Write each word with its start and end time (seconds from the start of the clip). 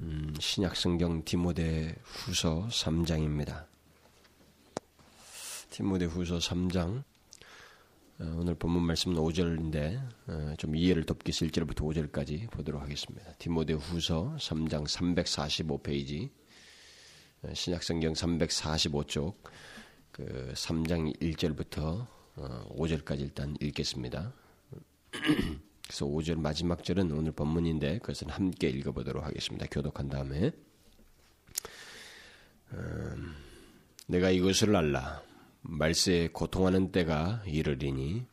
음, 0.00 0.34
신약성경 0.40 1.24
디모데 1.24 1.94
후서 2.02 2.66
3장입니다. 2.68 3.66
디모데 5.70 6.06
후서 6.06 6.38
3장 6.38 7.04
어, 8.18 8.36
오늘 8.36 8.56
본문 8.56 8.82
말씀은 8.82 9.16
5절인데 9.16 10.08
어, 10.26 10.54
좀 10.58 10.74
이해를 10.74 11.04
돕기 11.04 11.28
위해서 11.28 11.46
1절부터 11.46 12.10
5절까지 12.10 12.50
보도록 12.50 12.82
하겠습니다. 12.82 13.32
디모데 13.34 13.74
후서 13.74 14.34
3장 14.40 14.88
345페이지 14.88 16.30
어, 17.42 17.54
신약성경 17.54 18.14
345쪽 18.14 19.36
그 20.10 20.52
3장 20.56 21.16
1절부터 21.20 22.08
5절까지 22.36 23.20
일단 23.20 23.56
읽겠습니다. 23.60 24.32
그래서 25.86 26.06
5절 26.06 26.38
마지막 26.38 26.84
절은 26.84 27.10
오늘 27.12 27.32
본문인데 27.32 27.98
그것은 27.98 28.30
함께 28.30 28.68
읽어보도록 28.68 29.24
하겠습니다. 29.24 29.66
교독한 29.70 30.08
다음에. 30.08 30.52
음, 32.72 33.34
내가 34.06 34.30
이것을 34.30 34.74
알라. 34.74 35.22
말세에 35.62 36.28
고통하는 36.28 36.92
때가 36.92 37.42
이르리니. 37.46 38.26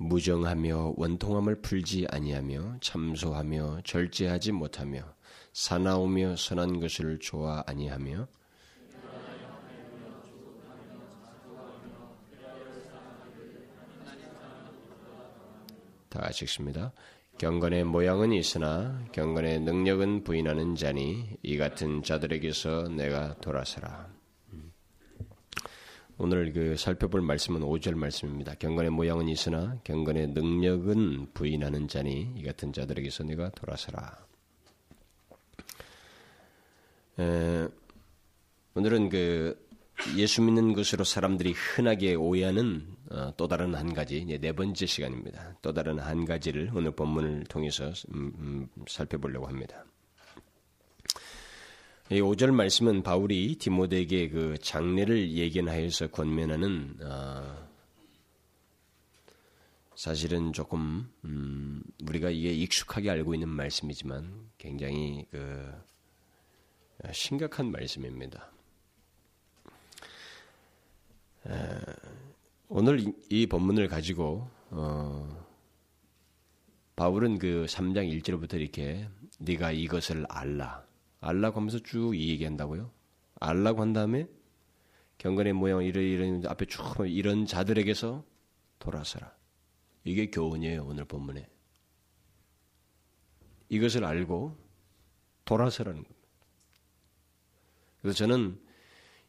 무정하며 0.00 0.94
원통함을 0.96 1.60
풀지 1.60 2.06
아니하며 2.10 2.78
참소하며 2.80 3.82
절제하지 3.84 4.52
못하며 4.52 5.04
사나우며 5.52 6.36
선한 6.36 6.80
것을 6.80 7.18
좋아 7.18 7.62
아니하며 7.66 8.28
다 16.08 16.20
같이 16.20 16.44
읽습니다. 16.44 16.92
경건의 17.38 17.84
모양은 17.84 18.32
있으나 18.32 19.02
경건의 19.12 19.60
능력은 19.60 20.24
부인하는 20.24 20.74
자니 20.74 21.38
이 21.42 21.56
같은 21.56 22.02
자들에게서 22.02 22.88
내가 22.90 23.34
돌아서라. 23.36 24.12
오늘 26.18 26.52
그 26.52 26.76
살펴볼 26.76 27.22
말씀은 27.22 27.62
5절 27.62 27.94
말씀입니다. 27.94 28.54
경건의 28.56 28.90
모양은 28.90 29.28
있으나 29.28 29.78
경건의 29.84 30.28
능력은 30.28 31.32
부인하는 31.32 31.88
자니 31.88 32.34
이 32.36 32.42
같은 32.42 32.74
자들에게서 32.74 33.24
내가 33.24 33.48
돌아서라. 33.52 34.29
에, 37.20 37.68
오늘은 38.74 39.10
그 39.10 39.68
예수 40.16 40.40
믿는 40.40 40.72
것으로 40.72 41.04
사람들이 41.04 41.52
흔하게 41.52 42.14
오해하는 42.14 42.96
어, 43.10 43.32
또 43.36 43.46
다른 43.46 43.74
한 43.74 43.92
가지 43.92 44.24
네 44.24 44.52
번째 44.52 44.86
시간입니다. 44.86 45.56
또 45.60 45.74
다른 45.74 45.98
한 45.98 46.24
가지를 46.24 46.70
오늘 46.74 46.92
본문을 46.92 47.44
통해서 47.44 47.92
음, 48.14 48.32
음, 48.38 48.68
살펴보려고 48.88 49.46
합니다. 49.46 49.84
이 52.10 52.20
5절 52.20 52.52
말씀은 52.52 53.02
바울이 53.02 53.56
디모데에게 53.56 54.30
그 54.30 54.56
장례를 54.58 55.32
예견하여서 55.32 56.08
권면하는 56.08 56.96
어, 57.02 57.68
사실은 59.94 60.54
조금 60.54 61.12
음, 61.26 61.82
우리가 62.08 62.30
이게 62.30 62.50
익숙하게 62.50 63.10
알고 63.10 63.34
있는 63.34 63.50
말씀이지만 63.50 64.48
굉장히 64.56 65.26
그 65.30 65.70
심각한 67.12 67.70
말씀입니다. 67.70 68.50
에, 71.46 71.52
오늘 72.68 73.00
이, 73.00 73.12
이, 73.30 73.46
본문을 73.46 73.88
가지고 73.88 74.48
어, 74.70 75.46
바울은 76.96 77.38
그 77.38 77.64
3장 77.68 78.22
1절부터 78.22 78.60
이렇게 78.60 79.08
네가 79.38 79.72
이것을 79.72 80.26
알라 80.28 80.84
알라고 81.20 81.60
하면서 81.60 81.78
쭉 81.78 82.14
이 82.14 82.30
얘기한다고요. 82.30 82.90
알라고 83.40 83.80
한 83.80 83.92
다음에 83.92 84.28
경건의 85.18 85.54
모양 85.54 85.82
이런 85.82 86.04
이런 86.04 86.46
앞에 86.46 86.66
쭉 86.66 86.82
이런 87.06 87.46
자들에게서 87.46 88.24
돌아서라. 88.78 89.34
이게 90.04 90.30
교훈이에요 90.30 90.84
오늘 90.84 91.04
본문에. 91.04 91.48
이것을 93.68 94.04
알고 94.04 94.56
돌아서라는 95.44 96.02
겁니다. 96.02 96.19
그래서 98.02 98.16
저는 98.18 98.58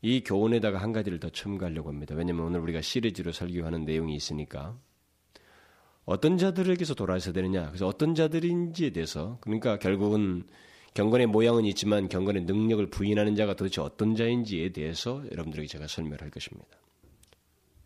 이 0.02 0.24
교훈에다가 0.24 0.80
한 0.80 0.92
가지를 0.92 1.20
더 1.20 1.30
첨가하려고 1.30 1.90
합니다. 1.90 2.16
왜냐하면 2.16 2.46
오늘 2.46 2.60
우리가 2.62 2.82
시리즈로 2.82 3.32
설교하는 3.32 3.86
내용이 3.86 4.16
있으니까 4.16 4.78
어떤 6.06 6.38
자들에게서 6.38 6.96
돌아서야 6.96 7.34
되느냐. 7.34 7.68
그래서 7.68 7.88
어떤 7.88 8.16
자들인지에 8.16 8.92
대해서 8.92 9.38
그러니까 9.42 9.78
결국은 9.78 10.44
경건의 10.94 11.28
모양은 11.28 11.64
있지만 11.66 12.10
경건의 12.10 12.44
능력을 12.44 12.90
부인하는 12.90 13.36
자가 13.36 13.56
도대체 13.56 13.82
어떤 13.82 14.16
자인지에 14.16 14.70
대해서 14.74 15.24
여러분들에게 15.32 15.68
제가 15.68 15.88
설명을 15.88 16.22
할 16.22 16.30
것입니다. 16.32 16.68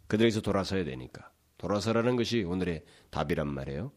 그들에게서 0.07 0.41
돌아서야 0.41 0.84
되니까. 0.85 1.31
돌아서라는 1.57 2.16
것이 2.16 2.44
오늘의 2.44 2.84
답이란 3.12 3.47
말이에요. 3.47 3.91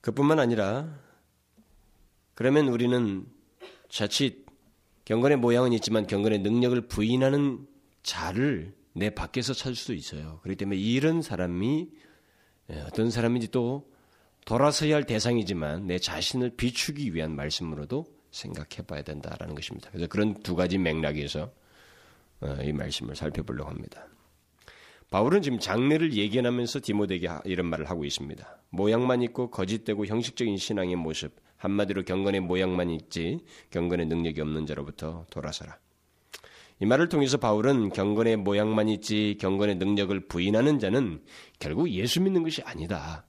그뿐만 0.00 0.38
아니라 0.38 0.98
그러면 2.34 2.68
우리는 2.68 3.26
자칫 3.92 4.46
경건의 5.04 5.36
모양은 5.36 5.74
있지만 5.74 6.06
경건의 6.06 6.38
능력을 6.38 6.80
부인하는 6.88 7.66
자를 8.02 8.74
내 8.94 9.10
밖에서 9.10 9.52
찾을 9.52 9.76
수도 9.76 9.92
있어요. 9.92 10.40
그렇기 10.42 10.56
때문에 10.56 10.80
이런 10.80 11.20
사람이 11.20 11.90
어떤 12.86 13.10
사람인지 13.10 13.48
또 13.48 13.86
돌아서야 14.46 14.94
할 14.94 15.04
대상이지만 15.04 15.86
내 15.86 15.98
자신을 15.98 16.56
비추기 16.56 17.14
위한 17.14 17.36
말씀으로도 17.36 18.06
생각해 18.30 18.86
봐야 18.86 19.02
된다라는 19.02 19.54
것입니다. 19.54 19.90
그래서 19.90 20.06
그런 20.06 20.34
두 20.42 20.56
가지 20.56 20.78
맥락에서 20.78 21.52
어, 22.40 22.56
이 22.62 22.72
말씀을 22.72 23.14
살펴보려고 23.14 23.68
합니다. 23.70 24.06
바울은 25.12 25.42
지금 25.42 25.58
장례를 25.58 26.14
예견하면서 26.14 26.80
디모데에게 26.82 27.28
이런 27.44 27.66
말을 27.66 27.90
하고 27.90 28.06
있습니다. 28.06 28.58
모양만 28.70 29.20
있고 29.24 29.50
거짓되고 29.50 30.06
형식적인 30.06 30.56
신앙의 30.56 30.96
모습, 30.96 31.36
한마디로 31.58 32.04
경건의 32.04 32.40
모양만 32.40 32.88
있지 32.88 33.40
경건의 33.70 34.06
능력이 34.06 34.40
없는 34.40 34.64
자로부터 34.64 35.26
돌아서라. 35.30 35.76
이 36.80 36.86
말을 36.86 37.10
통해서 37.10 37.36
바울은 37.36 37.90
경건의 37.90 38.38
모양만 38.38 38.88
있지 38.88 39.36
경건의 39.38 39.74
능력을 39.74 40.28
부인하는 40.28 40.78
자는 40.78 41.22
결국 41.58 41.90
예수 41.90 42.22
믿는 42.22 42.42
것이 42.42 42.62
아니다. 42.62 43.26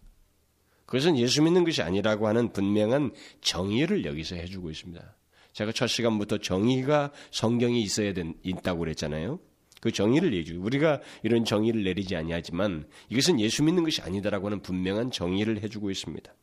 그것은 0.86 1.18
예수 1.18 1.42
믿는 1.44 1.66
것이 1.66 1.82
아니라고 1.82 2.30
하는 2.30 2.54
분명한 2.54 3.12
정의를 3.42 4.06
여기서 4.06 4.38
해주고 4.38 4.72
있습니다. 4.72 5.18
제가 5.52 5.74
첫 5.74 5.88
시간부터 5.88 6.38
정의가 6.38 7.12
성경에 7.32 7.78
있어야 7.78 8.14
된, 8.14 8.36
있다고 8.42 8.80
그랬잖아요. 8.80 9.40
그 9.84 9.92
정의를 9.92 10.32
내주 10.32 10.62
우리가 10.62 11.02
이런 11.24 11.44
정의를 11.44 11.84
내리지 11.84 12.16
아니하지만 12.16 12.88
이것은 13.10 13.42
예수 13.42 13.64
믿는 13.64 13.84
것이 13.84 14.02
아니다라고 14.02 14.48
하는 14.48 14.62
분명한 14.62 15.12
정의를 15.12 15.62
해주고 15.62 15.92
있습니다. 15.92 16.34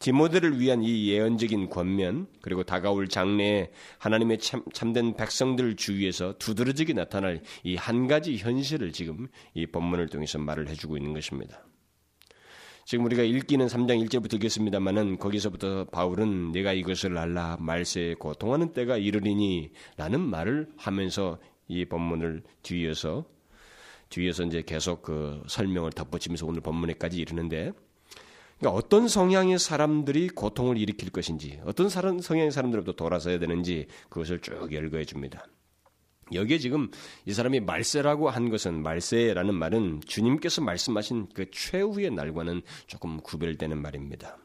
디모데를 0.00 0.60
위한 0.60 0.82
이 0.82 1.08
예언적인 1.08 1.70
권면 1.70 2.26
그리고 2.42 2.64
다가올 2.64 3.08
장래에 3.08 3.70
하나님의 3.96 4.40
참, 4.40 4.62
참된 4.74 5.16
백성들 5.16 5.76
주위에서 5.76 6.34
두드러지게 6.36 6.92
나타날 6.92 7.40
이 7.64 7.76
한 7.76 8.06
가지 8.08 8.36
현실을 8.36 8.92
지금 8.92 9.28
이 9.54 9.64
본문을 9.64 10.08
통해서 10.08 10.38
말을 10.38 10.68
해주고 10.68 10.98
있는 10.98 11.14
것입니다. 11.14 11.64
지금 12.84 13.06
우리가 13.06 13.22
읽기는 13.22 13.66
3장 13.66 14.06
1절부터 14.06 14.34
읽겠습니다만은 14.34 15.16
거기서부터 15.16 15.86
바울은 15.86 16.52
내가 16.52 16.74
이것을 16.74 17.16
알라 17.16 17.56
말세에 17.58 18.14
고통하는 18.14 18.74
때가 18.74 18.98
이르리니 18.98 19.70
라는 19.96 20.20
말을 20.20 20.68
하면서 20.76 21.38
이 21.68 21.84
본문을 21.84 22.42
뒤에서 22.62 23.24
뒤에서 24.08 24.42
이제 24.44 24.62
계속 24.62 25.02
그 25.02 25.42
설명을 25.46 25.92
덧붙이면서 25.92 26.46
오늘 26.46 26.60
본문에까지 26.60 27.18
이르는데 27.18 27.72
그러니까 28.58 28.76
어떤 28.76 29.06
성향의 29.06 29.58
사람들이 29.58 30.30
고통을 30.30 30.78
일으킬 30.78 31.10
것인지 31.10 31.60
어떤 31.64 31.88
사람, 31.88 32.18
성향의 32.18 32.50
사람들부터 32.50 32.92
돌아서야 32.92 33.38
되는지 33.38 33.86
그것을 34.08 34.40
쭉 34.40 34.72
열거해 34.72 35.04
줍니다. 35.04 35.46
여기에 36.32 36.58
지금 36.58 36.90
이 37.24 37.32
사람이 37.32 37.60
말세라고 37.60 38.28
한 38.28 38.50
것은 38.50 38.82
말세라는 38.82 39.54
말은 39.54 40.02
주님께서 40.06 40.60
말씀하신 40.60 41.28
그 41.32 41.50
최후의 41.50 42.10
날과는 42.10 42.62
조금 42.86 43.18
구별되는 43.20 43.80
말입니다. 43.80 44.36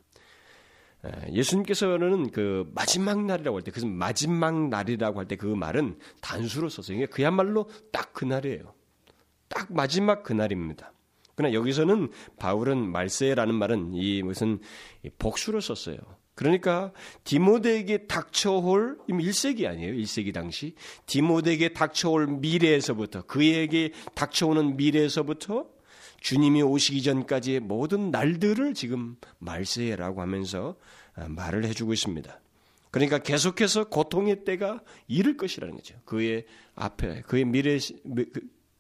예수님께서는 1.32 2.32
그 2.32 2.72
마지막 2.74 3.26
날이라고 3.26 3.58
할 3.58 3.64
때, 3.64 3.72
그것은 3.72 3.92
마지막 3.94 4.70
날이라고 4.70 5.20
할 5.20 5.28
때 5.28 5.36
그 5.36 5.48
말은 5.48 5.98
단수로 6.22 6.70
썼어요. 6.70 7.08
그야말로 7.08 7.70
딱 7.92 8.14
그날이에요. 8.14 8.74
딱 9.50 9.74
마지막 9.74 10.24
그날입니다. 10.24 10.94
그러나 11.36 11.54
여기서는 11.54 12.10
바울은 12.38 12.92
말세라는 12.92 13.56
말은 13.56 13.94
이 13.94 14.22
무슨 14.24 14.60
복수로 15.18 15.60
썼어요. 15.62 15.98
그러니까 16.36 16.92
디모데에게 17.26 18.08
닥쳐올 18.08 18.98
1세기 19.10 19.68
아니에요. 19.68 19.94
1세기 19.94 20.34
당시 20.34 20.76
디모데에게 21.06 21.74
닥쳐올 21.74 22.28
미래에서부터 22.28 23.24
그에게 23.24 23.92
닥쳐오는 24.16 24.78
미래에서부터 24.78 25.68
주님이 26.24 26.62
오시기 26.62 27.04
전까지의 27.04 27.60
모든 27.60 28.10
날들을 28.10 28.74
지금 28.74 29.18
말세라고 29.40 30.22
하면서 30.22 30.78
아, 31.16 31.28
말을 31.28 31.66
해주고 31.66 31.92
있습니다. 31.94 32.40
그러니까 32.92 33.20
계속해서 33.20 33.90
고통의 33.90 34.46
때가 34.46 34.82
이를 35.08 35.36
것이라는 35.36 35.76
거죠. 35.76 35.96
그의 36.06 36.46
앞에 36.76 37.24
그의 37.24 37.44
미래 37.44 37.78
그, 38.04 38.32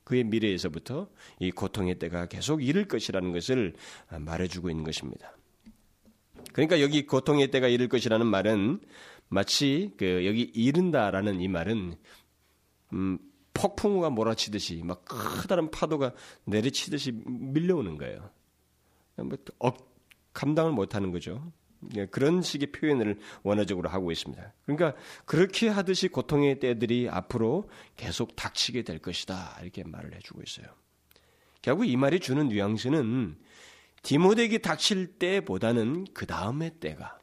그의 0.05 0.23
미래에서부터 0.23 1.09
이 1.39 1.51
고통의 1.51 1.99
때가 1.99 2.27
계속 2.27 2.63
이를 2.63 2.87
것이라는 2.87 3.33
것을 3.33 3.73
아, 4.09 4.19
말해주고 4.19 4.69
있는 4.69 4.85
것입니다. 4.85 5.35
그러니까 6.53 6.79
여기 6.79 7.05
고통의 7.05 7.51
때가 7.51 7.67
이를 7.67 7.89
것이라는 7.89 8.25
말은 8.25 8.79
마치 9.27 9.91
그 9.97 10.25
여기 10.25 10.43
이른다라는 10.43 11.41
이 11.41 11.49
말은 11.49 11.95
음, 12.93 13.19
폭풍우가 13.53 14.09
몰아치듯이 14.09 14.81
막 14.83 15.05
커다란 15.05 15.69
파도가 15.69 16.13
내리치듯이 16.45 17.11
밀려오는 17.25 17.97
거예요. 17.97 18.29
뭐, 19.15 19.37
억, 19.59 19.93
감당을 20.33 20.71
못하는 20.71 21.11
거죠. 21.11 21.51
예, 21.95 22.05
그런 22.05 22.41
식의 22.41 22.71
표현을 22.71 23.19
원어적으로 23.43 23.89
하고 23.89 24.11
있습니다. 24.11 24.53
그러니까 24.65 24.93
그렇게 25.25 25.67
하듯이 25.67 26.07
고통의 26.07 26.59
때들이 26.59 27.09
앞으로 27.09 27.69
계속 27.95 28.35
닥치게 28.35 28.83
될 28.83 28.99
것이다 28.99 29.59
이렇게 29.61 29.83
말을 29.83 30.13
해주고 30.15 30.41
있어요. 30.45 30.67
결국 31.61 31.85
이 31.85 31.95
말이 31.95 32.19
주는 32.19 32.47
뉘앙스는 32.47 33.37
디모데에게 34.01 34.57
닥칠 34.59 35.17
때보다는 35.17 36.07
그 36.13 36.25
다음의 36.25 36.79
때가 36.79 37.19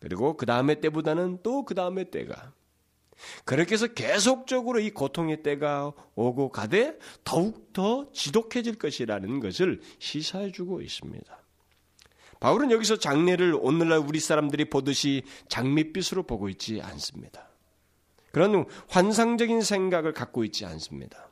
그리고 0.00 0.36
그 0.36 0.46
다음의 0.46 0.80
때보다는 0.80 1.42
또 1.42 1.64
그 1.64 1.74
다음의 1.74 2.10
때가 2.10 2.52
그렇게 3.44 3.74
해서 3.74 3.86
계속적으로 3.88 4.80
이 4.80 4.90
고통의 4.90 5.42
때가 5.42 5.92
오고 6.14 6.50
가되 6.50 6.98
더욱 7.24 7.72
더 7.72 8.10
지독해질 8.12 8.76
것이라는 8.78 9.40
것을 9.40 9.80
시사해주고 9.98 10.82
있습니다. 10.82 11.42
바울은 12.40 12.70
여기서 12.70 12.98
장례를 12.98 13.56
오늘날 13.60 13.98
우리 13.98 14.20
사람들이 14.20 14.66
보듯이 14.66 15.22
장밋빛으로 15.48 16.24
보고 16.24 16.48
있지 16.48 16.80
않습니다. 16.82 17.48
그런 18.32 18.66
환상적인 18.88 19.62
생각을 19.62 20.12
갖고 20.12 20.44
있지 20.44 20.66
않습니다. 20.66 21.30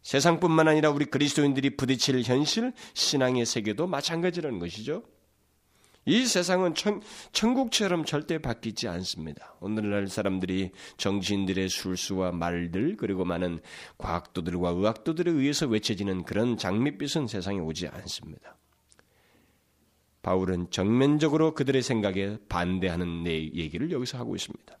세상뿐만 0.00 0.68
아니라 0.68 0.90
우리 0.90 1.04
그리스도인들이 1.04 1.76
부딪힐 1.76 2.22
현실, 2.22 2.72
신앙의 2.94 3.44
세계도 3.44 3.86
마찬가지라는 3.86 4.58
것이죠. 4.58 5.02
이 6.08 6.24
세상은 6.24 6.74
천, 6.74 7.02
천국처럼 7.32 8.04
절대 8.04 8.38
바뀌지 8.38 8.86
않습니다. 8.86 9.56
오늘날 9.60 10.06
사람들이 10.06 10.70
정치인들의 10.98 11.68
술수와 11.68 12.30
말들 12.30 12.96
그리고 12.96 13.24
많은 13.24 13.60
과학도들과 13.98 14.70
의학도들에 14.70 15.32
의해서 15.32 15.66
외쳐지는 15.66 16.22
그런 16.22 16.56
장밋빛은 16.56 17.26
세상에 17.26 17.58
오지 17.58 17.88
않습니다. 17.88 18.56
바울은 20.22 20.70
정면적으로 20.70 21.54
그들의 21.54 21.82
생각에 21.82 22.38
반대하는 22.48 23.24
내 23.24 23.32
얘기를 23.32 23.90
여기서 23.90 24.16
하고 24.16 24.36
있습니다. 24.36 24.78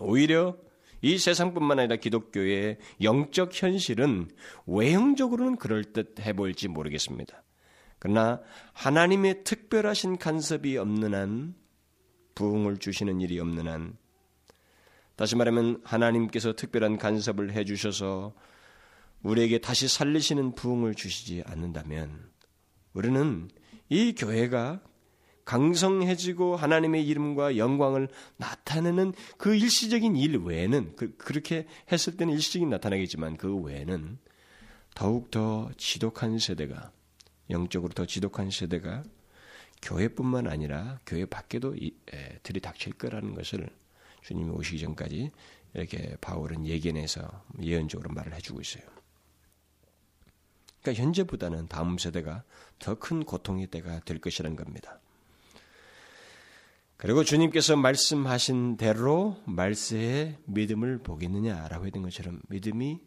오히려 0.00 0.56
이 1.02 1.18
세상뿐만 1.18 1.80
아니라 1.80 1.96
기독교의 1.96 2.78
영적 3.02 3.50
현실은 3.60 4.28
외형적으로는 4.66 5.56
그럴듯해 5.56 6.34
보일지 6.34 6.68
모르겠습니다. 6.68 7.42
그러나 7.98 8.40
하나님의 8.72 9.44
특별하신 9.44 10.18
간섭이 10.18 10.76
없는 10.76 11.14
한 11.14 11.54
부흥을 12.34 12.78
주시는 12.78 13.20
일이 13.20 13.40
없는 13.40 13.66
한. 13.66 13.96
다시 15.16 15.34
말하면 15.34 15.80
하나님께서 15.84 16.52
특별한 16.52 16.98
간섭을 16.98 17.52
해 17.52 17.64
주셔서 17.64 18.34
우리에게 19.22 19.58
다시 19.58 19.88
살리시는 19.88 20.54
부흥을 20.54 20.94
주시지 20.94 21.42
않는다면 21.44 22.30
우리는 22.92 23.48
이 23.88 24.14
교회가 24.14 24.80
강성해지고 25.44 26.56
하나님의 26.56 27.06
이름과 27.06 27.56
영광을 27.56 28.08
나타내는 28.36 29.14
그 29.38 29.56
일시적인 29.56 30.14
일 30.14 30.36
외에는 30.36 30.94
그, 30.94 31.16
렇게 31.32 31.66
했을 31.90 32.16
때는 32.16 32.34
일시적인 32.34 32.68
나타나겠지만 32.68 33.38
그 33.38 33.56
외에는 33.56 34.18
더욱 34.94 35.30
더 35.30 35.70
지독한 35.78 36.38
세대가 36.38 36.92
영적으로 37.50 37.92
더 37.92 38.06
지독한 38.06 38.50
세대가 38.50 39.04
교회뿐만 39.82 40.46
아니라 40.46 40.98
교회 41.06 41.24
밖에도 41.24 41.74
들이닥칠 42.42 42.94
거라는 42.94 43.34
것을 43.34 43.68
주님이 44.22 44.50
오시기 44.50 44.80
전까지 44.80 45.30
이렇게 45.74 46.16
바울은 46.20 46.66
예견해서 46.66 47.44
예언적으로 47.60 48.12
말을 48.12 48.34
해주고 48.34 48.60
있어요. 48.60 48.82
그러니까 50.82 51.02
현재보다는 51.02 51.68
다음 51.68 51.98
세대가 51.98 52.44
더 52.78 52.94
큰 52.94 53.24
고통의 53.24 53.66
때가 53.68 54.00
될 54.00 54.20
것이라는 54.20 54.56
겁니다. 54.56 55.00
그리고 56.96 57.22
주님께서 57.22 57.76
말씀하신 57.76 58.76
대로 58.76 59.40
말세에 59.44 60.38
믿음을 60.46 60.98
보겠느냐라고 60.98 61.86
했던 61.86 62.02
것처럼 62.02 62.40
믿음이 62.48 63.00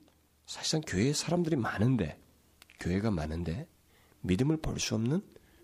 사실상 0.45 0.81
교회에 0.81 1.11
사람들이 1.11 1.57
많은데 1.57 2.17
교회가 2.79 3.11
많은데 3.11 3.67
믿음을 4.21 4.57
볼 4.57 4.79
수 4.79 4.95
없는 4.95 5.21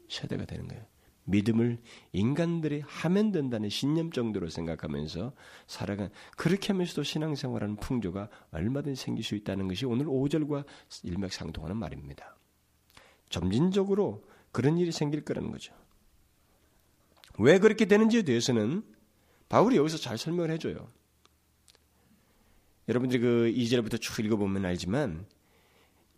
세대가 0.10 0.46
되는 0.46 0.68
거예요. 0.68 0.86
믿음을 1.26 1.78
인간들이 2.14 2.82
하면 2.86 3.32
된다는 3.32 3.68
신념 3.70 4.12
정도로 4.12 4.50
생각하면서 4.50 5.34
살아간 5.68 6.10
그렇게 6.38 6.68
하면서도 6.68 7.04
신앙생활하는 7.04 7.76
풍조가 7.76 8.30
얼마든지 8.52 9.02
생길 9.02 9.26
수 9.26 9.36
있다는 9.36 9.68
것이 9.68 9.86
오늘 9.86 10.06
5절과 10.06 10.66
일맥상통하는 11.04 11.76
말입니다. 11.76 12.38
점진적으로 13.30 14.24
그런 14.54 14.78
일이 14.78 14.94
생길 14.94 15.26
거라는 15.26 15.52
거죠. 15.52 15.74
왜 17.40 17.60
그렇게 17.60 17.86
되는지에 17.86 18.22
대해서는 18.22 18.84
바울이 19.50 19.76
여기서 19.76 19.98
잘 19.98 20.18
설명을 20.18 20.50
해줘요. 20.52 20.88
여러분들이 22.88 23.22
그 23.22 23.54
2절부터 23.54 24.00
쭉 24.00 24.24
읽어보면 24.24 24.66
알지만, 24.66 25.26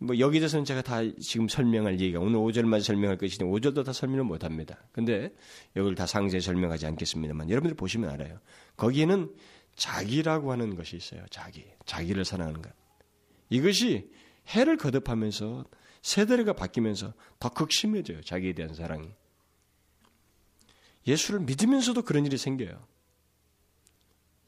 뭐 0.02 0.18
여기 0.18 0.38
대해서는 0.40 0.64
제가 0.64 0.80
다 0.80 1.00
지금 1.20 1.46
설명할 1.46 2.00
얘기가 2.00 2.20
오늘 2.20 2.38
5절만 2.40 2.82
설명할 2.82 3.18
것이니 3.18 3.48
5절도 3.50 3.84
다 3.84 3.92
설명을 3.92 4.24
못 4.24 4.44
합니다. 4.44 4.78
근데 4.92 5.30
여기를 5.76 5.94
다 5.94 6.06
상세히 6.06 6.40
설명하지 6.40 6.86
않겠습니다만 6.86 7.50
여러분들 7.50 7.76
보시면 7.76 8.08
알아요. 8.08 8.40
거기에는 8.78 9.30
자기라고 9.76 10.52
하는 10.52 10.74
것이 10.74 10.96
있어요. 10.96 11.22
자기. 11.30 11.66
자기를 11.84 12.24
사랑하는 12.24 12.62
것. 12.62 12.72
이것이 13.50 14.10
해를 14.48 14.78
거듭하면서 14.78 15.66
세대가 16.00 16.54
바뀌면서 16.54 17.12
더 17.38 17.50
극심해져요. 17.50 18.22
자기에 18.22 18.54
대한 18.54 18.74
사랑이. 18.74 19.06
예수를 21.06 21.40
믿으면서도 21.40 22.02
그런 22.02 22.24
일이 22.24 22.38
생겨요. 22.38 22.86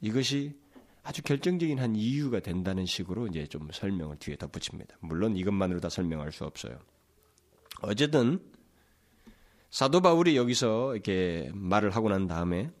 이것이 0.01 0.55
아주 1.03 1.21
결정적인 1.21 1.79
한 1.79 1.95
이유가 1.95 2.39
된다는 2.39 2.85
식으로 2.85 3.27
이제 3.27 3.45
좀 3.47 3.69
설명을 3.71 4.17
뒤에 4.17 4.37
덧붙입니다. 4.37 4.97
물론 5.01 5.35
이것만으로 5.35 5.81
다 5.81 5.89
설명할 5.89 6.31
수 6.31 6.45
없어요. 6.45 6.79
어쨌든 7.81 8.39
사도 9.69 10.01
바울이 10.01 10.37
여기서 10.37 10.93
이렇게 10.93 11.51
말을 11.53 11.91
하고 11.91 12.09
난 12.09 12.27
다음에 12.27 12.71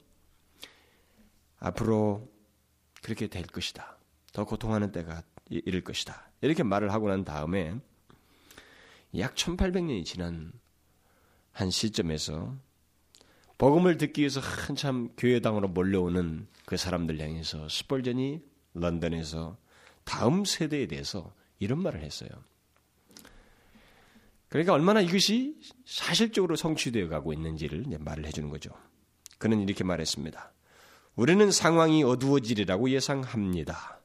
앞으로 1.59 2.31
그렇게 3.01 3.27
될 3.27 3.45
것이다. 3.45 3.97
더 4.31 4.45
고통하는 4.45 4.91
때가 4.91 5.23
이를 5.49 5.83
것이다. 5.83 6.31
이렇게 6.41 6.63
말을 6.63 6.93
하고 6.93 7.09
난 7.09 7.25
다음에 7.25 7.75
약 9.17 9.35
1800년이 9.35 10.05
지난 10.05 10.53
한 11.51 11.69
시점에서 11.69 12.55
복음을 13.63 13.97
듣기 13.97 14.19
위해서 14.19 14.41
한참 14.41 15.07
교회당으로 15.15 15.69
몰려오는 15.69 16.47
그 16.65 16.75
사람들 16.75 17.21
향해서 17.21 17.69
스펄전이 17.69 18.41
런던에서 18.73 19.55
다음 20.03 20.43
세대에 20.43 20.85
대해서 20.87 21.33
이런 21.59 21.81
말을 21.81 22.03
했어요. 22.03 22.27
그러니까 24.49 24.73
얼마나 24.73 24.99
이것이 24.99 25.61
사실적으로 25.85 26.57
성취되어 26.57 27.07
가고 27.07 27.31
있는지를 27.31 27.85
말을 28.01 28.25
해주는 28.25 28.49
거죠. 28.49 28.69
그는 29.37 29.61
이렇게 29.61 29.85
말했습니다. 29.85 30.51
우리는 31.15 31.49
상황이 31.49 32.03
어두워지리라고 32.03 32.89
예상합니다. 32.89 34.01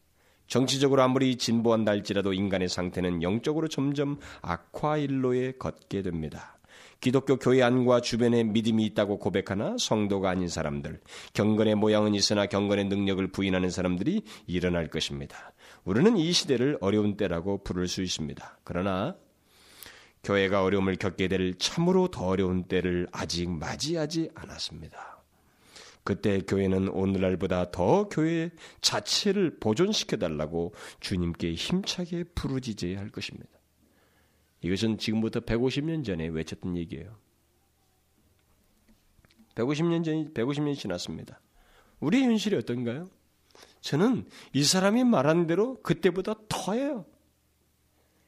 정치적으로 0.46 1.02
아무리 1.02 1.34
진보한다 1.34 1.90
할지라도 1.90 2.32
인간의 2.32 2.68
상태는 2.68 3.24
영적으로 3.24 3.66
점점 3.66 4.20
악화일로에 4.40 5.54
걷게 5.58 6.02
됩니다. 6.02 6.57
기독교 7.00 7.36
교회 7.36 7.62
안과 7.62 8.00
주변에 8.00 8.42
믿음이 8.42 8.84
있다고 8.86 9.18
고백하나 9.18 9.76
성도가 9.78 10.30
아닌 10.30 10.48
사람들, 10.48 11.00
경건의 11.32 11.76
모양은 11.76 12.14
있으나 12.14 12.46
경건의 12.46 12.86
능력을 12.86 13.24
부인하는 13.28 13.70
사람들이 13.70 14.22
일어날 14.46 14.88
것입니다. 14.88 15.52
우리는 15.84 16.16
이 16.16 16.32
시대를 16.32 16.78
어려운 16.80 17.16
때라고 17.16 17.62
부를 17.62 17.86
수 17.86 18.02
있습니다. 18.02 18.58
그러나 18.64 19.16
교회가 20.24 20.64
어려움을 20.64 20.96
겪게 20.96 21.28
될 21.28 21.56
참으로 21.58 22.08
더 22.08 22.26
어려운 22.26 22.64
때를 22.64 23.06
아직 23.12 23.48
맞이하지 23.48 24.30
않았습니다. 24.34 25.22
그때 26.02 26.40
교회는 26.40 26.88
오늘날보다 26.88 27.70
더 27.70 28.08
교회 28.08 28.50
자체를 28.80 29.58
보존시켜 29.60 30.16
달라고 30.16 30.74
주님께 31.00 31.54
힘차게 31.54 32.24
부르짖어야 32.34 32.98
할 32.98 33.10
것입니다. 33.10 33.48
이것은 34.60 34.98
지금부터 34.98 35.40
150년 35.40 36.04
전에 36.04 36.26
외쳤던 36.28 36.76
얘기예요. 36.76 37.16
150년 39.54 40.04
전 40.04 40.32
150년 40.32 40.76
지났습니다. 40.76 41.40
우리의 42.00 42.24
현실이 42.24 42.56
어떤가요? 42.56 43.08
저는 43.80 44.28
이 44.52 44.64
사람이 44.64 45.04
말한 45.04 45.46
대로 45.46 45.80
그때보다 45.82 46.34
더해요. 46.48 47.06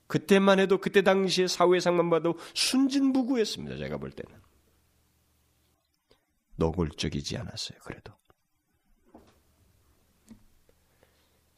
그때만 0.06 0.58
해도 0.58 0.78
그때 0.78 1.02
당시의 1.02 1.48
사회상만 1.48 2.10
봐도 2.10 2.36
순진무구했습니다. 2.54 3.76
제가 3.76 3.98
볼 3.98 4.10
때는. 4.10 4.40
노골적이지 6.56 7.36
않았어요. 7.38 7.78
그래도. 7.84 8.12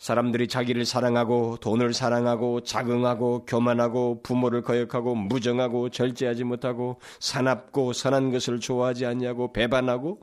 사람들이 0.03 0.49
자기를 0.49 0.85
사랑하고 0.85 1.59
돈을 1.61 1.95
사랑하고 1.95 2.63
자긍하고 2.63 3.45
교만하고 3.45 4.21
부모를 4.25 4.63
거역하고 4.63 5.15
무정하고 5.15 5.91
절제하지 5.91 6.43
못하고 6.43 6.99
사납고 7.21 7.93
선한 7.93 8.33
것을 8.33 8.59
좋아하지 8.59 9.07
않냐고 9.07 9.53
배반하고 9.53 10.19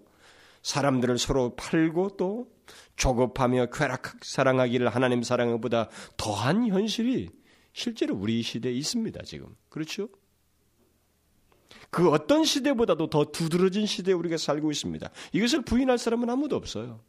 사람들을 0.63 1.17
서로 1.17 1.55
팔고 1.55 2.17
또 2.17 2.47
조급하며 2.97 3.67
쾌락 3.67 4.17
사랑하기를 4.21 4.89
하나님 4.89 5.23
사랑보다 5.23 5.87
더한 6.17 6.67
현실이 6.67 7.29
실제로 7.71 8.17
우리 8.17 8.41
시대에 8.41 8.73
있습니다. 8.73 9.23
지금 9.23 9.55
그렇죠? 9.69 10.09
그 11.89 12.09
어떤 12.09 12.43
시대보다도 12.43 13.09
더 13.09 13.31
두드러진 13.31 13.85
시대에 13.85 14.13
우리가 14.13 14.35
살고 14.35 14.71
있습니다. 14.71 15.09
이것을 15.31 15.61
부인할 15.61 15.97
사람은 15.97 16.29
아무도 16.29 16.57
없어요. 16.57 16.99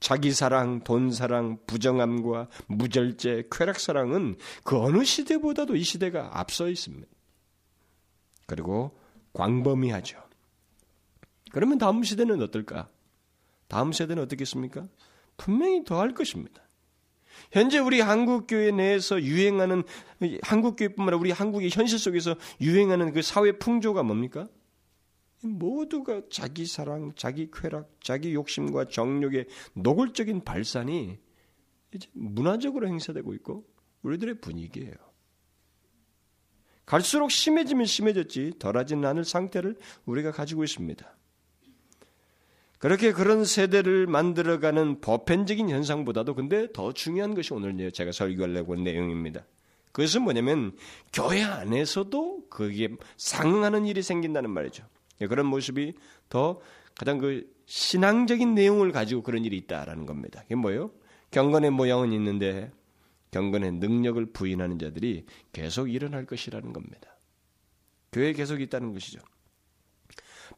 자기 0.00 0.32
사랑, 0.32 0.82
돈 0.82 1.12
사랑, 1.12 1.58
부정함과 1.66 2.48
무절제, 2.66 3.48
쾌락 3.52 3.78
사랑은 3.78 4.36
그 4.64 4.78
어느 4.78 5.04
시대보다도 5.04 5.76
이 5.76 5.84
시대가 5.84 6.30
앞서 6.32 6.68
있습니다. 6.68 7.06
그리고 8.46 8.98
광범위하죠. 9.34 10.18
그러면 11.52 11.78
다음 11.78 12.02
시대는 12.02 12.42
어떨까? 12.42 12.88
다음 13.68 13.92
세대는 13.92 14.22
어떻겠습니까? 14.24 14.88
분명히 15.36 15.84
더할 15.84 16.14
것입니다. 16.14 16.62
현재 17.52 17.78
우리 17.78 18.00
한국 18.00 18.46
교회 18.46 18.70
내에서 18.70 19.22
유행하는 19.22 19.84
한국 20.42 20.76
교회뿐만 20.76 21.08
아니라 21.08 21.20
우리 21.20 21.30
한국의 21.30 21.70
현실 21.70 21.98
속에서 21.98 22.34
유행하는 22.60 23.12
그 23.12 23.22
사회 23.22 23.52
풍조가 23.52 24.02
뭡니까? 24.02 24.48
모두가 25.42 26.22
자기 26.30 26.66
사랑, 26.66 27.12
자기 27.16 27.50
쾌락, 27.50 27.90
자기 28.02 28.34
욕심과 28.34 28.88
정욕의 28.88 29.46
노골적인 29.74 30.44
발산이 30.44 31.18
이제 31.94 32.08
문화적으로 32.12 32.88
행사되고 32.88 33.34
있고 33.34 33.64
우리들의 34.02 34.40
분위기예요. 34.40 34.94
갈수록 36.84 37.30
심해지면 37.30 37.86
심해졌지 37.86 38.54
덜하지는 38.58 39.04
않을 39.08 39.24
상태를 39.24 39.76
우리가 40.06 40.32
가지고 40.32 40.64
있습니다. 40.64 41.16
그렇게 42.78 43.12
그런 43.12 43.44
세대를 43.44 44.06
만들어가는 44.06 45.00
보편적인 45.00 45.68
현상보다도 45.68 46.34
근데 46.34 46.66
더 46.72 46.92
중요한 46.92 47.34
것이 47.34 47.52
오늘 47.52 47.92
제가 47.92 48.10
설교하려고 48.10 48.74
한 48.74 48.84
내용입니다. 48.84 49.44
그것은 49.92 50.22
뭐냐면 50.22 50.76
교회 51.12 51.42
안에서도 51.42 52.48
그게 52.48 52.88
상응하는 53.18 53.86
일이 53.86 54.02
생긴다는 54.02 54.50
말이죠. 54.50 54.84
예, 55.20 55.26
그런 55.26 55.46
모습이 55.46 55.92
더 56.28 56.60
가장 56.94 57.18
그 57.18 57.50
신앙적인 57.66 58.54
내용을 58.54 58.92
가지고 58.92 59.22
그런 59.22 59.44
일이 59.44 59.56
있다라는 59.58 60.06
겁니다. 60.06 60.40
그게 60.42 60.54
뭐예요? 60.54 60.90
경건의 61.30 61.70
모양은 61.70 62.12
있는데 62.12 62.72
경건의 63.30 63.72
능력을 63.72 64.26
부인하는 64.32 64.78
자들이 64.78 65.24
계속 65.52 65.88
일어날 65.88 66.26
것이라는 66.26 66.72
겁니다. 66.72 67.16
교회에 68.12 68.32
계속 68.32 68.60
있다는 68.60 68.92
것이죠. 68.92 69.20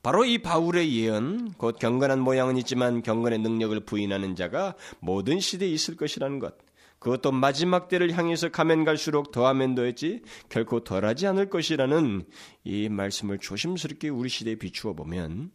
바로 0.03 0.25
이 0.25 0.39
바울의 0.39 0.97
예언, 0.97 1.53
곧 1.53 1.79
경건한 1.79 2.19
모양은 2.21 2.57
있지만 2.59 3.03
경건의 3.03 3.41
능력을 3.41 3.79
부인하는 3.81 4.35
자가 4.35 4.75
모든 5.01 5.39
시대에 5.39 5.69
있을 5.69 5.97
것이라는 5.97 6.39
것. 6.39 6.57
그것도 7.03 7.33
마지막 7.33 7.89
때를 7.89 8.17
향해서 8.17 8.51
가면 8.51 8.85
갈수록 8.85 9.33
더하면 9.33 9.75
더했지 9.75 10.23
결코 10.49 10.85
덜하지 10.85 11.27
않을 11.27 11.51
것이라는 11.51 12.25
이 12.63 12.89
말씀을 12.89 13.39
조심스럽게 13.39 14.09
우리 14.09 14.29
시대에 14.29 14.55
비추어 14.55 14.93
보면 14.93 15.51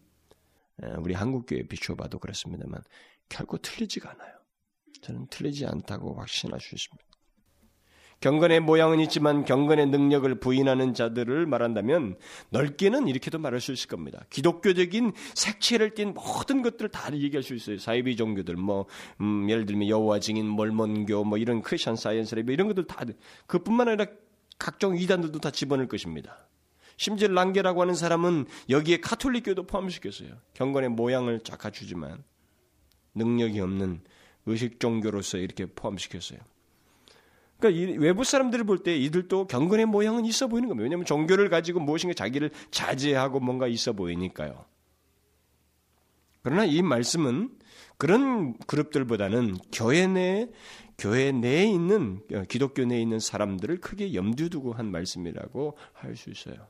우리 1.00 1.13
한국교회에 1.13 1.63
비추어 1.63 1.96
봐도 1.96 2.20
그렇습니다만 2.20 2.82
결코 3.30 3.58
틀리지가 3.58 4.12
않아요. 4.12 4.34
저는 5.01 5.27
틀리지 5.30 5.66
않다고 5.66 6.16
확신할 6.16 6.60
수 6.60 6.75
있습니다. 6.75 7.06
경건의 8.19 8.62
모양은 8.62 9.00
있지만 9.01 9.45
경건의 9.45 9.88
능력을 9.88 10.39
부인하는 10.39 10.93
자들을 10.93 11.45
말한다면 11.45 12.17
넓게는 12.50 13.07
이렇게도 13.07 13.38
말할 13.38 13.62
수 13.62 13.71
있을 13.71 13.88
겁니다. 13.88 14.25
기독교적인 14.31 15.13
색채를 15.36 15.91
띤 15.93 16.13
모든 16.13 16.63
것들을 16.63 16.89
다 16.89 17.13
얘기할 17.13 17.43
수 17.43 17.53
있어요. 17.53 17.77
사이비 17.77 18.15
종교들, 18.15 18.55
뭐 18.55 18.88
음, 19.21 19.47
예를 19.50 19.65
들면 19.65 19.88
여호와 19.88 20.19
증인, 20.19 20.47
몰몬교, 20.47 21.24
뭐 21.25 21.38
이런 21.38 21.62
크리스천 21.62 21.95
사이언스 21.95 22.36
뭐 22.36 22.53
이런 22.53 22.67
것들 22.67 22.86
다 22.86 23.05
그뿐만 23.45 23.89
아니라 23.89 24.07
각종 24.57 24.97
이단들도 24.97 25.39
다 25.39 25.51
집어넣을 25.51 25.88
것입니다. 25.88 26.47
심지어 26.97 27.27
랑게라고 27.27 27.81
하는 27.81 27.93
사람은 27.93 28.45
여기에 28.69 29.01
카톨릭교도 29.01 29.67
포함시켰어요. 29.67 30.29
경건의 30.55 30.89
모양을 30.89 31.41
쫙 31.41 31.59
갖추지만 31.59 32.24
능력이 33.13 33.59
없는 33.59 34.01
의식 34.47 34.79
종교로서 34.79 35.38
이렇게 35.38 35.67
포함시켰어요. 35.67 36.39
그러니까 37.59 37.99
외부 38.01 38.23
사람들을 38.23 38.65
볼 38.65 38.83
때 38.83 38.95
이들도 38.95 39.47
경건의 39.47 39.85
모양은 39.87 40.25
있어 40.25 40.47
보이는 40.47 40.67
겁니다. 40.69 40.83
왜냐하면 40.83 41.05
종교를 41.05 41.49
가지고 41.49 41.79
무엇인가 41.79 42.13
자기를 42.13 42.51
자제하고 42.71 43.39
뭔가 43.39 43.67
있어 43.67 43.93
보이니까요. 43.93 44.65
그러나 46.43 46.65
이 46.65 46.81
말씀은 46.81 47.49
그런 47.97 48.57
그룹들보다는 48.59 49.57
교회 49.71 50.07
내 50.07 50.47
교회 50.97 51.31
내에 51.31 51.65
있는 51.65 52.21
기독교 52.47 52.85
내에 52.85 53.01
있는 53.01 53.19
사람들을 53.19 53.79
크게 53.81 54.13
염두에 54.13 54.49
두고 54.49 54.73
한 54.73 54.89
말씀이라고 54.91 55.77
할 55.93 56.15
수 56.15 56.29
있어요. 56.29 56.67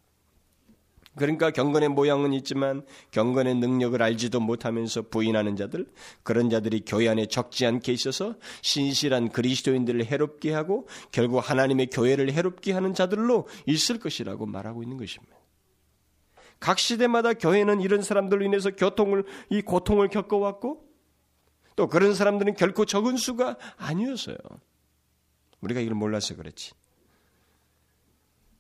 그러니까 1.18 1.52
경건의 1.52 1.90
모양은 1.90 2.34
있지만 2.34 2.86
경건의 3.12 3.56
능력을 3.56 4.02
알지도 4.02 4.40
못하면서 4.40 5.04
부인하는 5.04 5.56
자들, 5.56 5.88
그런 6.24 6.50
자들이 6.50 6.84
교회 6.86 7.10
안에 7.10 7.26
적지 7.26 7.66
않게 7.66 7.92
있어서 7.92 8.36
신실한 8.62 9.30
그리스도인들을 9.30 10.06
해롭게 10.06 10.54
하고 10.54 10.88
결국 11.12 11.40
하나님의 11.40 11.88
교회를 11.88 12.32
해롭게 12.32 12.72
하는 12.72 12.94
자들로 12.94 13.48
있을 13.66 14.00
것이라고 14.00 14.46
말하고 14.46 14.84
있는 14.84 14.98
것입니다. 14.98 15.36
각 16.60 16.80
시대마다 16.80 17.34
교회는 17.34 17.82
이런 17.82 18.02
사람들로 18.02 18.44
인해서 18.46 18.72
교통을 18.72 19.26
이 19.50 19.62
고통을 19.62 20.08
겪어왔고 20.08 20.88
또 21.76 21.88
그런 21.88 22.16
사람들은 22.16 22.56
결코 22.56 22.86
적은 22.86 23.18
수가 23.18 23.58
아니었어요. 23.78 24.38
우리가 25.62 25.80
이걸 25.82 25.94
몰라서 25.96 26.36
그렇지. 26.36 26.74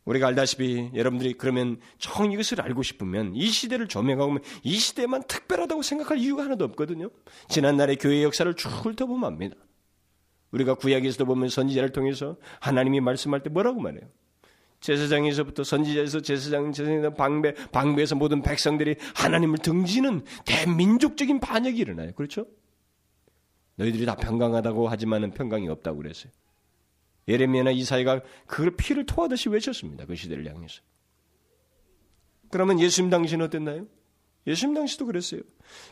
우리가 0.08 0.28
알다시피 0.28 0.92
여러분들이 0.96 1.34
그러면 1.34 1.80
정 2.00 2.32
이것을 2.32 2.62
알고 2.62 2.82
싶으면 2.82 3.36
이 3.36 3.48
시대를 3.48 3.88
조명하고 3.88 4.38
이 4.64 4.78
시대만 4.78 5.22
특별하다고 5.28 5.82
생각할 5.82 6.18
이유가 6.18 6.46
하나도 6.46 6.64
없거든요. 6.66 7.10
지난날의 7.50 7.98
교회 7.98 8.24
역사를 8.24 8.52
쭉 8.56 8.70
훑어보면 8.70 9.26
압니다. 9.26 9.56
우리가 10.52 10.76
구약에서도 10.76 11.26
보면 11.26 11.50
선지자를 11.50 11.92
통해서 11.92 12.38
하나님이 12.62 13.02
말씀할 13.02 13.44
때 13.44 13.50
뭐라고 13.50 13.82
말해요? 13.82 14.04
제사장에서부터 14.80 15.66
선지자에서 15.66 16.22
제사장, 16.22 16.72
제사장 16.72 17.14
방배, 17.14 17.54
방배에서 17.74 18.16
모든 18.16 18.42
백성들이 18.42 18.96
하나님을 19.14 19.58
등지는 19.58 20.24
대민족적인 20.46 21.42
반역이 21.42 21.80
일어나요. 21.80 22.14
그렇죠? 22.14 22.46
너희들이 23.76 24.06
다 24.06 24.16
평강하다고 24.16 24.88
하지만은 24.88 25.32
평강이 25.32 25.68
없다고 25.68 25.98
그랬어요. 25.98 26.32
예레미야나 27.28 27.72
이사야가 27.72 28.22
그걸 28.46 28.76
피를 28.76 29.06
토하듯이 29.06 29.50
외쳤습니다. 29.50 30.06
그 30.06 30.16
시대를 30.16 30.48
향해서. 30.48 30.82
그러면 32.50 32.80
예수님 32.80 33.10
당시는 33.10 33.46
어땠나요? 33.46 33.88
예수님 34.46 34.76
당시도 34.76 35.06
그랬어요. 35.06 35.42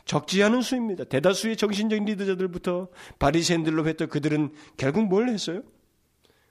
적지 0.06 0.42
않은 0.42 0.62
수입니다. 0.62 1.04
대다수의 1.04 1.56
정신적인 1.56 2.06
리더자들부터 2.06 2.88
바리새인들로 3.18 3.86
했던 3.86 4.08
그들은 4.08 4.54
결국 4.78 5.06
뭘 5.06 5.28
했어요? 5.28 5.62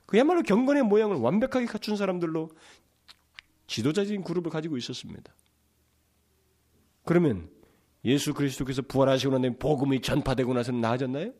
그야말로 0.06 0.42
경건의 0.42 0.84
모양을 0.84 1.16
완벽하게 1.16 1.66
갖춘 1.66 1.96
사람들로 1.96 2.50
지도자적인 3.66 4.22
그룹을 4.22 4.52
가지고 4.52 4.76
있었습니다. 4.76 5.34
그러면 7.04 7.50
예수 8.04 8.32
그리스도께서 8.34 8.82
부활하시고 8.82 9.32
난 9.32 9.42
다음에 9.42 9.56
복음이 9.58 10.00
전파되고 10.00 10.54
나서는 10.54 10.80
나아졌나요? 10.80 11.32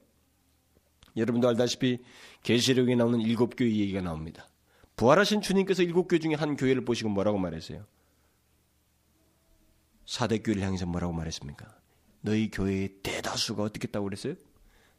여러분도 1.17 1.49
알다시피 1.49 1.99
계시록에 2.43 2.95
나오는 2.95 3.21
일곱 3.21 3.55
교회 3.57 3.69
얘기가 3.71 4.01
나옵니다. 4.01 4.49
부활하신 4.97 5.43
주님께서 5.43 5.83
일곱 5.83 6.09
교회 6.09 6.19
중에 6.19 6.35
한 6.35 6.57
교회를 6.57 6.85
보시고 6.85 7.09
뭐라고 7.11 7.39
말했어요? 7.39 7.87
사대 10.07 10.39
교회를 10.39 10.63
향해서 10.63 10.87
뭐라고 10.87 11.13
말했습니까? 11.13 11.67
너희 12.21 12.51
교회의 12.51 13.01
대다수가 13.03 13.63
어떻게 13.63 13.89
했다고 13.89 14.05
그랬어요? 14.05 14.35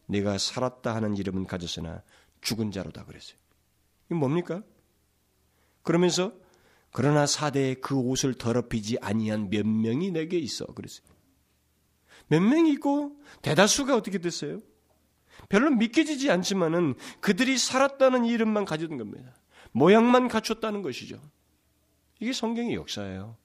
내가 0.06 0.38
살았다 0.38 0.96
하는 0.96 1.18
이름은 1.18 1.46
가졌으나 1.46 2.04
죽은 2.42 2.72
자로다 2.72 3.06
그랬어요. 3.06 3.38
이게 4.06 4.16
뭡니까? 4.16 4.64
그러면서 5.84 6.34
그러나 6.92 7.26
사대에 7.26 7.76
그 7.76 7.96
옷을 7.96 8.34
더럽히지 8.34 8.98
아니한 9.02 9.50
몇 9.50 9.68
명이 9.68 10.12
내게 10.12 10.38
있어 10.38 10.66
그랬어요. 10.68 11.08
몇 12.28 12.42
명이 12.42 12.72
있고 12.74 13.18
대다수가 13.42 13.96
어떻게 13.96 14.18
됐어요? 14.18 14.60
별로 15.50 15.70
믿겨지지 15.72 16.30
않지만은 16.32 16.96
그들이 17.20 17.58
살았다는 17.58 18.26
이름만 18.26 18.66
가져둔 18.66 18.98
겁니다. 18.98 19.34
모양만 19.72 20.28
갖췄다는 20.28 20.82
것이죠. 20.82 21.20
이게 22.20 22.34
성경의 22.34 22.76
역사예요. 22.76 23.38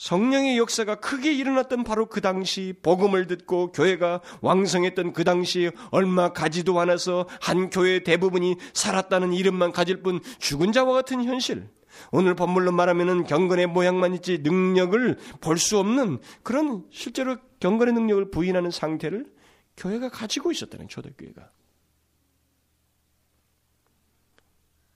성령의 0.00 0.56
역사가 0.56 0.94
크게 1.00 1.30
일어났던 1.30 1.84
바로 1.84 2.06
그 2.06 2.22
당시 2.22 2.72
복음을 2.82 3.26
듣고 3.26 3.70
교회가 3.70 4.22
왕성했던 4.40 5.12
그 5.12 5.24
당시 5.24 5.70
얼마 5.90 6.32
가지도 6.32 6.80
않아서 6.80 7.28
한 7.38 7.68
교회 7.68 8.02
대부분이 8.02 8.56
살았다는 8.72 9.34
이름만 9.34 9.72
가질 9.72 10.02
뿐 10.02 10.20
죽은 10.38 10.72
자와 10.72 10.94
같은 10.94 11.22
현실. 11.22 11.68
오늘 12.12 12.34
법물로 12.34 12.72
말하면은 12.72 13.24
경건의 13.24 13.66
모양만 13.68 14.14
있지 14.14 14.38
능력을 14.38 15.18
볼 15.40 15.56
수 15.58 15.78
없는 15.78 16.18
그런 16.42 16.84
실제로 16.90 17.36
경건의 17.60 17.94
능력을 17.94 18.30
부인하는 18.30 18.70
상태를 18.70 19.30
교회가 19.76 20.08
가지고 20.08 20.50
있었다는 20.52 20.88
초대교회가. 20.88 21.50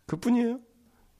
그뿐이에요. 0.06 0.60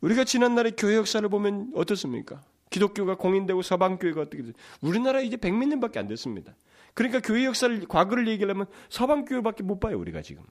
우리가 0.00 0.24
지난날의 0.24 0.74
교회 0.76 0.96
역사를 0.96 1.26
보면 1.28 1.72
어떻습니까? 1.74 2.42
기독교가 2.70 3.16
공인되고 3.16 3.62
서방교회가 3.62 4.22
어떻게 4.22 4.38
됐어요? 4.38 4.54
우리나라 4.80 5.20
이제 5.20 5.36
백몇 5.36 5.68
년밖에 5.68 5.98
안 5.98 6.06
됐습니다. 6.08 6.54
그러니까 6.92 7.20
교회 7.20 7.44
역사를 7.44 7.86
과거를 7.86 8.28
얘기하려면 8.28 8.66
서방교회밖에 8.90 9.62
못 9.62 9.80
봐요 9.80 9.98
우리가 9.98 10.22
지금. 10.22 10.44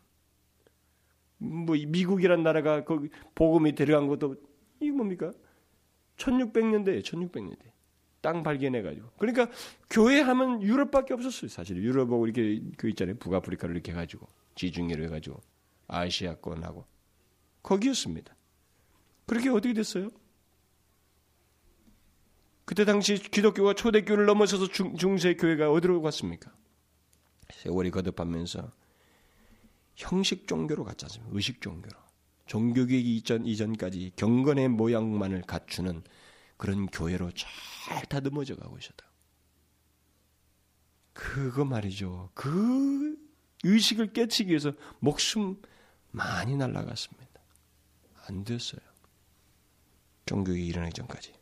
뭐 1.37 1.75
미국이란 1.87 2.43
나라가 2.43 2.83
거기 2.83 3.09
복음이 3.35 3.75
들어간 3.75 4.07
것도 4.07 4.37
이게 4.83 4.91
뭡니까? 4.91 5.31
1600년대에 6.17 7.03
1600년대 7.03 7.71
땅 8.21 8.43
발견해가지고 8.43 9.09
그러니까 9.17 9.49
교회 9.89 10.21
하면 10.21 10.61
유럽밖에 10.61 11.13
없었어요 11.13 11.49
사실 11.49 11.77
유럽하고 11.77 12.25
이렇게 12.25 12.61
그 12.77 12.87
있잖아요 12.89 13.15
북아프리카를 13.17 13.75
이렇게 13.75 13.91
해가지고 13.91 14.27
지중해로 14.55 15.03
해가지고 15.05 15.41
아시아권하고 15.87 16.85
거기였습니다. 17.63 18.35
그렇게 19.25 19.49
어떻게 19.49 19.73
됐어요? 19.73 20.09
그때 22.65 22.85
당시 22.85 23.15
기독교가 23.15 23.73
초대교를 23.73 24.25
넘어서서 24.25 24.67
중, 24.67 24.95
중세 24.95 25.35
교회가 25.35 25.71
어디로 25.71 26.01
갔습니까? 26.01 26.53
세월이 27.51 27.91
거듭하면서 27.91 28.71
형식 29.95 30.47
종교로 30.47 30.83
갔지 30.83 31.05
않습니까? 31.05 31.35
의식 31.35 31.61
종교로. 31.61 32.02
종교개혁 32.45 33.05
이전 33.05 33.45
이전까지 33.45 34.13
경건의 34.15 34.69
모양만을 34.69 35.43
갖추는 35.43 36.03
그런 36.57 36.87
교회로 36.87 37.31
잘 37.31 38.05
다듬어져 38.05 38.55
가고 38.55 38.77
있었다. 38.77 39.05
그거 41.13 41.63
말이죠. 41.63 42.31
그 42.33 43.17
의식을 43.63 44.13
깨치기 44.13 44.49
위해서 44.49 44.73
목숨 44.99 45.61
많이 46.11 46.55
날라갔습니다. 46.55 47.23
안 48.27 48.43
됐어요. 48.43 48.81
종교개혁이 50.25 50.67
일어나기 50.67 50.93
전까지. 50.93 51.33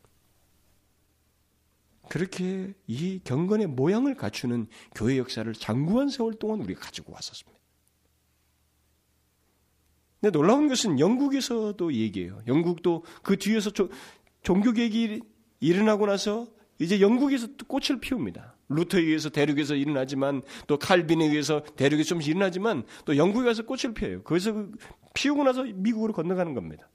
그렇게 2.09 2.73
이 2.87 3.21
경건의 3.23 3.67
모양을 3.67 4.15
갖추는 4.15 4.67
교회 4.93 5.17
역사를 5.17 5.51
장구한 5.53 6.09
세월 6.09 6.33
동안 6.33 6.59
우리가 6.61 6.81
가지고 6.81 7.13
왔었습니다. 7.13 7.60
근데 10.21 10.31
놀라운 10.31 10.67
것은 10.67 10.99
영국에서도 10.99 11.93
얘기해요. 11.93 12.39
영국도 12.47 13.03
그 13.23 13.37
뒤에서 13.37 13.71
종교개혁이 14.43 15.19
일어나고 15.59 16.05
나서 16.05 16.47
이제 16.77 17.01
영국에서 17.01 17.47
꽃을 17.67 17.99
피웁니다. 17.99 18.55
루터에 18.69 19.01
의해서 19.01 19.29
대륙에서 19.29 19.75
일어나지만 19.75 20.43
또 20.67 20.77
칼빈에 20.77 21.25
의해서 21.25 21.63
대륙에서 21.75 22.09
좀씩 22.09 22.29
일어나지만 22.31 22.83
또 23.05 23.17
영국에 23.17 23.45
가서 23.45 23.63
꽃을 23.63 23.93
피워요. 23.93 24.21
거기서 24.23 24.67
피우고 25.13 25.43
나서 25.43 25.63
미국으로 25.63 26.13
건너가는 26.13 26.53
겁니다. 26.53 26.87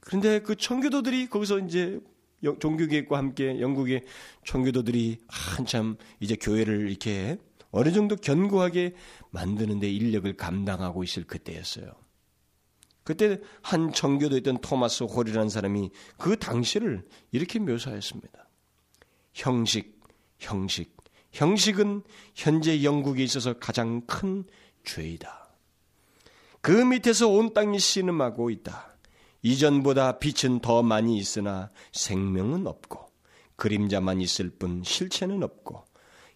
그런데 0.00 0.40
그 0.40 0.56
청교도들이 0.56 1.28
거기서 1.28 1.58
이제 1.60 2.00
종교개혁과 2.60 3.16
함께 3.18 3.60
영국의 3.60 4.04
청교도들이 4.44 5.18
한참 5.28 5.96
이제 6.20 6.36
교회를 6.36 6.88
이렇게 6.88 7.38
어느 7.70 7.92
정도 7.92 8.16
견고하게 8.16 8.94
만드는 9.30 9.80
데 9.80 9.90
인력을 9.90 10.36
감당하고 10.36 11.04
있을 11.04 11.24
그때였어요. 11.24 11.92
그때 13.04 13.40
한 13.62 13.92
청교도였던 13.92 14.58
토마스 14.62 15.04
홀이라는 15.04 15.48
사람이 15.48 15.90
그 16.18 16.36
당시를 16.38 17.06
이렇게 17.30 17.60
묘사했습니다. 17.60 18.48
형식, 19.32 20.00
형식, 20.38 20.96
형식은 21.30 22.02
현재 22.34 22.82
영국에 22.82 23.22
있어서 23.22 23.52
가장 23.58 24.00
큰 24.06 24.44
죄이다. 24.84 25.50
그 26.60 26.72
밑에서 26.72 27.28
온 27.28 27.54
땅이 27.54 27.78
신음하고 27.78 28.50
있다. 28.50 28.96
이전보다 29.42 30.18
빛은 30.18 30.58
더 30.58 30.82
많이 30.82 31.16
있으나 31.16 31.70
생명은 31.92 32.66
없고 32.66 33.06
그림자만 33.54 34.20
있을 34.20 34.50
뿐 34.50 34.82
실체는 34.82 35.44
없고 35.44 35.85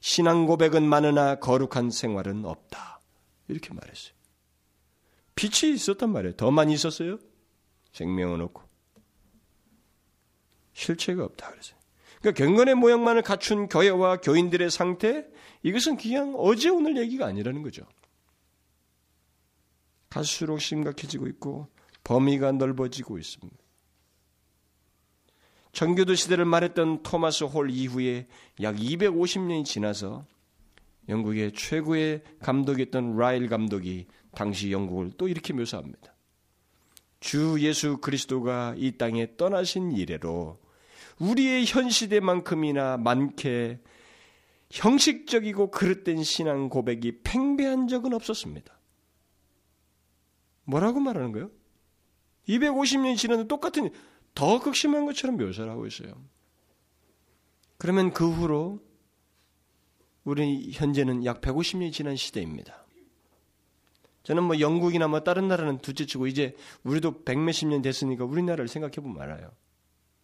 신앙 0.01 0.47
고백은 0.47 0.89
많으나 0.89 1.37
거룩한 1.37 1.91
생활은 1.91 2.45
없다. 2.45 3.01
이렇게 3.49 3.73
말했어요. 3.73 4.15
빛이 5.35 5.75
있었단 5.75 6.11
말이에요. 6.11 6.37
더 6.37 6.51
많이 6.51 6.73
있었어요? 6.73 7.19
생명은 7.93 8.41
없고 8.41 8.63
실체가 10.73 11.25
없다 11.25 11.51
그랬어요. 11.51 11.79
그러니까 12.21 12.45
경건의 12.45 12.75
모양만을 12.75 13.23
갖춘 13.23 13.69
교회와 13.69 14.19
교인들의 14.19 14.71
상태 14.71 15.27
이것은 15.63 15.97
그냥 15.97 16.35
어제 16.37 16.69
오늘 16.69 16.97
얘기가 16.99 17.27
아니라는 17.27 17.63
거죠. 17.63 17.87
갈수록 20.09 20.59
심각해지고 20.59 21.27
있고 21.29 21.69
범위가 22.05 22.53
넓어지고 22.53 23.19
있습니다. 23.19 23.60
청교도 25.81 26.15
시대를 26.15 26.45
말했던 26.45 27.03
토마스 27.05 27.45
홀 27.45 27.71
이후에 27.71 28.27
약 28.61 28.77
250년이 28.77 29.65
지나서 29.65 30.27
영국의 31.09 31.53
최고의 31.53 32.23
감독이었던 32.41 33.17
라일 33.17 33.49
감독이 33.49 34.07
당시 34.35 34.73
영국을 34.73 35.13
또 35.17 35.27
이렇게 35.27 35.55
묘사합니다. 35.55 36.15
주 37.21 37.57
예수 37.61 37.97
그리스도가 37.97 38.75
이 38.77 38.99
땅에 38.99 39.39
떠나신 39.39 39.93
이래로 39.93 40.61
우리의 41.19 41.65
현 41.67 41.89
시대만큼이나 41.89 42.99
많게 42.99 43.81
형식적이고 44.71 45.71
그릇된 45.71 46.23
신앙 46.25 46.69
고백이 46.69 47.23
팽배한 47.23 47.89
적은 47.89 48.13
없었습니다. 48.13 48.79
뭐라고 50.65 51.01
말하는 51.01 51.33
거예요? 51.33 51.51
250년이 52.51 53.17
지났는데 53.17 53.49
똑같은 53.49 53.89
더 54.35 54.61
극심한 54.61 55.07
것처럼 55.07 55.37
묘사를 55.37 55.71
하고 55.71 55.87
있어요. 55.87 56.13
그러면 57.79 58.13
그 58.13 58.31
후로 58.31 58.81
우리 60.25 60.71
현재는 60.73 61.25
약 61.25 61.41
150년이 61.41 61.93
지난 61.93 62.17
시대입니다. 62.17 62.87
저는 64.23 64.43
뭐 64.43 64.61
영국이나 64.61 65.09
뭐 65.09 65.21
다른 65.21 65.49
나라는 65.49 65.79
둘째치고 65.79 66.27
이제 66.27 66.55
우리도 66.85 67.25
백몇십 67.25 67.69
년 67.69 67.83
됐으니까 67.83 68.25
우리나라를 68.25 68.69
생각해 68.69 68.97
보면 68.97 69.21
알아요. 69.23 69.51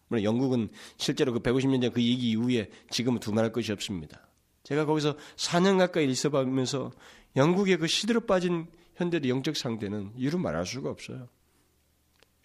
물론 0.08 0.22
영국은 0.24 0.68
실제로 0.96 1.32
그 1.32 1.40
150년 1.40 1.80
전 1.80 1.92
그 1.92 2.00
얘기 2.02 2.30
이후에 2.30 2.70
지금은 2.90 3.20
두말할 3.20 3.52
것이 3.52 3.72
없습니다. 3.72 4.28
제가 4.62 4.84
거기서 4.84 5.16
4년 5.36 5.78
가까이 5.78 6.08
있어보면서 6.10 6.92
영국의 7.36 7.78
그 7.78 7.86
시대로 7.86 8.20
빠진 8.20 8.66
현대의 8.96 9.28
영적 9.28 9.56
상태는 9.56 10.12
이루 10.16 10.38
말할 10.38 10.66
수가 10.66 10.90
없어요. 10.90 11.28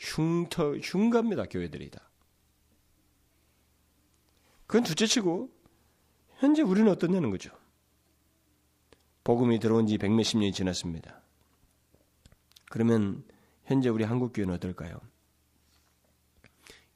흉터, 0.02 0.76
흉갑니다, 0.78 1.46
교회들이 1.46 1.92
다. 1.92 2.10
그건 4.66 4.84
둘째치고, 4.84 5.52
현재 6.38 6.64
우리는 6.64 6.92
어떻냐는 6.92 7.30
거죠. 7.30 7.52
복음이 9.24 9.60
들어온 9.60 9.86
지 9.86 10.00
백몇십 10.00 10.40
년이 10.40 10.54
지났습니다. 10.54 11.22
그러면 12.72 13.24
현재 13.66 13.90
우리 13.90 14.04
한국 14.04 14.34
교회는 14.34 14.56
어떨까요? 14.56 15.00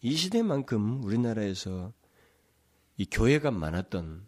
이 0.01 0.15
시대만큼 0.15 1.03
우리나라에서 1.03 1.93
이 2.97 3.05
교회가 3.05 3.51
많았던 3.51 4.27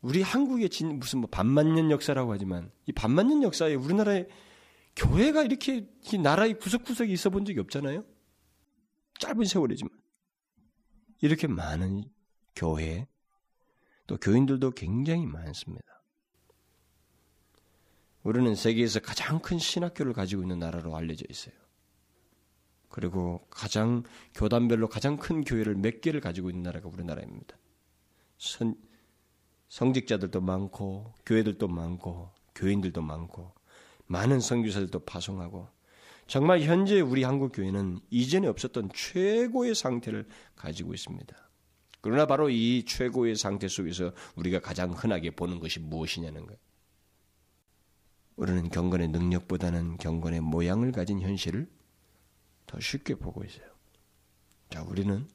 우리 0.00 0.22
한국의 0.22 0.68
진 0.70 0.98
무슨 0.98 1.20
뭐 1.20 1.28
반만년 1.30 1.92
역사라고 1.92 2.32
하지만 2.32 2.72
이 2.86 2.92
반만년 2.92 3.44
역사에 3.44 3.74
우리나라에 3.74 4.26
교회가 4.96 5.42
이렇게 5.42 5.86
이 6.12 6.18
나라의 6.18 6.58
구석구석에 6.58 7.12
있어 7.12 7.30
본 7.30 7.44
적이 7.44 7.60
없잖아요. 7.60 8.04
짧은 9.18 9.44
세월이지만 9.44 9.90
이렇게 11.20 11.46
많은 11.46 12.04
교회 12.54 13.06
또 14.06 14.16
교인들도 14.16 14.72
굉장히 14.72 15.26
많습니다. 15.26 15.84
우리는 18.22 18.54
세계에서 18.54 19.00
가장 19.00 19.38
큰 19.38 19.58
신학교를 19.58 20.12
가지고 20.12 20.42
있는 20.42 20.58
나라로 20.58 20.96
알려져 20.96 21.24
있어요. 21.28 21.54
그리고 22.88 23.46
가장 23.50 24.02
교단별로 24.34 24.88
가장 24.88 25.16
큰 25.16 25.44
교회를 25.44 25.76
몇 25.76 26.00
개를 26.00 26.20
가지고 26.20 26.50
있는 26.50 26.62
나라가 26.62 26.88
우리나라입니다. 26.88 27.56
선, 28.38 28.76
성직자들도 29.68 30.40
많고 30.40 31.14
교회들도 31.24 31.68
많고 31.68 32.32
교인들도 32.54 33.02
많고 33.02 33.55
많은 34.06 34.40
선교사들도 34.40 35.00
파송하고 35.00 35.68
정말 36.26 36.60
현재 36.60 37.00
우리 37.00 37.22
한국 37.22 37.52
교회는 37.52 38.00
이전에 38.10 38.48
없었던 38.48 38.90
최고의 38.94 39.74
상태를 39.74 40.26
가지고 40.56 40.94
있습니다. 40.94 41.36
그러나 42.00 42.26
바로 42.26 42.50
이 42.50 42.84
최고의 42.84 43.36
상태 43.36 43.68
속에서 43.68 44.12
우리가 44.36 44.60
가장 44.60 44.92
흔하게 44.92 45.30
보는 45.30 45.60
것이 45.60 45.80
무엇이냐는 45.80 46.46
거예요. 46.46 46.58
우리는 48.36 48.68
경건의 48.68 49.08
능력보다는 49.08 49.96
경건의 49.96 50.40
모양을 50.40 50.92
가진 50.92 51.20
현실을 51.20 51.68
더 52.66 52.78
쉽게 52.80 53.14
보고 53.14 53.44
있어요. 53.44 53.66
자, 54.68 54.82
우리는 54.82 55.26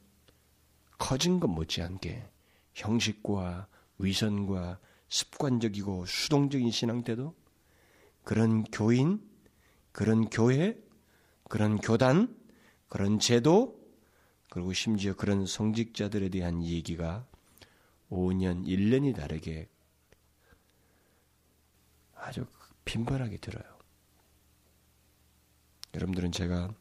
커진 0.98 1.40
것 1.40 1.48
못지않게 1.48 2.30
형식과 2.74 3.66
위선과 3.98 4.78
습관적이고 5.08 6.06
수동적인 6.06 6.70
신앙 6.70 7.02
때도 7.02 7.34
그런 8.24 8.64
교인, 8.64 9.20
그런 9.92 10.28
교회, 10.30 10.78
그런 11.48 11.78
교단, 11.78 12.34
그런 12.88 13.18
제도, 13.18 13.80
그리고 14.50 14.72
심지어 14.72 15.14
그런 15.14 15.46
성직자들에 15.46 16.28
대한 16.28 16.62
얘기가 16.62 17.26
5년, 18.10 18.66
1년이 18.66 19.16
다르게 19.16 19.68
아주 22.14 22.46
빈번하게 22.84 23.38
들어요. 23.38 23.64
여러분들은 25.94 26.32
제가 26.32 26.74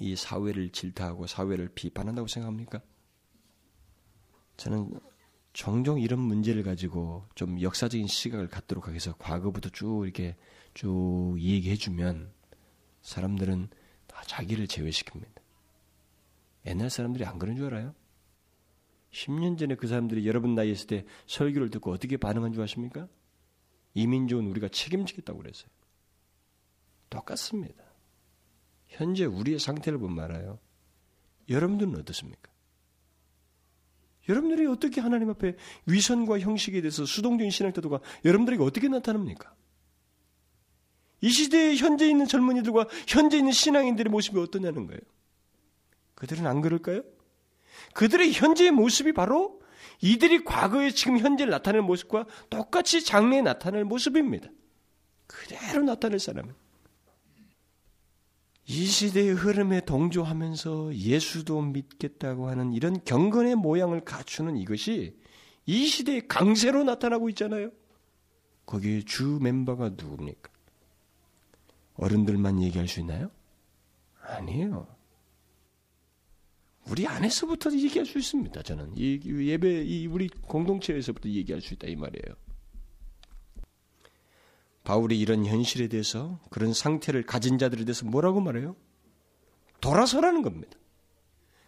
이 0.00 0.16
사회를 0.16 0.70
질타하고 0.70 1.26
사회를 1.26 1.68
비판한다고 1.74 2.26
생각합니까? 2.26 2.80
저는 4.56 4.98
종종 5.52 6.00
이런 6.00 6.18
문제를 6.20 6.62
가지고 6.62 7.26
좀 7.34 7.60
역사적인 7.60 8.06
시각을 8.06 8.48
갖도록 8.48 8.84
하기 8.84 8.94
위해서 8.94 9.14
과거부터 9.18 9.68
쭉 9.70 10.04
이렇게 10.04 10.36
쭉 10.74 11.36
얘기해 11.38 11.76
주면 11.76 12.32
사람들은 13.02 13.68
다 14.06 14.22
자기를 14.26 14.66
제외시킵니다. 14.66 15.40
옛날 16.66 16.90
사람들이 16.90 17.24
안 17.24 17.38
그런 17.38 17.56
줄 17.56 17.66
알아요? 17.66 17.94
10년 19.12 19.56
전에 19.56 19.76
그 19.76 19.86
사람들이 19.86 20.26
여러분 20.26 20.54
나이 20.54 20.70
있을 20.72 20.86
때 20.88 21.06
설교를 21.26 21.70
듣고 21.70 21.92
어떻게 21.92 22.16
반응한 22.16 22.52
줄 22.52 22.62
아십니까? 22.62 23.08
이 23.94 24.06
민족은 24.06 24.46
우리가 24.46 24.68
책임지겠다고 24.68 25.38
그랬어요. 25.38 25.68
똑같습니다. 27.10 27.84
현재 28.86 29.24
우리의 29.24 29.60
상태를 29.60 29.98
보면 29.98 30.24
알아요. 30.24 30.58
여러분들은 31.48 31.94
어떻습니까? 31.96 32.50
여러분들이 34.28 34.66
어떻게 34.66 35.00
하나님 35.00 35.30
앞에 35.30 35.56
위선과 35.86 36.40
형식에 36.40 36.80
대해서 36.80 37.04
수동적인 37.04 37.50
신앙 37.50 37.72
태도가 37.72 38.00
여러분들에게 38.24 38.62
어떻게 38.62 38.88
나타납니까? 38.88 39.54
이 41.24 41.30
시대에 41.30 41.74
현재 41.76 42.06
있는 42.06 42.26
젊은이들과 42.26 42.86
현재 43.08 43.38
있는 43.38 43.50
신앙인들의 43.50 44.10
모습이 44.10 44.38
어떠냐는 44.38 44.86
거예요. 44.86 45.00
그들은 46.16 46.46
안 46.46 46.60
그럴까요? 46.60 47.02
그들의 47.94 48.30
현재의 48.32 48.72
모습이 48.72 49.14
바로 49.14 49.58
이들이 50.02 50.44
과거에 50.44 50.90
지금 50.90 51.18
현재 51.18 51.46
나타낼 51.46 51.80
모습과 51.80 52.26
똑같이 52.50 53.02
장래에 53.02 53.40
나타낼 53.40 53.84
모습입니다. 53.84 54.50
그대로 55.26 55.82
나타낼 55.82 56.18
사람은. 56.18 56.54
이 58.66 58.84
시대의 58.84 59.30
흐름에 59.32 59.80
동조하면서 59.80 60.94
예수도 60.94 61.62
믿겠다고 61.62 62.50
하는 62.50 62.74
이런 62.74 63.02
경건의 63.02 63.54
모양을 63.54 64.04
갖추는 64.04 64.58
이것이 64.58 65.16
이 65.64 65.86
시대의 65.86 66.28
강세로 66.28 66.84
나타나고 66.84 67.30
있잖아요. 67.30 67.70
거기에 68.66 69.02
주 69.06 69.38
멤버가 69.40 69.88
누굽니까? 69.90 70.53
어른들만 71.94 72.62
얘기할 72.62 72.88
수 72.88 73.00
있나요? 73.00 73.30
아니에요. 74.20 74.86
우리 76.88 77.06
안에서부터 77.06 77.72
얘기할 77.72 78.04
수 78.04 78.18
있습니다. 78.18 78.62
저는 78.62 78.92
이 78.96 79.20
예배 79.24 79.84
이 79.84 80.06
우리 80.06 80.28
공동체에서부터 80.28 81.28
얘기할 81.28 81.62
수 81.62 81.74
있다 81.74 81.86
이 81.86 81.96
말이에요. 81.96 82.36
바울이 84.82 85.18
이런 85.18 85.46
현실에 85.46 85.88
대해서 85.88 86.38
그런 86.50 86.74
상태를 86.74 87.24
가진 87.24 87.56
자들에 87.58 87.84
대해서 87.86 88.04
뭐라고 88.04 88.40
말해요? 88.40 88.76
돌아서라는 89.80 90.42
겁니다. 90.42 90.78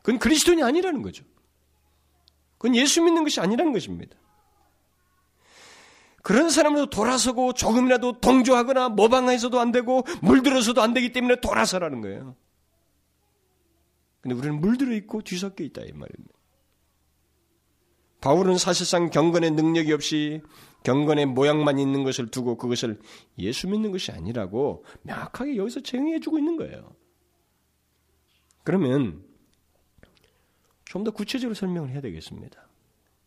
그건 0.03 0.19
그리스도인이 0.19 0.63
아니라는 0.63 1.03
거죠. 1.03 1.25
그건 2.59 2.77
예수 2.77 3.03
믿는 3.03 3.25
것이 3.25 3.41
아니라는 3.41 3.73
것입니다. 3.73 4.17
그런 6.27 6.51
사람도 6.51 6.91
돌아서고 6.91 7.53
조금이라도 7.53 8.19
동조하거나 8.19 8.89
모방해서도 8.89 9.61
안 9.61 9.71
되고 9.71 10.03
물들어서도 10.23 10.83
안 10.83 10.93
되기 10.93 11.13
때문에 11.13 11.41
돌아서라는 11.41 12.01
거예요. 12.01 12.35
근데 14.21 14.35
우리는 14.35 14.61
물들어 14.61 14.93
있고 14.95 15.23
뒤섞여 15.23 15.63
있다 15.63 15.83
이 15.83 15.93
말입니다. 15.93 16.35
바울은 18.21 18.59
사실상 18.59 19.11
경건의 19.11 19.53
능력이 19.53 19.93
없이 19.93 20.43
경건의 20.83 21.27
모양만 21.27 21.79
있는 21.79 22.03
것을 22.03 22.27
두고 22.27 22.57
그것을 22.57 22.99
예수 23.39 23.69
믿는 23.69 23.93
것이 23.93 24.11
아니라고 24.11 24.85
명확하게 25.03 25.55
여기서 25.55 25.79
정의해 25.83 26.19
주고 26.19 26.39
있는 26.41 26.57
거예요. 26.57 26.97
그러면 28.65 29.25
좀 30.87 31.05
더 31.05 31.13
구체적으로 31.13 31.55
설명을 31.55 31.91
해야 31.91 32.01
되겠습니다. 32.01 32.69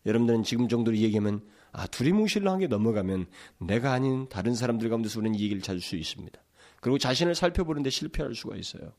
여러분들은 0.04 0.42
지금 0.42 0.68
정도로 0.68 0.98
얘기하면 0.98 1.40
아 1.72 1.86
두리뭉실하게 1.86 2.66
넘어가면 2.66 3.26
내가 3.58 3.92
아닌 3.92 4.28
다른 4.28 4.54
사람들 4.54 4.88
가운데서 4.88 5.20
우리는 5.20 5.38
얘기를 5.38 5.62
찾을 5.62 5.80
수 5.80 5.96
있습니다. 5.96 6.40
그리고 6.80 6.98
자신을 6.98 7.34
살펴보는데 7.34 7.90
실패할 7.90 8.34
수가 8.34 8.56
있어요. 8.56 8.92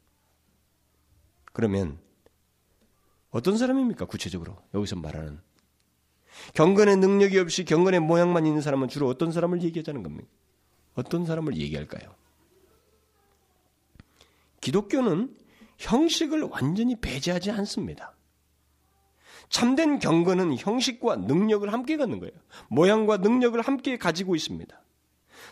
그러면 1.51 1.99
어떤 3.31 3.57
사람입니까? 3.57 4.05
구체적으로 4.05 4.57
여기서 4.73 4.95
말하는 4.97 5.39
경건의 6.53 6.97
능력이 6.97 7.39
없이 7.39 7.65
경건의 7.65 7.99
모양만 7.99 8.45
있는 8.45 8.61
사람은 8.61 8.87
주로 8.87 9.07
어떤 9.07 9.31
사람을 9.31 9.61
얘기하자는 9.63 10.03
겁니까? 10.03 10.29
어떤 10.95 11.25
사람을 11.25 11.57
얘기할까요? 11.57 12.15
기독교는 14.61 15.35
형식을 15.77 16.43
완전히 16.43 16.95
배제하지 16.95 17.51
않습니다. 17.51 18.15
참된 19.51 19.99
경건은 19.99 20.55
형식과 20.57 21.17
능력을 21.17 21.71
함께 21.71 21.97
갖는 21.97 22.19
거예요. 22.19 22.31
모양과 22.69 23.17
능력을 23.17 23.59
함께 23.61 23.97
가지고 23.97 24.33
있습니다. 24.33 24.81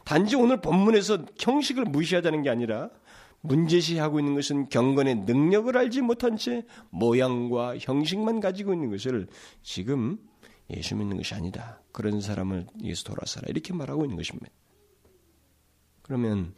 단지 0.06 0.38
오늘 0.38 0.62
본문에서 0.62 1.26
형식을 1.38 1.84
무시하자는 1.84 2.42
게 2.44 2.50
아니라 2.50 2.90
문제시하고 3.42 4.20
있는 4.20 4.36
것은 4.36 4.70
경건의 4.70 5.16
능력을 5.26 5.76
알지 5.78 6.02
못한 6.02 6.38
채 6.38 6.66
모양과 6.92 7.78
형식만 7.78 8.40
가지고 8.40 8.74
있는 8.74 8.90
것을 8.90 9.28
지금 9.64 10.18
예수 10.70 10.96
믿는 10.96 11.18
것이 11.18 11.36
아니다. 11.36 11.82
그런 11.92 12.22
사람을 12.22 12.68
예수 12.82 13.04
돌아서라. 13.04 13.48
이렇게 13.50 13.74
말하고 13.74 14.06
있는 14.06 14.16
것입니다. 14.16 14.48
그러면 16.04 16.54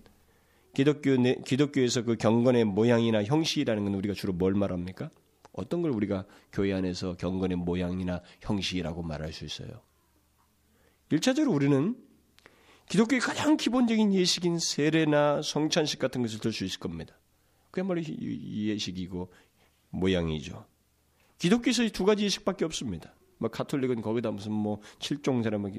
기독교 0.76 1.16
기독교에서 1.44 2.04
그 2.04 2.18
경건의 2.18 2.66
모양이나 2.66 3.24
형식이라는 3.24 3.84
건 3.84 3.96
우리가 3.96 4.14
주로 4.14 4.32
뭘 4.32 4.54
말합니까? 4.54 5.10
어떤 5.54 5.82
걸 5.82 5.92
우리가 5.92 6.26
교회 6.52 6.74
안에서 6.74 7.16
경건의 7.18 7.58
모양이나 7.58 8.22
형식이라고 8.42 9.04
말할 9.04 9.34
수 9.34 9.46
있어요? 9.46 9.82
1차적으로 11.10 11.54
우리는 11.54 11.96
기독교의 12.88 13.22
가장 13.22 13.58
기본적인 13.58 14.14
예식인 14.14 14.60
세례나 14.60 15.42
성찬식 15.42 16.00
같은 16.00 16.22
것을 16.22 16.40
들 16.40 16.52
수 16.52 16.66
있을 16.66 16.80
겁니다. 16.80 17.18
그야말로 17.72 18.02
예식이고 18.04 19.32
모양이죠. 19.90 20.66
기독교에서 21.38 21.88
두 21.90 22.06
가지 22.06 22.26
예식밖에 22.26 22.66
없습니다. 22.66 23.16
뭐 23.38 23.50
카톨릭은 23.50 24.02
거기다 24.02 24.32
무슨 24.32 24.52
뭐 24.52 24.82
칠종세라 25.00 25.58
뭐 25.58 25.72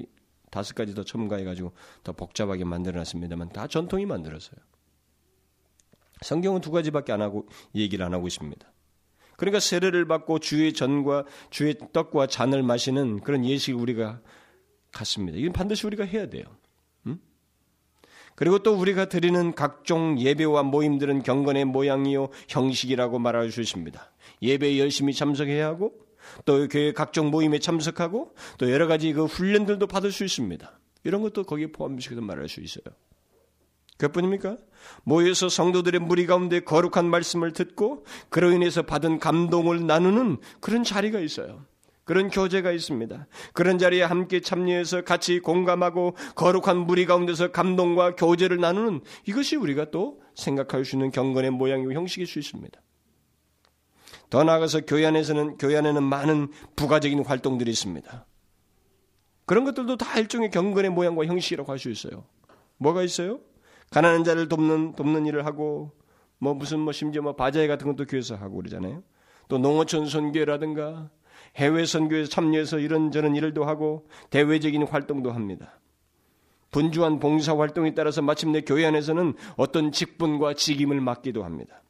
다섯 0.49 0.75
가지 0.75 0.93
더 0.93 1.03
첨가해가지고 1.03 1.71
더 2.03 2.13
복잡하게 2.13 2.63
만들어놨습니다만 2.63 3.49
다 3.49 3.67
전통이 3.67 4.05
만들었어요. 4.05 4.59
성경은 6.21 6.61
두 6.61 6.71
가지밖에 6.71 7.11
안 7.11 7.21
하고 7.21 7.47
얘기를 7.75 8.05
안 8.05 8.13
하고 8.13 8.27
있습니다. 8.27 8.72
그러니까 9.37 9.59
세례를 9.59 10.05
받고 10.07 10.39
주의 10.39 10.73
전과 10.73 11.25
주의 11.49 11.75
떡과 11.91 12.27
잔을 12.27 12.63
마시는 12.63 13.21
그런 13.21 13.45
예식을 13.45 13.79
우리가 13.79 14.21
갖습니다. 14.91 15.37
이건 15.37 15.53
반드시 15.53 15.85
우리가 15.87 16.05
해야 16.05 16.29
돼요. 16.29 16.45
음? 17.07 17.19
그리고 18.35 18.59
또 18.59 18.75
우리가 18.75 19.09
드리는 19.09 19.53
각종 19.53 20.19
예배와 20.19 20.63
모임들은 20.63 21.23
경건의 21.23 21.65
모양이요 21.65 22.29
형식이라고 22.47 23.19
말할 23.19 23.51
수 23.51 23.61
있습니다. 23.61 24.11
예배에 24.41 24.79
열심히 24.79 25.13
참석해야 25.13 25.67
하고 25.67 25.93
또 26.45 26.67
교회 26.67 26.93
각종 26.93 27.31
모임에 27.31 27.59
참석하고 27.59 28.35
또 28.57 28.71
여러 28.71 28.87
가지 28.87 29.11
그 29.13 29.25
훈련들도 29.25 29.87
받을 29.87 30.11
수 30.11 30.23
있습니다. 30.23 30.79
이런 31.03 31.21
것도 31.21 31.43
거기에 31.43 31.67
포함시켜서 31.67 32.21
말할 32.21 32.47
수 32.47 32.61
있어요. 32.61 32.85
그뿐입니까? 34.03 34.57
모여서 35.03 35.47
성도들의 35.47 36.01
무리 36.01 36.25
가운데 36.25 36.59
거룩한 36.59 37.05
말씀을 37.05 37.53
듣고 37.53 38.05
그로 38.29 38.51
인해서 38.51 38.81
받은 38.81 39.19
감동을 39.19 39.87
나누는 39.87 40.37
그런 40.59 40.83
자리가 40.83 41.19
있어요. 41.19 41.65
그런 42.03 42.29
교제가 42.29 42.73
있습니다. 42.73 43.27
그런 43.53 43.77
자리에 43.77 44.03
함께 44.03 44.41
참여해서 44.41 45.03
같이 45.03 45.39
공감하고 45.39 46.17
거룩한 46.35 46.79
무리 46.79 47.05
가운데서 47.05 47.53
감동과 47.53 48.15
교제를 48.15 48.57
나누는 48.57 48.99
이것이 49.25 49.55
우리가 49.55 49.89
또 49.89 50.19
생각할 50.35 50.83
수 50.83 50.97
있는 50.97 51.11
경건의 51.11 51.51
모양이고 51.51 51.93
형식일 51.93 52.27
수 52.27 52.39
있습니다. 52.39 52.81
더 54.29 54.43
나아가서 54.43 54.81
교회 54.81 55.05
안에서는 55.05 55.57
교회 55.57 55.77
안에는 55.77 56.03
많은 56.03 56.49
부가적인 56.75 57.23
활동들이 57.23 57.71
있습니다. 57.71 58.25
그런 59.45 59.63
것들도 59.63 59.95
다 59.95 60.19
일종의 60.19 60.51
경건의 60.51 60.91
모양과 60.91 61.25
형식이라고 61.25 61.71
할 61.71 61.79
수 61.79 61.89
있어요. 61.89 62.25
뭐가 62.77 63.03
있어요? 63.03 63.39
가난한 63.93 64.23
자를 64.23 64.49
돕는 64.49 64.93
돕는 64.93 65.27
일을 65.27 65.45
하고 65.45 65.91
뭐 66.39 66.55
무슨 66.55 66.79
뭐 66.79 66.91
심지어 66.91 67.21
뭐 67.21 67.35
바자회 67.35 67.67
같은 67.67 67.85
것도 67.85 68.07
교회에서 68.07 68.35
하고 68.35 68.55
그러잖아요. 68.57 69.03
또 69.47 69.59
농어촌 69.59 70.09
선교라든가 70.09 71.11
해외 71.57 71.85
선교에 71.85 72.25
참여해서 72.25 72.79
이런저런 72.79 73.35
일도 73.35 73.65
하고 73.65 74.09
대외적인 74.31 74.87
활동도 74.87 75.31
합니다. 75.31 75.79
분주한 76.71 77.19
봉사 77.19 77.55
활동에 77.55 77.93
따라서 77.93 78.23
마침내 78.23 78.61
교회 78.61 78.83
안에서는 78.87 79.35
어떤 79.57 79.91
직분과 79.91 80.55
직임을 80.55 80.99
맡기도 80.99 81.43
합니다. 81.43 81.83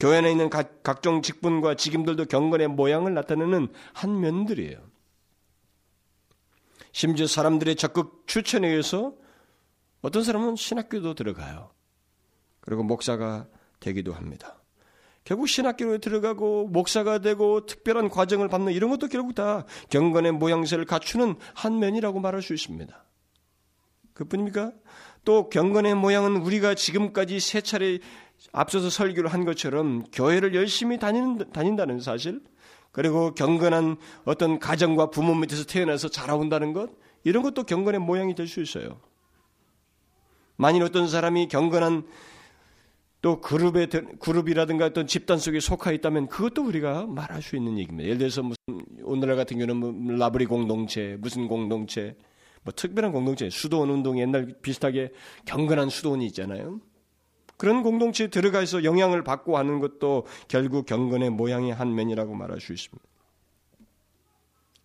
교회 0.00 0.16
안에 0.18 0.32
있는 0.32 0.50
각, 0.50 0.82
각종 0.82 1.22
직분과 1.22 1.76
직임들도 1.76 2.24
경건의 2.24 2.66
모양을 2.66 3.14
나타내는 3.14 3.68
한 3.92 4.20
면들이에요. 4.20 4.78
심지어 6.90 7.28
사람들의 7.28 7.76
적극 7.76 8.26
추천에 8.26 8.66
의해서 8.66 9.14
어떤 10.04 10.22
사람은 10.22 10.56
신학교도 10.56 11.14
들어가요. 11.14 11.70
그리고 12.60 12.82
목사가 12.82 13.46
되기도 13.80 14.12
합니다. 14.12 14.60
결국 15.24 15.48
신학교에 15.48 15.96
들어가고 15.96 16.68
목사가 16.68 17.20
되고 17.20 17.64
특별한 17.64 18.10
과정을 18.10 18.48
받는 18.48 18.74
이런 18.74 18.90
것도 18.90 19.08
결국 19.08 19.34
다 19.34 19.64
경건의 19.88 20.32
모양새를 20.32 20.84
갖추는 20.84 21.36
한 21.54 21.78
면이라고 21.78 22.20
말할 22.20 22.42
수 22.42 22.52
있습니다. 22.52 23.02
그뿐입니까? 24.12 24.72
또 25.24 25.48
경건의 25.48 25.94
모양은 25.94 26.36
우리가 26.36 26.74
지금까지 26.74 27.40
세 27.40 27.62
차례 27.62 27.98
앞서서 28.52 28.90
설교를 28.90 29.32
한 29.32 29.46
것처럼 29.46 30.04
교회를 30.12 30.54
열심히 30.54 30.98
다니는, 30.98 31.50
다닌다는 31.50 32.00
사실, 32.00 32.42
그리고 32.92 33.34
경건한 33.34 33.96
어떤 34.26 34.58
가정과 34.58 35.08
부모 35.08 35.34
밑에서 35.34 35.64
태어나서 35.64 36.08
자라온다는 36.08 36.74
것, 36.74 36.90
이런 37.22 37.42
것도 37.42 37.62
경건의 37.62 38.00
모양이 38.00 38.34
될 38.34 38.46
수 38.46 38.60
있어요. 38.60 39.00
만일 40.56 40.82
어떤 40.82 41.08
사람이 41.08 41.48
경건한 41.48 42.06
또 43.22 43.40
그룹의 43.40 43.88
그룹이라든가 44.20 44.84
어떤 44.84 45.06
집단 45.06 45.38
속에 45.38 45.58
속하 45.58 45.92
있다면 45.92 46.28
그것도 46.28 46.62
우리가 46.62 47.06
말할 47.06 47.40
수 47.40 47.56
있는 47.56 47.78
얘기입니다. 47.78 48.04
예를 48.04 48.18
들어서 48.18 48.42
무슨 48.42 48.56
오늘날 49.02 49.36
같은 49.36 49.58
경우는 49.58 49.76
뭐 49.76 50.16
라브리 50.16 50.44
공동체, 50.44 51.16
무슨 51.20 51.48
공동체, 51.48 52.16
뭐 52.64 52.72
특별한 52.74 53.12
공동체, 53.12 53.48
수도원 53.48 53.90
운동 53.90 54.18
옛날 54.18 54.54
비슷하게 54.60 55.12
경건한 55.46 55.88
수도원이 55.88 56.26
있잖아요. 56.26 56.80
그런 57.56 57.82
공동체에 57.82 58.28
들어가서 58.28 58.84
영향을 58.84 59.24
받고 59.24 59.56
하는 59.56 59.80
것도 59.80 60.26
결국 60.48 60.86
경건의 60.86 61.30
모양의 61.30 61.72
한 61.72 61.94
면이라고 61.94 62.34
말할 62.34 62.60
수 62.60 62.72
있습니다. 62.72 63.02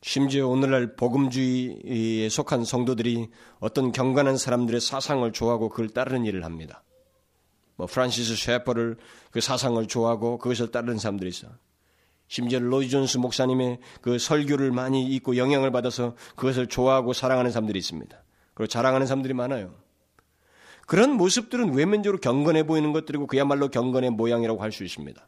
심지어 0.02 0.48
오늘날 0.48 0.96
복음주의에 0.96 2.30
속한 2.30 2.64
성도들이 2.64 3.30
어떤 3.60 3.92
경건한 3.92 4.38
사람들의 4.38 4.80
사상을 4.80 5.30
좋아하고 5.34 5.70
그걸 5.70 5.90
따르는 5.90 6.26
일을 6.26 6.46
합니다. 6.46 6.84
뭐 7.76 7.86
프란시스 7.86 8.36
셰퍼를 8.36 8.98
그 9.32 9.42
사상을 9.42 9.86
좋아하고 9.88 10.38
그것을 10.38 10.72
따르는 10.72 10.98
사람들이 11.00 11.30
있어. 11.30 11.48
심지어 12.28 12.60
로이 12.60 12.90
존스 12.90 13.18
목사님의 13.18 13.80
그 14.02 14.20
설교를 14.20 14.72
많이 14.72 15.06
읽고 15.16 15.36
영향을 15.36 15.72
받아서 15.72 16.16
그것을 16.36 16.68
좋아하고 16.68 17.14
사랑하는 17.14 17.52
사람들이 17.52 17.80
있습니다. 17.80 18.24
그리고 18.54 18.68
자랑하는 18.68 19.08
사람들이 19.08 19.34
많아요. 19.34 19.74
그런 20.86 21.14
모습들은 21.14 21.74
외면적으로 21.74 22.20
경건해 22.20 22.64
보이는 22.64 22.94
것들이고 22.94 23.28
그야말로 23.28 23.70
경건의 23.70 24.12
모양이라고 24.12 24.62
할 24.62 24.72
수 24.72 24.84
있습니다. 24.84 25.28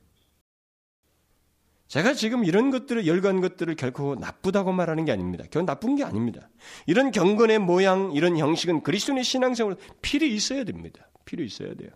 제가 1.92 2.14
지금 2.14 2.46
이런 2.46 2.72
것들을 2.72 3.06
열거한 3.06 3.42
것들을 3.42 3.76
결코 3.76 4.16
나쁘다고 4.16 4.72
말하는 4.72 5.04
게 5.04 5.12
아닙니다. 5.12 5.44
그건 5.44 5.66
나쁜 5.66 5.98
게 5.98 6.06
아닙니다. 6.06 6.50
이런 6.86 7.12
경건의 7.12 7.60
모양, 7.60 8.14
이런 8.14 8.38
형식은 8.38 8.84
그리스도인의 8.84 9.26
신앙생활 9.26 9.76
필히 10.02 10.34
있어야 10.34 10.64
됩니다. 10.64 11.10
필요 11.26 11.44
있어야 11.44 11.74
돼요. 11.74 11.90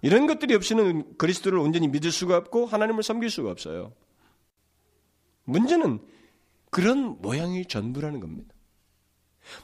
이런 0.00 0.26
것들이 0.26 0.56
없이는 0.56 1.16
그리스도를 1.18 1.56
온전히 1.60 1.86
믿을 1.86 2.10
수가 2.10 2.36
없고 2.36 2.66
하나님을 2.66 3.04
섬길 3.04 3.30
수가 3.30 3.48
없어요. 3.48 3.92
문제는 5.44 6.00
그런 6.72 7.22
모양이 7.22 7.64
전부라는 7.64 8.18
겁니다. 8.18 8.52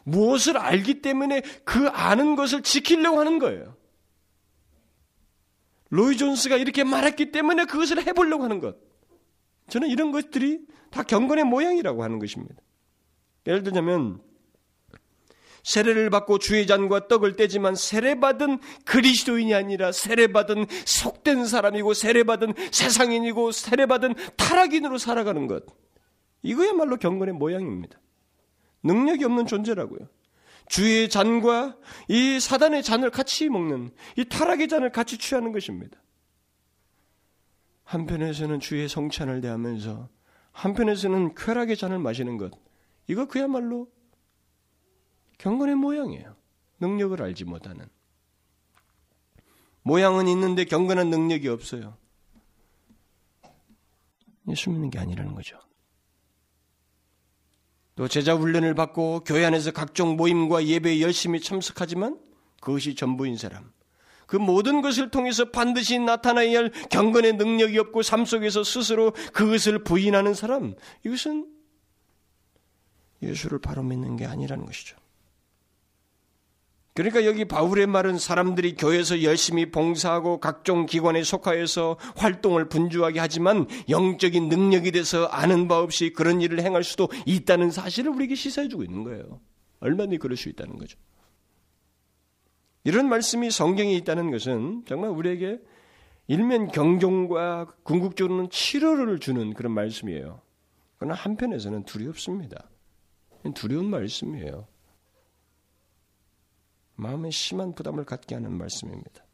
무엇을 0.05 0.57
알기 0.57 1.03
때문에 1.03 1.43
그 1.65 1.89
아는 1.89 2.37
것을 2.37 2.63
지키려고 2.63 3.19
하는 3.19 3.41
거예요. 3.41 3.77
로이 5.91 6.17
존스가 6.17 6.57
이렇게 6.57 6.85
말했기 6.85 7.33
때문에 7.33 7.65
그것을 7.65 8.07
해보려고 8.07 8.45
하는 8.45 8.61
것. 8.61 8.77
저는 9.69 9.89
이런 9.89 10.13
것들이 10.13 10.61
다 10.91 11.03
경건의 11.03 11.45
모양이라고 11.45 12.03
하는 12.03 12.19
것입니다. 12.19 12.57
예를 13.47 13.63
들자면 13.63 14.21
세례를 15.63 16.09
받고 16.11 16.39
주의 16.39 16.67
잔과 16.67 17.09
떡을 17.09 17.37
떼지만 17.37 17.75
세례받은 17.75 18.59
그리스도인이 18.85 19.55
아니라 19.55 19.93
세례받은 19.93 20.67
속된 20.87 21.47
사람이고 21.47 21.93
세례받은 21.95 22.55
세상인이고 22.71 23.53
세례받은 23.53 24.15
타락인으로 24.37 24.99
살아가는 24.99 25.47
것. 25.47 25.65
이거야말로 26.43 26.97
경건의 26.97 27.35
모양입니다. 27.35 28.01
능력이 28.83 29.25
없는 29.25 29.47
존재라고요. 29.47 30.09
주의 30.69 31.09
잔과 31.09 31.77
이 32.09 32.39
사단의 32.41 32.83
잔을 32.83 33.11
같이 33.11 33.49
먹는 33.49 33.91
이 34.17 34.25
타락의 34.25 34.69
잔을 34.69 34.93
같이 34.93 35.19
취하는 35.19 35.53
것입니다. 35.53 35.99
한편에서는 37.85 38.61
주의 38.61 38.89
성찬을 38.89 39.41
대하면서 39.41 40.09
한편에서는 40.53 41.35
쾌락의 41.35 41.77
잔을 41.77 41.99
마시는 41.99 42.37
것. 42.37 42.53
이거 43.07 43.27
그야말로 43.27 43.91
경건의 45.39 45.77
모양이에요. 45.77 46.37
능력을 46.81 47.21
알지 47.23 47.45
못하는. 47.45 47.87
모양은 49.83 50.29
있는데 50.29 50.65
경건한 50.65 51.09
능력이 51.09 51.49
없어요. 51.49 51.97
예수 54.49 54.71
믿는 54.71 54.91
게 54.91 54.99
아니라는 54.99 55.35
거죠. 55.35 55.59
또 57.99 58.07
제자 58.07 58.37
훈련을 58.37 58.75
받고 58.77 59.25
교회 59.27 59.45
안에서 59.45 59.73
각종 59.73 60.17
모임과 60.17 60.67
예배에 60.67 61.01
열심히 61.01 61.41
참석하지만 61.41 62.17
그것이 62.61 62.95
전부인 62.95 63.37
사람. 63.37 63.73
그 64.29 64.37
모든 64.37 64.83
것을 64.83 65.11
통해서 65.11 65.51
반드시 65.51 65.99
나타나야 65.99 66.59
할 66.59 66.71
경건의 66.91 67.33
능력이 67.33 67.77
없고 67.77 68.03
삶 68.03 68.25
속에서 68.25 68.63
스스로 68.63 69.11
그것을 69.33 69.83
부인하는 69.83 70.35
사람. 70.35 70.77
이것은 71.05 71.49
예수를 73.21 73.59
바로 73.59 73.83
믿는 73.83 74.15
게 74.15 74.27
아니라는 74.27 74.65
것이죠. 74.65 74.97
그러니까 76.99 77.25
여기 77.27 77.45
바울의 77.45 77.87
말은 77.87 78.19
사람들이 78.19 78.75
교회에서 78.75 79.23
열심히 79.23 79.71
봉사하고 79.71 80.41
각종 80.41 80.85
기관에 80.85 81.23
속하여서 81.23 81.97
활동을 82.17 82.69
분주하게 82.69 83.21
하지만 83.21 83.69
영적인 83.89 84.49
능력이 84.49 84.91
돼서 84.91 85.27
아는 85.27 85.69
바 85.69 85.79
없이 85.79 86.11
그런 86.11 86.41
일을 86.41 86.61
행할 86.61 86.83
수도 86.83 87.09
있다는 87.25 87.71
사실을 87.71 88.11
우리에게 88.11 88.35
시사해주고 88.35 88.83
있는 88.83 89.05
거예요. 89.05 89.41
얼마나 89.79 90.17
그럴 90.17 90.37
수 90.37 90.49
있다는 90.49 90.77
거죠. 90.77 90.99
이런 92.83 93.09
말씀이 93.09 93.49
성경에 93.53 93.95
있다는 93.95 94.33
것은 94.33 94.83
정말 94.85 95.11
우리에게 95.11 95.61
일면 96.27 96.67
경종과 96.67 97.67
궁극적으로는 97.85 98.51
치료를 98.51 99.21
주는 99.21 99.55
그런 99.55 99.73
말씀이에요. 99.73 100.41
그러나 100.97 101.15
한편에서는 101.15 101.85
두렵습니다. 101.85 102.69
두려운 103.55 103.89
말씀이에요. 103.89 104.67
마음에 106.99 107.31
심한 107.31 107.75
부담을 107.75 108.05
갖게 108.05 108.35
하는 108.35 108.53
말씀입니다. 108.53 109.25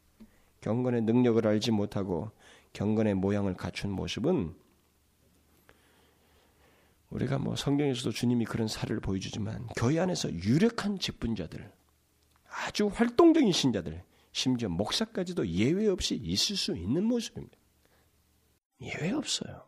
경건의 0.61 1.03
능력을 1.03 1.47
알지 1.47 1.71
못하고 1.71 2.31
경건의 2.75 3.15
모양을 3.15 3.55
갖춘 3.55 3.91
모습은 3.91 4.55
우리가 7.09 7.39
뭐 7.39 7.57
성경에서도 7.57 8.11
주님이 8.11 8.45
그런 8.45 8.69
사례를 8.69 9.01
보여주지만 9.01 9.69
교회 9.77 9.99
안에서 9.99 10.31
유력한 10.31 10.99
직분자들, 10.99 11.73
아주 12.67 12.89
활동적인 12.89 13.51
신자들, 13.51 14.03
심지어 14.33 14.69
목사까지도 14.69 15.49
예외 15.49 15.87
없이 15.89 16.17
있을 16.17 16.57
수 16.57 16.77
있는 16.77 17.05
모습입니다. 17.05 17.57
예외 18.83 19.13
없어요. 19.13 19.65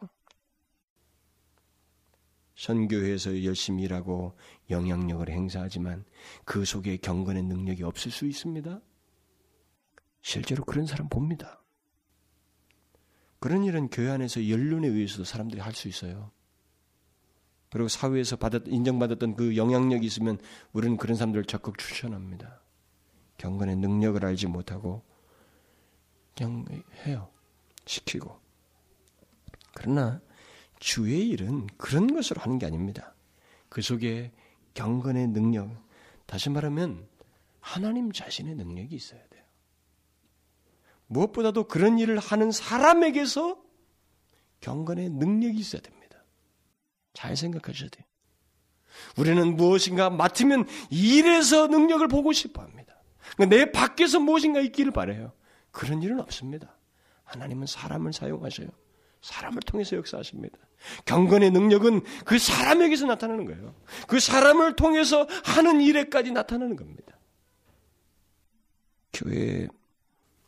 선교회에서 2.57 3.45
열심히 3.45 3.85
일하고 3.85 4.35
영향력을 4.71 5.29
행사하지만 5.29 6.05
그 6.45 6.65
속에 6.65 6.97
경건의 6.97 7.43
능력이 7.45 7.83
없을 7.83 8.11
수 8.11 8.27
있습니다. 8.27 8.81
실제로 10.23 10.65
그런 10.65 10.87
사람 10.87 11.09
봅니다. 11.09 11.63
그런 13.39 13.63
일은 13.65 13.89
교회 13.89 14.11
안에서 14.11 14.49
연륜에 14.49 14.89
의해서도 14.89 15.25
사람들이 15.25 15.61
할 15.61 15.73
수 15.75 15.89
있어요. 15.89 16.33
그리고 17.71 17.89
사회에서 17.89 18.37
받았, 18.37 18.63
인정받았던 18.67 19.37
그 19.37 19.57
영향력이 19.57 20.07
있으면 20.07 20.39
우리는 20.73 20.97
그런 20.97 21.17
사람들을 21.17 21.45
적극 21.45 21.77
추천합니다. 21.77 22.63
경건의 23.37 23.77
능력을 23.77 24.25
알지 24.25 24.47
못하고 24.47 25.03
그냥 26.35 26.65
해요. 27.05 27.29
시키고. 27.85 28.41
그러나 29.75 30.23
주의 30.79 31.29
일은 31.29 31.67
그런 31.77 32.13
것으로 32.13 32.41
하는 32.41 32.59
게 32.59 32.67
아닙니다. 32.67 33.15
그 33.69 33.83
속에 33.83 34.33
경건의 34.75 35.29
능력, 35.29 35.71
다시 36.27 36.51
말하면 36.51 37.07
하나님 37.61 38.13
자신의 38.13 38.55
능력이 38.55 38.95
있어야 38.95 39.21
돼요. 39.29 39.43
무엇보다도 41.07 41.65
그런 41.65 41.99
일을 41.99 42.19
하는 42.19 42.51
사람에게서 42.51 43.61
경건의 44.61 45.11
능력이 45.11 45.59
있어야 45.59 45.81
됩니다. 45.83 46.25
잘 47.15 47.37
생각하셔야 47.37 47.89
돼요. 47.89 48.05
우리는 49.17 49.57
무엇인가 49.57 50.11
맡으면 50.11 50.67
일에서 50.91 51.67
능력을 51.67 52.07
보고 52.09 52.33
싶어 52.33 52.63
합니다. 52.63 53.03
그러니까 53.35 53.57
내 53.57 53.73
밖에서 53.73 54.21
무엇인가 54.21 54.61
있기를 54.61 54.93
바래요. 54.93 55.33
그런 55.71 56.03
일은 56.03 56.21
없습니다. 56.21 56.79
하나님은 57.25 57.67
사람을 57.67 58.13
사용하셔요. 58.13 58.69
사람을 59.27 59.61
통해서 59.63 59.97
역사하십니다. 59.97 60.57
경건의 61.05 61.51
능력은 61.51 62.03
그 62.25 62.39
사람에게서 62.39 63.07
나타나는 63.07 63.45
거예요. 63.47 63.75
그 64.07 64.21
사람을 64.21 64.77
통해서 64.77 65.27
하는 65.45 65.81
일에까지 65.81 66.31
나타나는 66.31 66.77
겁니다. 66.77 67.19
교회 69.13 69.67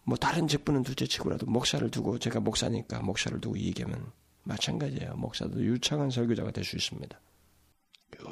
뭐 0.04 0.16
다른 0.16 0.46
직분은 0.46 0.84
둘째치고라도 0.84 1.46
목사를 1.46 1.90
두고 1.90 2.18
제가 2.18 2.38
목사니까 2.40 3.00
목사를 3.00 3.40
두고 3.40 3.58
얘기하면 3.58 4.12
마찬가지예요. 4.44 5.14
목사도 5.16 5.60
유창한 5.60 6.10
설교자가 6.10 6.52
될 6.52 6.64
수 6.64 6.76
있습니다. 6.76 7.20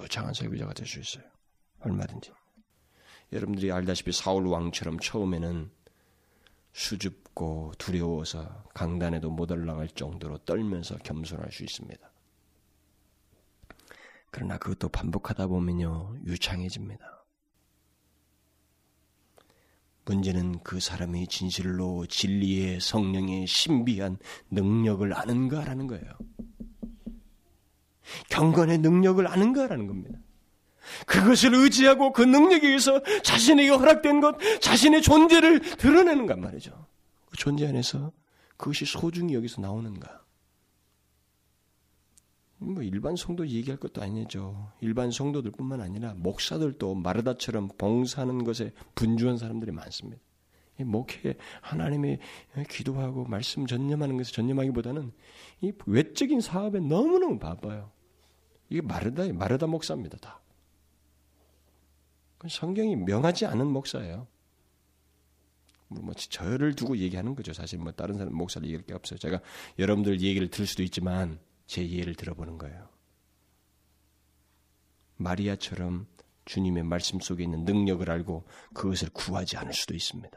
유창한 0.05 0.33
설교자가 0.33 0.75
될 0.75 0.87
수 0.87 1.01
있어요. 1.01 1.25
얼마든지. 1.81 2.31
여러분들이 3.33 3.73
알다시피 3.73 4.13
사울 4.13 4.47
왕처럼 4.47 5.01
처음에는 5.01 5.71
수줍 6.73 7.26
고 7.37 7.71
두려워서 7.77 8.65
강단에도 8.73 9.31
못 9.31 9.51
올라갈 9.51 9.89
정도로 9.89 10.39
떨면서 10.39 10.97
겸손할 10.97 11.53
수 11.53 11.65
있습니다. 11.65 12.11
그러나 14.31 14.57
그것도 14.57 14.89
반복하다 14.89 15.47
보면요, 15.49 16.17
유창해집니다. 16.25 17.27
문제는 20.07 20.61
그 20.63 20.81
사람이 20.81 21.27
진실로 21.27 22.07
진리의 22.07 22.81
성령의 22.81 23.47
신비한 23.47 24.17
능력을 24.51 25.13
아는가라는 25.13 25.89
거예요. 25.89 26.11
경건의 28.31 28.79
능력을 28.79 29.27
아는가라는 29.27 29.87
겁니다. 29.87 30.19
그것을 31.07 31.53
의지하고 31.55 32.15
그 32.15 32.23
능력에 32.23 32.67
의해서 32.67 33.03
자신에게 33.23 33.69
허락된 33.69 34.23
것, 34.23 34.39
자신의 34.63 35.03
존재를 35.03 35.61
드러내는가 35.77 36.37
말이죠. 36.37 36.87
그 37.37 37.43
존재 37.43 37.69
안에서 37.69 38.13
그것이 38.57 38.87
소중히 38.87 39.35
여기서 39.35 39.61
나오는가. 39.61 40.25
뭐 42.59 42.83
일반 42.83 43.15
성도 43.15 43.47
얘기할 43.47 43.79
것도 43.79 44.01
아니죠. 44.01 44.73
일반 44.81 45.11
성도들뿐만 45.11 45.83
아니라 45.83 46.15
목사들도 46.15 46.95
마르다처럼 46.95 47.69
봉사하는 47.77 48.45
것에 48.45 48.73
분주한 48.95 49.37
사람들이 49.37 49.71
많습니다. 49.73 50.23
목회 50.79 51.37
하나님의 51.61 52.19
기도하고 52.71 53.27
말씀 53.27 53.67
전념하는 53.67 54.17
것에 54.17 54.33
전념하기보다는 54.33 55.13
이 55.61 55.73
외적인 55.85 56.41
사업에 56.41 56.81
너무너무 56.81 57.39
바빠요. 57.39 57.93
이게 58.71 58.81
마르다 58.81 59.31
마르다 59.33 59.67
목사입니다. 59.67 60.17
다. 60.19 60.41
성경이 62.49 62.97
명하지 62.97 63.45
않은 63.47 63.67
목사예요. 63.67 64.27
뭐 65.89 66.15
저를 66.15 66.75
두고 66.75 66.97
얘기하는 66.99 67.35
거죠. 67.35 67.53
사실 67.53 67.79
뭐 67.79 67.93
다른 67.93 68.19
사람 68.19 68.35
목사를 68.35 68.67
얘기할 68.67 68.85
게 68.85 68.95
없어요. 68.95 69.19
제가 69.19 69.41
여러분들 69.79 70.21
얘기를 70.21 70.49
들을 70.49 70.67
수도 70.67 70.83
있지만 70.83 71.39
제 71.67 71.89
예를 71.89 72.15
들어보는 72.15 72.59
거예요. 72.59 72.89
마리아처럼 75.17 76.07
주님의 76.45 76.85
말씀 76.85 77.21
속에 77.21 77.43
있는 77.45 77.65
능력을 77.65 78.09
알고 78.09 78.45
그것을 78.75 79.11
구하지 79.11 79.57
않을 79.57 79.73
수도 79.73 79.95
있습니다. 79.95 80.37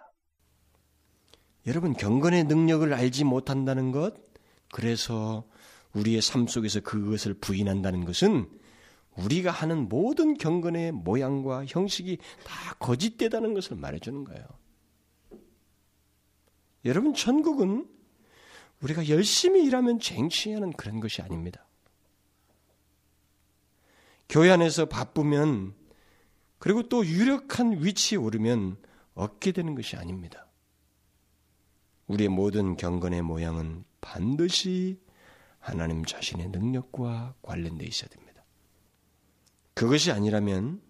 여러분 1.67 1.93
경건의 1.93 2.45
능력을 2.45 2.91
알지 2.93 3.25
못한다는 3.25 3.91
것, 3.91 4.15
그래서 4.71 5.45
우리의 5.93 6.21
삶 6.21 6.47
속에서 6.47 6.79
그것을 6.79 7.33
부인한다는 7.35 8.05
것은 8.05 8.49
우리가 9.17 9.51
하는 9.51 9.89
모든 9.89 10.35
경건의 10.37 10.93
모양과 10.93 11.65
형식이 11.65 12.17
다 12.45 12.73
거짓되다는 12.79 13.53
것을 13.53 13.75
말해주는 13.75 14.23
거예요. 14.23 14.45
여러분, 16.85 17.13
천국은 17.13 17.87
우리가 18.81 19.09
열심히 19.09 19.65
일하면 19.65 19.99
쟁취하는 19.99 20.71
그런 20.73 20.99
것이 20.99 21.21
아닙니다. 21.21 21.65
교회 24.29 24.51
안에서 24.51 24.85
바쁘면 24.85 25.73
그리고 26.59 26.87
또 26.87 27.05
유력한 27.05 27.83
위치에 27.83 28.17
오르면 28.17 28.77
얻게 29.15 29.51
되는 29.51 29.75
것이 29.75 29.95
아닙니다. 29.95 30.47
우리의 32.07 32.29
모든 32.29 32.75
경건의 32.77 33.21
모양은 33.21 33.83
반드시 34.01 34.99
하나님 35.59 36.05
자신의 36.05 36.49
능력과 36.49 37.35
관련되어 37.41 37.87
있어야 37.87 38.09
됩니다. 38.09 38.43
그것이 39.73 40.11
아니라면 40.11 40.81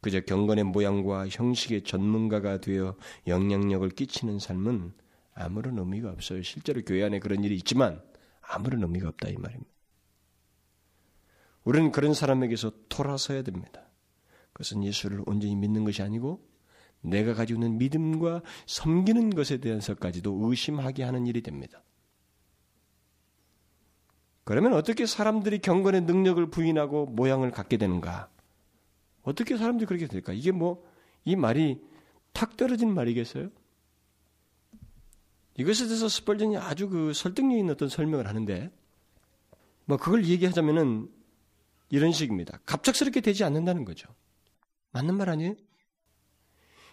그저 0.00 0.20
경건의 0.20 0.64
모양과 0.64 1.28
형식의 1.28 1.82
전문가가 1.82 2.60
되어 2.60 2.96
영향력을 3.26 3.88
끼치는 3.90 4.38
삶은 4.38 4.92
아무런 5.38 5.78
의미가 5.78 6.10
없어요. 6.10 6.42
실제로 6.42 6.82
교회 6.82 7.04
안에 7.04 7.20
그런 7.20 7.44
일이 7.44 7.54
있지만 7.56 8.02
아무런 8.40 8.82
의미가 8.82 9.08
없다 9.08 9.28
이 9.28 9.36
말입니다. 9.36 9.70
우리는 11.64 11.92
그런 11.92 12.14
사람에게서 12.14 12.72
돌아서야 12.88 13.42
됩니다. 13.42 13.82
그것은 14.52 14.82
예수를 14.82 15.22
온전히 15.26 15.54
믿는 15.54 15.84
것이 15.84 16.02
아니고 16.02 16.44
내가 17.00 17.34
가지고 17.34 17.62
있는 17.62 17.78
믿음과 17.78 18.42
섬기는 18.66 19.30
것에 19.30 19.58
대해서까지도 19.58 20.36
의심하게 20.42 21.04
하는 21.04 21.26
일이 21.26 21.42
됩니다. 21.42 21.82
그러면 24.44 24.72
어떻게 24.72 25.06
사람들이 25.06 25.58
경건의 25.58 26.02
능력을 26.02 26.44
부인하고 26.50 27.06
모양을 27.06 27.50
갖게 27.50 27.76
되는가? 27.76 28.30
어떻게 29.22 29.56
사람들이 29.56 29.86
그렇게 29.86 30.06
될까? 30.06 30.32
이게 30.32 30.52
뭐, 30.52 30.82
이 31.24 31.36
말이 31.36 31.80
탁 32.32 32.56
떨어진 32.56 32.94
말이겠어요? 32.94 33.50
이것에 35.58 35.86
대해서 35.86 36.08
스펄전이 36.08 36.56
아주 36.56 36.88
그 36.88 37.12
설득력 37.12 37.58
있는 37.58 37.74
어떤 37.74 37.88
설명을 37.88 38.26
하는데, 38.26 38.70
뭐 39.84 39.96
그걸 39.96 40.24
얘기하자면은 40.24 41.10
이런 41.90 42.12
식입니다. 42.12 42.60
갑작스럽게 42.64 43.20
되지 43.20 43.44
않는다는 43.44 43.84
거죠. 43.84 44.08
맞는 44.92 45.16
말 45.16 45.28
아니에요? 45.28 45.54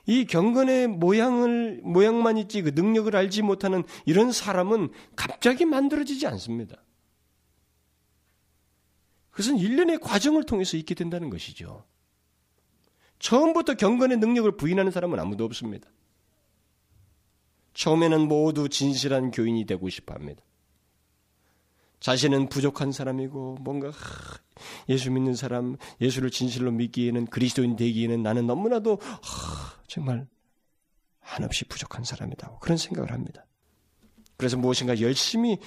이 0.07 0.25
경건의 0.25 0.87
모양을, 0.87 1.81
모양만 1.83 2.37
있지 2.37 2.61
그 2.61 2.69
능력을 2.69 3.15
알지 3.15 3.43
못하는 3.43 3.83
이런 4.05 4.31
사람은 4.31 4.89
갑자기 5.15 5.65
만들어지지 5.65 6.25
않습니다. 6.27 6.83
그것은 9.31 9.57
일련의 9.57 9.99
과정을 9.99 10.43
통해서 10.43 10.77
있게 10.77 10.95
된다는 10.95 11.29
것이죠. 11.29 11.85
처음부터 13.19 13.75
경건의 13.75 14.17
능력을 14.17 14.55
부인하는 14.57 14.91
사람은 14.91 15.19
아무도 15.19 15.43
없습니다. 15.45 15.89
처음에는 17.75 18.27
모두 18.27 18.67
진실한 18.67 19.29
교인이 19.29 19.65
되고 19.65 19.87
싶어 19.89 20.15
합니다. 20.15 20.41
자신은 21.99 22.49
부족한 22.49 22.91
사람이고 22.91 23.57
뭔가 23.61 23.91
예수 24.89 25.11
믿는 25.11 25.35
사람, 25.35 25.75
예수를 26.01 26.29
진실로 26.31 26.71
믿기에는 26.71 27.25
그리스도인 27.27 27.75
되기에는 27.75 28.23
나는 28.23 28.47
너무나도 28.47 28.99
정말 29.87 30.27
한없이 31.19 31.65
부족한 31.65 32.03
사람이다. 32.03 32.59
그런 32.61 32.77
생각을 32.77 33.11
합니다. 33.11 33.45
그래서 34.37 34.57
무엇인가 34.57 34.99
열심히 35.01 35.59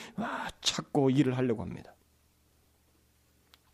찾고 0.60 1.10
일을 1.10 1.36
하려고 1.36 1.62
합니다. 1.62 1.94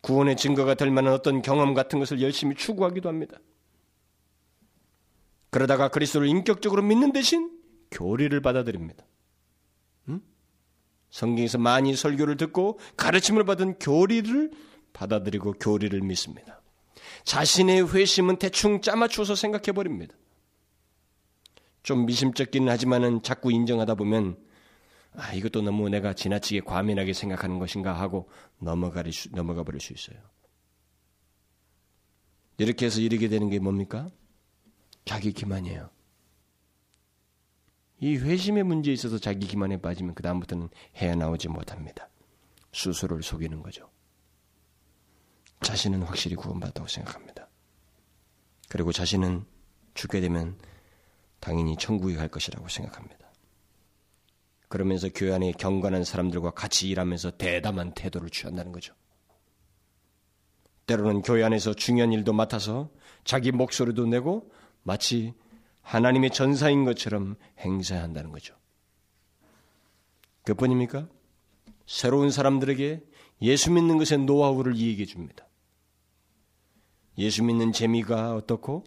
구원의 0.01 0.37
증거가 0.37 0.75
될 0.75 0.91
만한 0.91 1.13
어떤 1.13 1.41
경험 1.41 1.73
같은 1.73 1.99
것을 1.99 2.21
열심히 2.21 2.55
추구하기도 2.55 3.07
합니다. 3.09 3.37
그러다가 5.49 5.89
그리스도를 5.89 6.27
인격적으로 6.27 6.81
믿는 6.81 7.11
대신 7.11 7.54
교리를 7.95 8.39
받아들입니다. 8.41 9.03
음? 10.09 10.21
성경에서 11.09 11.57
많이 11.57 11.95
설교를 11.95 12.37
듣고 12.37 12.79
가르침을 12.97 13.45
받은 13.45 13.79
교리를 13.79 14.51
받아들이고 14.93 15.53
교리를 15.53 15.99
믿습니다. 16.01 16.61
자신의 17.23 17.93
회심은 17.93 18.37
대충 18.37 18.81
짜맞춰서 18.81 19.35
생각해 19.35 19.71
버립니다. 19.73 20.13
좀 21.81 22.05
미심쩍기는 22.05 22.69
하지만은 22.69 23.21
자꾸 23.23 23.51
인정하다 23.51 23.95
보면 23.95 24.37
아, 25.13 25.33
이것도 25.33 25.61
너무 25.61 25.87
내가 25.89 26.13
지나치게 26.13 26.61
과민하게 26.61 27.13
생각하는 27.13 27.57
것인가 27.57 27.93
하고 27.93 28.29
넘어가, 28.59 29.03
넘어가 29.31 29.63
버릴 29.63 29.79
수 29.79 29.93
있어요. 29.93 30.17
이렇게 32.57 32.85
해서 32.87 32.99
이르게 32.99 33.29
되는 33.29 33.49
게 33.49 33.59
뭡니까? 33.59 34.09
자기 35.05 35.31
기만이에요. 35.31 35.94
이 37.99 38.17
회심의 38.17 38.63
문제에 38.63 38.93
있어서 38.93 39.17
자기 39.17 39.47
기만에 39.47 39.77
빠지면 39.77 40.15
그다음부터는 40.15 40.69
헤어나오지 40.95 41.47
못합니다. 41.47 42.09
스스로를 42.73 43.23
속이는 43.23 43.63
거죠. 43.63 43.89
자신은 45.61 46.03
확실히 46.03 46.35
구원받았다고 46.35 46.87
생각합니다. 46.87 47.49
그리고 48.69 48.91
자신은 48.91 49.45
죽게 49.93 50.19
되면 50.19 50.57
당연히 51.39 51.77
천국에 51.77 52.15
갈 52.15 52.27
것이라고 52.27 52.67
생각합니다. 52.67 53.25
그러면서 54.67 55.07
교회 55.13 55.33
안에 55.33 55.53
경건한 55.53 56.03
사람들과 56.03 56.51
같이 56.51 56.89
일하면서 56.89 57.37
대담한 57.37 57.93
태도를 57.93 58.29
취한다는 58.29 58.71
거죠. 58.71 58.93
때로는 60.87 61.21
교회 61.21 61.43
안에서 61.43 61.73
중요한 61.73 62.11
일도 62.11 62.33
맡아서 62.33 62.89
자기 63.23 63.51
목소리도 63.51 64.05
내고 64.05 64.51
마치 64.83 65.33
하나님의 65.85 66.31
전사인 66.31 66.83
것처럼 66.83 67.35
행사한다는 67.59 68.31
거죠. 68.31 68.55
그뿐입니까? 70.43 71.07
새로운 71.85 72.31
사람들에게 72.31 73.03
예수 73.43 73.71
믿는 73.71 73.97
것의 73.99 74.25
노하우를 74.25 74.75
이야기해 74.75 75.05
줍니다. 75.05 75.47
예수 77.17 77.43
믿는 77.43 77.71
재미가 77.71 78.35
어떻고 78.35 78.83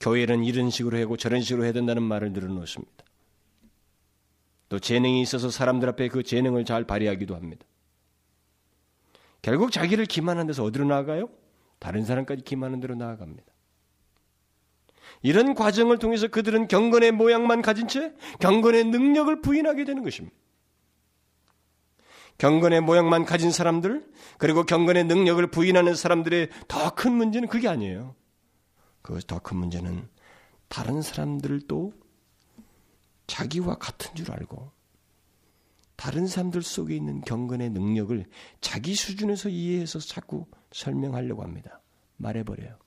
교회는 0.00 0.44
이런 0.44 0.70
식으로 0.70 0.98
하고 1.00 1.16
저런 1.16 1.42
식으로 1.42 1.64
해야 1.64 1.72
된다는 1.72 2.02
말을 2.02 2.32
늘어놓습니다. 2.32 3.04
또 4.68 4.78
재능이 4.78 5.20
있어서 5.20 5.50
사람들 5.50 5.88
앞에 5.90 6.08
그 6.08 6.22
재능을 6.22 6.64
잘 6.64 6.84
발휘하기도 6.84 7.36
합니다. 7.36 7.66
결국 9.42 9.70
자기를 9.70 10.06
기만한 10.06 10.46
데서 10.46 10.64
어디로 10.64 10.86
나아가요? 10.86 11.28
다른 11.78 12.04
사람까지 12.04 12.42
기만한 12.42 12.80
데로 12.80 12.94
나아갑니다. 12.94 13.51
이런 15.22 15.54
과정을 15.54 15.98
통해서 15.98 16.28
그들은 16.28 16.68
경건의 16.68 17.12
모양만 17.12 17.62
가진 17.62 17.88
채 17.88 18.12
경건의 18.40 18.84
능력을 18.86 19.40
부인하게 19.40 19.84
되는 19.84 20.02
것입니다. 20.02 20.36
경건의 22.38 22.80
모양만 22.80 23.24
가진 23.24 23.52
사람들, 23.52 24.04
그리고 24.38 24.64
경건의 24.64 25.04
능력을 25.04 25.46
부인하는 25.48 25.94
사람들의 25.94 26.48
더 26.66 26.90
큰 26.94 27.12
문제는 27.12 27.48
그게 27.48 27.68
아니에요. 27.68 28.16
그 29.02 29.20
더 29.20 29.38
큰 29.38 29.58
문제는 29.58 30.08
다른 30.68 31.02
사람들도 31.02 31.92
자기와 33.26 33.76
같은 33.76 34.14
줄 34.16 34.32
알고 34.32 34.72
다른 35.96 36.26
사람들 36.26 36.62
속에 36.62 36.96
있는 36.96 37.20
경건의 37.20 37.70
능력을 37.70 38.24
자기 38.60 38.94
수준에서 38.94 39.48
이해해서 39.48 40.00
자꾸 40.00 40.46
설명하려고 40.72 41.42
합니다. 41.42 41.80
말해버려요. 42.16 42.81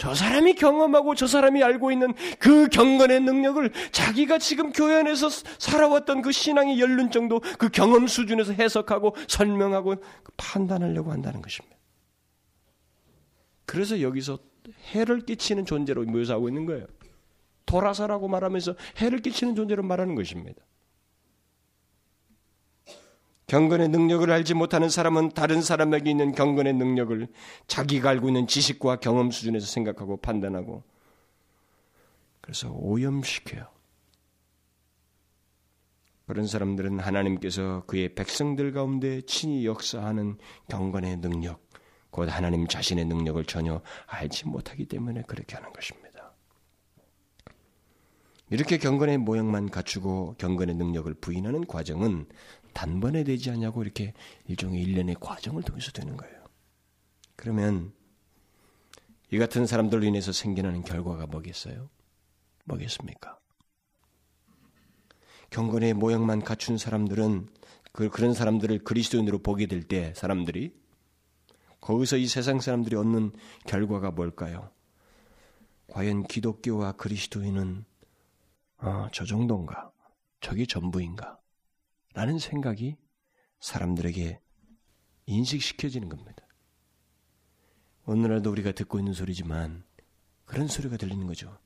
저 0.00 0.14
사람이 0.14 0.54
경험하고 0.54 1.14
저 1.14 1.26
사람이 1.26 1.62
알고 1.62 1.92
있는 1.92 2.14
그 2.38 2.68
경건의 2.68 3.20
능력을 3.20 3.70
자기가 3.92 4.38
지금 4.38 4.72
교회 4.72 4.94
안에서 4.94 5.28
살아왔던 5.28 6.22
그 6.22 6.32
신앙의 6.32 6.80
연륜 6.80 7.10
정도 7.10 7.40
그 7.58 7.68
경험 7.68 8.06
수준에서 8.06 8.54
해석하고 8.54 9.14
설명하고 9.28 9.96
판단하려고 10.38 11.12
한다는 11.12 11.42
것입니다. 11.42 11.76
그래서 13.66 14.00
여기서 14.00 14.38
해를 14.92 15.20
끼치는 15.20 15.66
존재로 15.66 16.04
묘사하고 16.04 16.48
있는 16.48 16.64
거예요. 16.64 16.86
돌아서라고 17.66 18.26
말하면서 18.26 18.76
해를 18.96 19.20
끼치는 19.20 19.54
존재로 19.54 19.82
말하는 19.82 20.14
것입니다. 20.14 20.62
경건의 23.50 23.88
능력을 23.88 24.30
알지 24.30 24.54
못하는 24.54 24.88
사람은 24.88 25.30
다른 25.30 25.60
사람에게 25.60 26.08
있는 26.08 26.30
경건의 26.30 26.72
능력을 26.74 27.26
자기가 27.66 28.08
알고 28.10 28.28
있는 28.28 28.46
지식과 28.46 29.00
경험 29.00 29.32
수준에서 29.32 29.66
생각하고 29.66 30.18
판단하고 30.18 30.84
그래서 32.40 32.70
오염시켜요. 32.70 33.66
그런 36.28 36.46
사람들은 36.46 37.00
하나님께서 37.00 37.82
그의 37.88 38.14
백성들 38.14 38.70
가운데 38.72 39.20
친히 39.22 39.66
역사하는 39.66 40.38
경건의 40.68 41.16
능력, 41.16 41.60
곧 42.10 42.28
하나님 42.28 42.68
자신의 42.68 43.06
능력을 43.06 43.44
전혀 43.46 43.82
알지 44.06 44.46
못하기 44.46 44.86
때문에 44.86 45.24
그렇게 45.26 45.56
하는 45.56 45.72
것입니다. 45.72 46.10
이렇게 48.50 48.78
경건의 48.78 49.18
모양만 49.18 49.70
갖추고 49.70 50.34
경건의 50.38 50.74
능력을 50.74 51.14
부인하는 51.14 51.66
과정은 51.66 52.26
단번에 52.72 53.24
되지 53.24 53.50
않냐고 53.50 53.82
이렇게 53.82 54.12
일종의 54.46 54.82
일련의 54.82 55.16
과정을 55.20 55.62
통해서 55.62 55.90
되는 55.92 56.16
거예요. 56.16 56.44
그러면 57.36 57.92
이 59.30 59.38
같은 59.38 59.66
사람들로 59.66 60.04
인해서 60.04 60.32
생겨나는 60.32 60.82
결과가 60.82 61.26
뭐겠어요? 61.26 61.88
뭐겠습니까? 62.64 63.38
경건의 65.50 65.94
모양만 65.94 66.42
갖춘 66.42 66.78
사람들은 66.78 67.48
그, 67.92 68.08
그런 68.08 68.34
사람들을 68.34 68.84
그리스도인으로 68.84 69.38
보게 69.40 69.66
될 69.66 69.82
때 69.82 70.12
사람들이 70.14 70.72
거기서 71.80 72.18
이 72.18 72.26
세상 72.26 72.60
사람들이 72.60 72.94
얻는 72.96 73.32
결과가 73.66 74.12
뭘까요? 74.12 74.70
과연 75.88 76.24
기독교와 76.24 76.92
그리스도인은 76.92 77.84
어, 78.78 79.08
저 79.12 79.24
정도인가? 79.24 79.90
저게 80.40 80.66
전부인가? 80.66 81.39
라는 82.14 82.38
생각이 82.38 82.96
사람들에게 83.60 84.40
인식시켜지는 85.26 86.08
겁니다. 86.08 86.46
오늘날도 88.06 88.50
우리가 88.50 88.72
듣고 88.72 88.98
있는 88.98 89.12
소리지만 89.12 89.84
그런 90.44 90.66
소리가 90.66 90.96
들리는 90.96 91.26
거죠. 91.26 91.56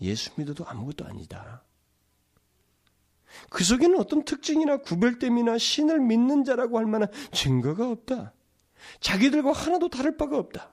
예수 0.00 0.30
믿어도 0.36 0.64
아무것도 0.64 1.04
아니다. 1.04 1.64
그 3.50 3.64
속에는 3.64 3.98
어떤 3.98 4.24
특징이나 4.24 4.78
구별됨이나 4.78 5.58
신을 5.58 5.98
믿는 6.00 6.44
자라고 6.44 6.78
할 6.78 6.86
만한 6.86 7.10
증거가 7.32 7.90
없다. 7.90 8.32
자기들과 9.00 9.52
하나도 9.52 9.88
다를 9.88 10.16
바가 10.16 10.38
없다. 10.38 10.72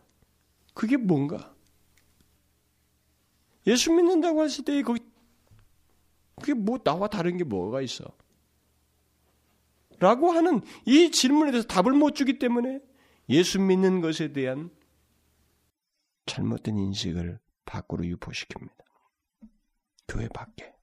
그게 0.73 0.97
뭔가? 0.97 1.53
예수 3.67 3.91
믿는다고 3.91 4.43
했을 4.43 4.63
때 4.63 4.81
거기 4.83 5.01
그게 6.35 6.53
뭐 6.53 6.77
나와 6.77 7.07
다른 7.07 7.37
게 7.37 7.43
뭐가 7.43 7.81
있어? 7.81 8.05
라고 9.99 10.31
하는 10.31 10.61
이 10.85 11.11
질문에 11.11 11.51
대해서 11.51 11.67
답을 11.67 11.93
못 11.93 12.15
주기 12.15 12.39
때문에 12.39 12.79
예수 13.29 13.59
믿는 13.59 14.01
것에 14.01 14.33
대한 14.33 14.69
잘못된 16.25 16.77
인식을 16.77 17.39
밖으로 17.65 18.03
유포시킵니다. 18.03 18.69
교회 20.07 20.27
밖에. 20.29 20.73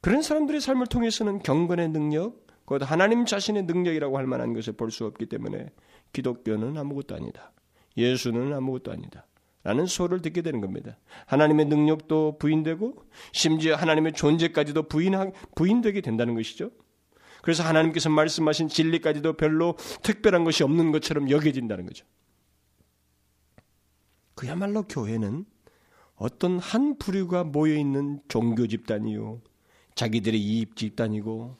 그런 0.00 0.22
사람들의 0.22 0.60
삶을 0.60 0.86
통해서는 0.86 1.40
경건의 1.40 1.88
능력, 1.88 2.46
곧 2.64 2.82
하나님 2.88 3.24
자신의 3.24 3.64
능력이라고 3.64 4.18
할 4.18 4.26
만한 4.26 4.52
것을 4.52 4.74
볼 4.74 4.90
수 4.90 5.06
없기 5.06 5.26
때문에 5.26 5.70
기독교는 6.12 6.76
아무것도 6.76 7.14
아니다. 7.14 7.52
예수는 7.96 8.52
아무것도 8.52 8.92
아니다. 8.92 9.26
라는 9.64 9.86
소를 9.86 10.22
듣게 10.22 10.40
되는 10.42 10.60
겁니다. 10.60 10.98
하나님의 11.26 11.66
능력도 11.66 12.38
부인되고 12.38 13.04
심지어 13.32 13.74
하나님의 13.74 14.12
존재까지도 14.12 14.84
부인 14.84 15.14
부인되게 15.56 16.00
된다는 16.00 16.34
것이죠. 16.34 16.70
그래서 17.48 17.62
하나님께서 17.62 18.10
말씀하신 18.10 18.68
진리까지도 18.68 19.32
별로 19.38 19.74
특별한 20.02 20.44
것이 20.44 20.62
없는 20.64 20.92
것처럼 20.92 21.30
여겨진다는 21.30 21.86
거죠. 21.86 22.04
그야말로 24.34 24.82
교회는 24.82 25.46
어떤 26.16 26.58
한 26.58 26.98
부류가 26.98 27.44
모여 27.44 27.74
있는 27.74 28.20
종교 28.28 28.66
집단이요. 28.66 29.40
자기들의 29.94 30.38
이입 30.38 30.76
집단이고 30.76 31.56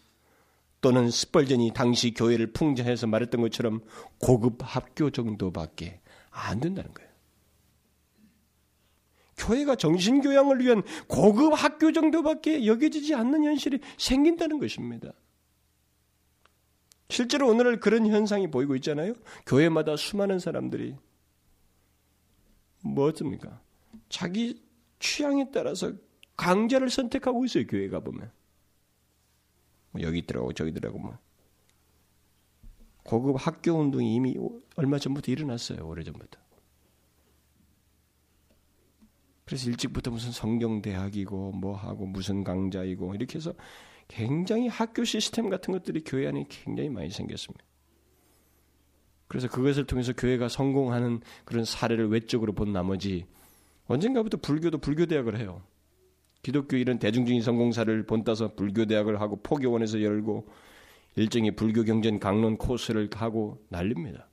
또는 0.82 1.10
스펄전이 1.10 1.72
당시 1.72 2.12
교회를 2.12 2.52
풍자해서 2.52 3.06
말했던 3.06 3.40
것처럼 3.40 3.80
고급 4.18 4.58
학교 4.60 5.08
정도밖에 5.08 6.02
안 6.28 6.60
된다는 6.60 6.92
거예요. 6.92 7.08
교회가 9.38 9.76
정신교양을 9.76 10.60
위한 10.60 10.82
고급 11.06 11.54
학교 11.54 11.92
정도밖에 11.92 12.66
여겨지지 12.66 13.14
않는 13.14 13.44
현실이 13.44 13.78
생긴다는 13.96 14.58
것입니다. 14.58 15.14
실제로 17.10 17.48
오늘날 17.48 17.80
그런 17.80 18.06
현상이 18.06 18.50
보이고 18.50 18.74
있잖아요. 18.76 19.14
교회마다 19.46 19.96
수많은 19.96 20.38
사람들이 20.38 20.96
뭐 22.82 23.08
어습니까 23.08 23.60
자기 24.08 24.62
취향에 24.98 25.50
따라서 25.52 25.92
강자를 26.36 26.90
선택하고 26.90 27.44
있어요. 27.44 27.66
교회가 27.66 28.00
보면. 28.00 28.30
뭐 29.90 30.02
여기 30.02 30.18
있더라고 30.18 30.52
저기 30.52 30.70
있더라고 30.70 30.98
뭐. 30.98 31.18
고급 33.02 33.36
학교 33.38 33.72
운동이 33.72 34.14
이미 34.14 34.36
얼마 34.76 34.98
전부터 34.98 35.32
일어났어요. 35.32 35.86
오래 35.86 36.04
전부터. 36.04 36.38
그래서 39.46 39.70
일찍부터 39.70 40.10
무슨 40.10 40.30
성경 40.30 40.82
대학이고 40.82 41.52
뭐 41.52 41.74
하고 41.74 42.06
무슨 42.06 42.44
강자이고 42.44 43.14
이렇게 43.14 43.36
해서 43.36 43.54
굉장히 44.08 44.68
학교 44.68 45.04
시스템 45.04 45.50
같은 45.50 45.72
것들이 45.72 46.02
교회 46.04 46.26
안에 46.26 46.46
굉장히 46.48 46.88
많이 46.88 47.10
생겼습니다. 47.10 47.64
그래서 49.28 49.48
그것을 49.48 49.84
통해서 49.86 50.12
교회가 50.14 50.48
성공하는 50.48 51.20
그런 51.44 51.64
사례를 51.64 52.08
외적으로 52.08 52.54
본 52.54 52.72
나머지 52.72 53.26
언젠가부터 53.86 54.38
불교도 54.38 54.78
불교 54.78 55.06
대학을 55.06 55.38
해요. 55.38 55.62
기독교 56.42 56.76
이런 56.76 56.98
대중적인 56.98 57.42
성공사를 57.42 58.06
본따서 58.06 58.54
불교 58.54 58.86
대학을 58.86 59.20
하고 59.20 59.36
포교원에서 59.42 60.02
열고 60.02 60.48
일정의 61.16 61.56
불교 61.56 61.84
경전 61.84 62.20
강론 62.20 62.56
코스를 62.56 63.08
하고 63.12 63.62
난립니다. 63.68 64.28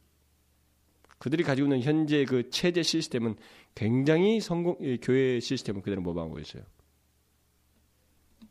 그들이 1.17 1.43
가지고 1.43 1.67
있는 1.67 1.81
현재 1.81 2.23
그 2.25 2.49
체제 2.49 2.83
시스템은 2.83 3.35
굉장히 3.73 4.39
성공 4.39 4.77
교회 5.01 5.39
시스템을 5.39 5.81
그대로 5.81 6.01
모방하고 6.01 6.39
있어요. 6.39 6.63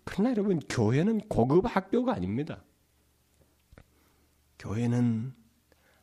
그러나 0.04 0.30
여러분 0.30 0.60
교회는 0.60 1.28
고급 1.28 1.64
학교가 1.64 2.14
아닙니다. 2.14 2.62
교회는 4.58 5.34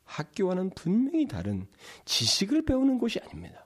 학교와는 0.04 0.72
분명히 0.72 1.28
다른 1.28 1.68
지식을 2.06 2.66
배우는 2.66 2.97
곳이 2.97 3.20
아닙니다. 3.20 3.66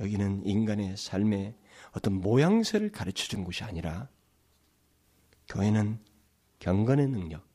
여기는 0.00 0.44
인간의 0.44 0.96
삶의 0.96 1.54
어떤 1.92 2.14
모양새를 2.14 2.90
가르쳐 2.90 3.26
주는 3.26 3.44
곳이 3.44 3.64
아니라 3.64 4.08
교회는 5.48 5.98
경건의 6.58 7.08
능력, 7.08 7.46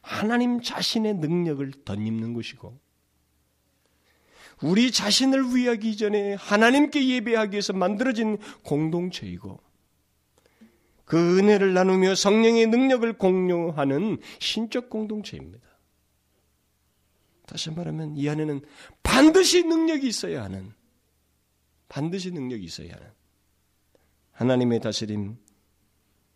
하나님 0.00 0.60
자신의 0.60 1.14
능력을 1.14 1.84
덧입는 1.84 2.34
곳이고 2.34 2.78
우리 4.62 4.90
자신을 4.90 5.54
위하기 5.54 5.96
전에 5.96 6.34
하나님께 6.34 7.06
예배하기 7.08 7.52
위해서 7.52 7.72
만들어진 7.72 8.38
공동체이고 8.64 9.60
그 11.08 11.38
은혜를 11.38 11.72
나누며 11.72 12.14
성령의 12.16 12.66
능력을 12.66 13.10
공유하는 13.14 14.18
신적 14.40 14.90
공동체입니다. 14.90 15.66
다시 17.46 17.70
말하면 17.70 18.14
이 18.18 18.28
안에는 18.28 18.60
반드시 19.02 19.64
능력이 19.64 20.06
있어야 20.06 20.44
하는 20.44 20.74
반드시 21.88 22.30
능력이 22.30 22.62
있어야 22.62 22.92
하는 22.92 23.06
하나님의 24.32 24.80
다스림, 24.80 25.38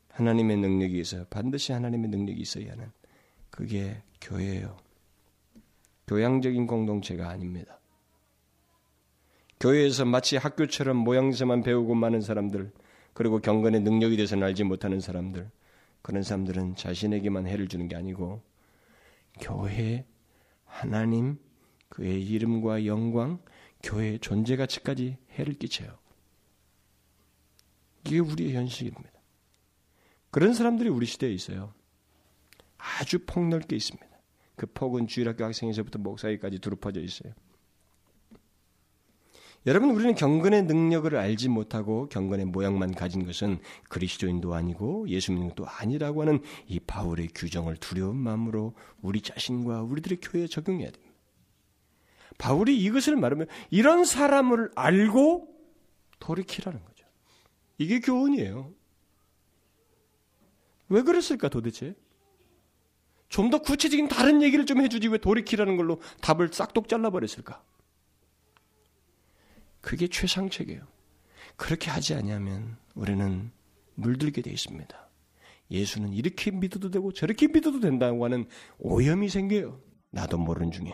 하나님의 0.09 0.57
능력이 0.57 0.99
있어요. 1.01 1.27
반드시 1.29 1.73
하나님의 1.73 2.09
능력이 2.09 2.41
있어야 2.41 2.73
하는 2.73 2.91
그게 3.51 4.03
교회예요. 4.23 4.79
교양적인 6.07 6.67
공동체가 6.67 7.29
아닙니다. 7.29 7.79
교회에서 9.61 10.07
마치 10.07 10.39
학교처럼 10.39 10.97
모양새만 10.97 11.63
배우고 11.63 11.95
많은 11.95 12.23
사람들, 12.23 12.73
그리고 13.13 13.41
경건의 13.41 13.81
능력에 13.81 14.17
대해서는 14.17 14.47
알지 14.47 14.65
못하는 14.65 15.01
사람들, 15.01 15.51
그런 16.01 16.23
사람들은 16.23 16.77
자신에게만 16.77 17.47
해를 17.47 17.69
주는 17.69 17.89
게 17.89 17.97
아니고, 17.97 18.43
교회, 19.41 20.07
하나님, 20.65 21.39
그의 21.89 22.25
이름과 22.27 22.87
영광, 22.87 23.39
교회의 23.83 24.19
존재 24.21 24.57
가치까지 24.57 25.19
해를 25.33 25.55
끼쳐요. 25.55 25.99
이게 28.07 28.19
우리의 28.19 28.55
현실입니다. 28.55 29.11
그런 30.31 30.55
사람들이 30.55 30.89
우리 30.89 31.07
시대에 31.07 31.31
있어요. 31.31 31.75
아주 32.79 33.25
폭넓게 33.27 33.77
있습니다. 33.77 34.09
그 34.57 34.67
폭은 34.67 35.07
주일학교 35.07 35.45
학생에서부터 35.45 35.99
목사에까지 35.99 36.59
두루 36.59 36.77
퍼져 36.77 37.01
있어요. 37.01 37.33
여러분 39.65 39.91
우리는 39.91 40.15
경건의 40.15 40.65
능력을 40.65 41.15
알지 41.15 41.49
못하고 41.49 42.09
경건의 42.09 42.47
모양만 42.47 42.95
가진 42.95 43.25
것은 43.25 43.61
그리스도인도 43.89 44.55
아니고 44.55 45.09
예수 45.09 45.31
믿는 45.31 45.51
것도 45.51 45.67
아니라고 45.69 46.23
하는 46.23 46.41
이 46.67 46.81
바울의 46.81 47.29
규정을 47.35 47.77
두려운 47.77 48.17
마음으로 48.17 48.75
우리 49.03 49.21
자신과 49.21 49.83
우리들의 49.83 50.19
교회에 50.21 50.49
적용해야 50.49 50.91
됩니다. 50.91 51.15
바울이 52.39 52.77
이것을 52.77 53.15
말하면 53.15 53.47
이런 53.71 54.05
사람을 54.05 54.73
알고 54.75 55.49
돌이키라는 56.19 56.83
거죠. 56.85 57.07
이게 57.79 58.01
교훈이에요. 58.01 58.73
왜 60.89 61.03
그랬을까 61.03 61.49
도대체? 61.49 61.95
좀 63.29 63.49
더 63.49 63.63
구체적인 63.63 64.09
다른 64.09 64.43
얘기를 64.43 64.67
좀 64.67 64.83
해주지 64.83 65.09
왜 65.09 65.19
돌이키라는 65.19 65.77
걸로 65.77 66.01
답을 66.21 66.51
싹둑 66.53 66.89
잘라버렸을까? 66.89 67.63
그게 69.83 70.09
최상책이에요. 70.09 70.87
그렇게 71.57 71.91
하지 71.91 72.15
아니하면 72.15 72.79
우리는 72.95 73.53
물들게 73.95 74.41
되어 74.41 74.53
있습니다. 74.53 75.11
예수는 75.71 76.13
이렇게 76.13 76.51
믿어도 76.51 76.91
되고 76.91 77.13
저렇게 77.13 77.49
믿어도 77.49 77.81
된다고 77.81 78.25
하는 78.25 78.47
오염이 78.79 79.29
생겨요. 79.29 79.81
나도 80.11 80.39
모르는 80.39 80.71
중에. 80.71 80.93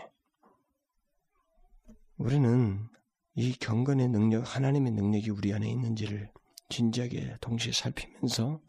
우리는 2.17 2.87
이 3.35 3.53
경건의 3.53 4.09
능력, 4.09 4.43
하나님의 4.55 4.91
능력이 4.91 5.29
우리 5.29 5.53
안에 5.53 5.69
있는지를 5.69 6.31
진지하게 6.69 7.37
동시에 7.39 7.71
살피면서 7.71 8.61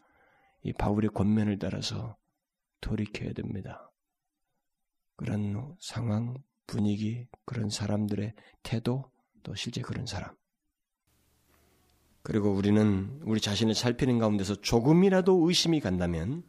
이 0.62 0.72
바울의 0.72 1.10
권면을 1.10 1.58
따라서 1.58 2.16
돌이켜야 2.80 3.32
됩니다. 3.32 3.90
그런 5.16 5.76
상황, 5.80 6.34
분위기, 6.66 7.26
그런 7.44 7.68
사람들의 7.68 8.34
태도, 8.62 9.10
또 9.42 9.54
실제 9.54 9.80
그런 9.80 10.06
사람. 10.06 10.34
그리고 12.22 12.52
우리는 12.52 13.20
우리 13.24 13.40
자신을 13.40 13.74
살피는 13.74 14.18
가운데서 14.18 14.56
조금이라도 14.60 15.48
의심이 15.48 15.80
간다면 15.80 16.42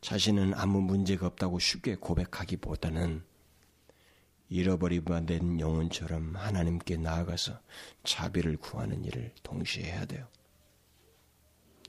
자신은 0.00 0.54
아무 0.54 0.80
문제가 0.80 1.26
없다고 1.26 1.58
쉽게 1.58 1.96
고백하기보다는 1.96 3.24
잃어버리고된 4.48 5.60
영혼처럼 5.60 6.36
하나님께 6.36 6.96
나아가서 6.96 7.60
자비를 8.04 8.56
구하는 8.58 9.04
일을 9.04 9.32
동시에 9.42 9.84
해야 9.84 10.04
돼요. 10.04 10.28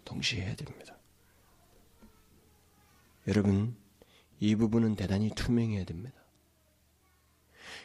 동시에 0.05 0.41
해야 0.45 0.55
됩니다. 0.55 0.97
여러분, 3.27 3.75
이 4.39 4.55
부분은 4.55 4.95
대단히 4.95 5.29
투명해야 5.29 5.83
됩니다. 5.83 6.17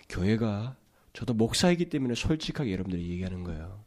교회가 0.08 0.76
저도 1.12 1.34
목사이기 1.34 1.88
때문에 1.88 2.14
솔직하게 2.14 2.72
여러분들이 2.72 3.10
얘기하는 3.10 3.44
거예요. 3.44 3.84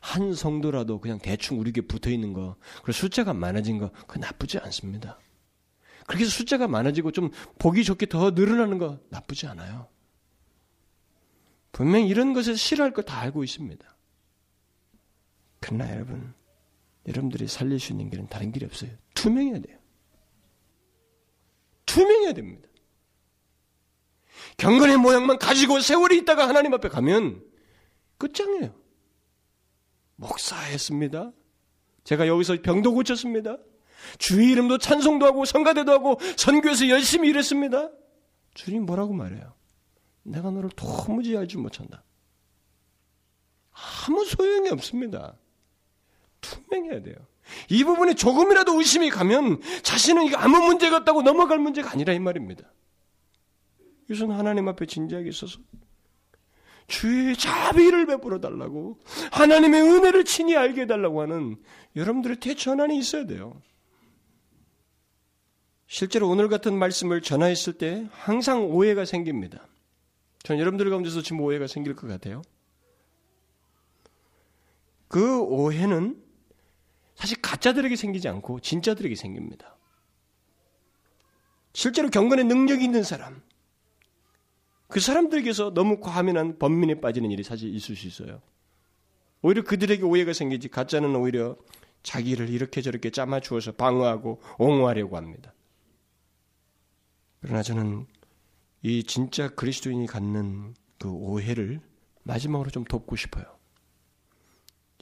한 0.00 0.34
성도라도 0.34 0.98
그냥 1.00 1.18
대충 1.18 1.60
우리에게 1.60 1.82
붙어 1.82 2.10
있는 2.10 2.32
거, 2.32 2.56
그리고 2.82 2.92
숫자가 2.92 3.34
많아진 3.34 3.78
거, 3.78 3.90
그 4.06 4.18
나쁘지 4.18 4.58
않습니다. 4.58 5.18
그렇게 6.06 6.24
해서 6.24 6.32
숫자가 6.32 6.66
많아지고 6.66 7.12
좀 7.12 7.30
보기 7.58 7.84
좋게 7.84 8.06
더 8.06 8.30
늘어나는 8.30 8.78
거 8.78 8.98
나쁘지 9.10 9.46
않아요. 9.46 9.88
분명 11.72 12.04
이런 12.06 12.32
것을 12.32 12.56
싫어할 12.56 12.92
거 12.92 13.02
다 13.02 13.20
알고 13.20 13.44
있습니다. 13.44 13.96
그러나 15.60 15.90
여러분, 15.94 16.34
여러분들이 17.06 17.46
살릴 17.46 17.78
수 17.78 17.92
있는 17.92 18.10
길은 18.10 18.28
다른 18.28 18.50
길이 18.50 18.64
없어요. 18.64 18.90
투명해야 19.14 19.60
돼요. 19.60 19.78
투명해야 21.86 22.32
됩니다. 22.32 22.68
경건의 24.56 24.96
모양만 24.98 25.38
가지고 25.38 25.80
세월이 25.80 26.18
있다가 26.18 26.48
하나님 26.48 26.74
앞에 26.74 26.88
가면 26.88 27.42
끝장이에요. 28.18 28.74
목사했습니다. 30.16 31.32
제가 32.04 32.26
여기서 32.26 32.56
병도 32.62 32.94
고쳤습니다. 32.94 33.56
주의 34.18 34.50
이름도 34.50 34.78
찬송도 34.78 35.26
하고 35.26 35.44
성가대도 35.44 35.92
하고 35.92 36.18
선교에서 36.36 36.88
열심히 36.88 37.28
일했습니다. 37.28 37.90
주님 38.54 38.86
뭐라고 38.86 39.12
말해요? 39.12 39.54
내가 40.22 40.50
너를 40.50 40.70
도무지 40.70 41.36
알지 41.36 41.56
못한다. 41.56 42.02
아무 43.72 44.24
소용이 44.24 44.68
없습니다. 44.70 45.36
투명해야 46.40 47.02
돼요. 47.02 47.16
이 47.68 47.84
부분에 47.84 48.14
조금이라도 48.14 48.78
의심이 48.78 49.10
가면 49.10 49.60
자신은 49.82 50.26
이게 50.26 50.36
아무 50.36 50.58
문제가 50.58 50.98
없다고 50.98 51.22
넘어갈 51.22 51.58
문제가 51.58 51.90
아니라 51.90 52.12
이 52.12 52.18
말입니다. 52.18 52.70
이것은 54.10 54.32
하나님 54.32 54.66
앞에 54.66 54.86
진지하게 54.86 55.28
있어서 55.28 55.60
주의 56.88 57.36
자비를 57.36 58.06
베풀어 58.06 58.40
달라고 58.40 58.98
하나님의 59.30 59.80
은혜를 59.82 60.24
친히 60.24 60.56
알게 60.56 60.82
해달라고 60.82 61.22
하는 61.22 61.56
여러분들의 61.94 62.38
대전환이 62.40 62.98
있어야 62.98 63.26
돼요. 63.26 63.62
실제로 65.86 66.28
오늘 66.28 66.48
같은 66.48 66.76
말씀을 66.76 67.20
전하였을 67.20 67.74
때 67.74 68.08
항상 68.10 68.64
오해가 68.64 69.04
생깁니다. 69.04 69.68
전 70.42 70.58
여러분들 70.58 70.90
가운데서 70.90 71.22
지금 71.22 71.40
오해가 71.42 71.68
생길 71.68 71.94
것 71.94 72.08
같아요. 72.08 72.42
그 75.06 75.40
오해는 75.40 76.20
사실 77.14 77.40
가짜들에게 77.40 77.94
생기지 77.94 78.26
않고 78.26 78.58
진짜들에게 78.58 79.14
생깁니다. 79.14 79.76
실제로 81.72 82.08
경건의 82.08 82.46
능력이 82.46 82.84
있는 82.84 83.04
사람, 83.04 83.42
그 84.90 85.00
사람들에게서 85.00 85.72
너무 85.72 86.00
과민한 86.00 86.58
번민에 86.58 87.00
빠지는 87.00 87.30
일이 87.30 87.42
사실 87.42 87.74
있을 87.74 87.96
수 87.96 88.06
있어요. 88.06 88.42
오히려 89.40 89.62
그들에게 89.62 90.02
오해가 90.02 90.32
생기지 90.32 90.68
가짜는 90.68 91.14
오히려 91.16 91.56
자기를 92.02 92.50
이렇게 92.50 92.82
저렇게 92.82 93.10
짜맞추어서 93.10 93.72
방어하고 93.72 94.40
옹호하려고 94.58 95.16
합니다. 95.16 95.54
그러나 97.40 97.62
저는 97.62 98.06
이 98.82 99.04
진짜 99.04 99.48
그리스도인이 99.48 100.06
갖는 100.06 100.74
그 100.98 101.08
오해를 101.08 101.80
마지막으로 102.24 102.70
좀 102.70 102.84
돕고 102.84 103.16
싶어요. 103.16 103.44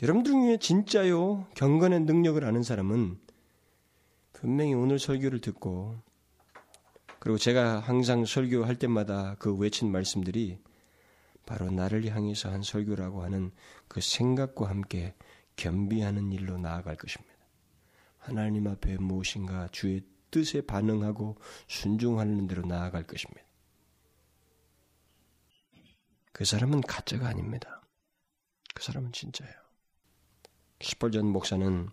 여러분들 0.03 0.32
중에 0.32 0.57
진짜요 0.59 1.49
경건의 1.55 2.01
능력을 2.01 2.45
아는 2.45 2.62
사람은 2.62 3.18
분명히 4.32 4.74
오늘 4.74 4.99
설교를 4.99 5.41
듣고 5.41 5.97
그리고 7.20 7.38
제가 7.38 7.80
항상 7.80 8.24
설교할 8.24 8.76
때마다 8.76 9.34
그 9.38 9.54
외친 9.54 9.90
말씀들이 9.90 10.58
바로 11.46 11.70
나를 11.70 12.04
향해서 12.06 12.50
한 12.50 12.62
설교라고 12.62 13.22
하는 13.22 13.52
그 13.88 14.00
생각과 14.00 14.68
함께 14.68 15.14
겸비하는 15.56 16.30
일로 16.32 16.58
나아갈 16.58 16.96
것입니다. 16.96 17.34
하나님 18.18 18.66
앞에 18.66 18.98
무엇인가 18.98 19.68
주의 19.72 20.02
뜻에 20.30 20.60
반응하고 20.60 21.38
순종하는 21.66 22.46
대로 22.46 22.62
나아갈 22.62 23.04
것입니다. 23.04 23.42
그 26.32 26.44
사람은 26.44 26.82
가짜가 26.82 27.26
아닙니다. 27.26 27.82
그 28.74 28.82
사람은 28.84 29.10
진짜예요. 29.12 29.54
스펄전 30.80 31.26
목사는 31.26 31.88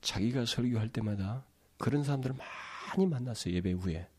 자기가 0.00 0.46
설교할 0.46 0.88
때마다 0.88 1.44
그런 1.78 2.02
사람들을 2.02 2.34
많이 2.36 3.06
만났어요. 3.06 3.54
예배 3.54 3.72
후에. 3.72 4.09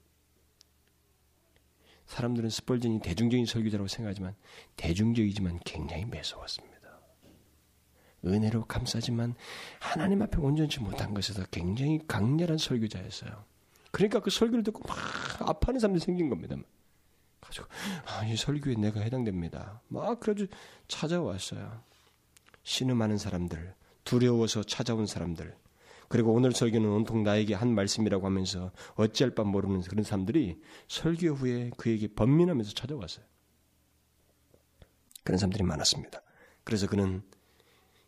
사람들은 2.12 2.49
스펄전이 2.49 2.99
대중적인 2.99 3.45
설교자라고 3.45 3.88
생각하지만 3.88 4.36
대중적이지만 4.76 5.62
굉장히 5.64 6.03
매서웠습니다. 6.03 6.99
은혜로 8.26 8.66
감싸지만 8.66 9.34
하나님 9.80 10.22
앞에 10.22 10.38
온전치 10.38 10.82
못한 10.82 11.14
것에서 11.14 11.45
굉장히 11.51 12.01
강렬한 12.05 12.57
설교자였어요. 12.57 13.45
그러니까 13.91 14.20
그 14.20 14.30
설교를 14.30 14.64
듣고 14.66 14.84
막 14.86 14.97
아파하는 15.39 15.80
사람들이 15.80 16.03
생긴 16.03 16.30
겁니다. 16.30 16.57
가지고 17.39 17.68
아, 18.05 18.26
이 18.26 18.36
설교에 18.36 18.76
내가 18.76 18.99
해당됩니다. 18.99 19.82
막 19.88 20.20
그래도 20.20 20.47
찾아왔어요. 20.89 21.82
신음하는 22.64 23.18
사람들, 23.18 23.74
두려워서 24.03 24.64
찾아온 24.64 25.05
사람들, 25.05 25.55
그리고 26.12 26.34
오늘 26.34 26.51
설교는 26.51 26.89
온통 26.89 27.24
나에게 27.24 27.53
한 27.53 27.74
말씀이라고 27.74 28.26
하면서 28.26 28.74
어찌할 28.95 29.34
바 29.34 29.45
모르는 29.45 29.80
그런 29.84 30.03
사람들이 30.03 30.59
설교 30.89 31.30
후에 31.30 31.72
그에게 31.78 32.09
번민하면서 32.09 32.74
찾아왔어요. 32.74 33.26
그런 35.24 35.38
사람들이 35.38 35.64
많았습니다. 35.64 36.22
그래서 36.66 36.88
그는 36.88 37.24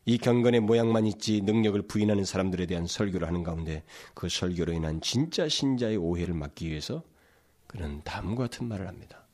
이 0.03 0.17
경건의 0.17 0.59
모양만 0.59 1.05
있지 1.05 1.39
능력을 1.43 1.81
부인하는 1.83 2.25
사람들에 2.25 2.65
대한 2.65 2.87
설교를 2.87 3.25
하는 3.25 3.41
가운데 3.41 3.85
그 4.13 4.27
설교로 4.27 4.73
인한 4.73 4.99
진짜 4.99 5.47
신자의 5.47 5.95
오해를 5.95 6.33
막기 6.33 6.67
위해서 6.67 7.03
그는 7.67 8.01
다음과 8.03 8.43
같은 8.43 8.67
말을 8.67 8.89
합니다. 8.89 9.25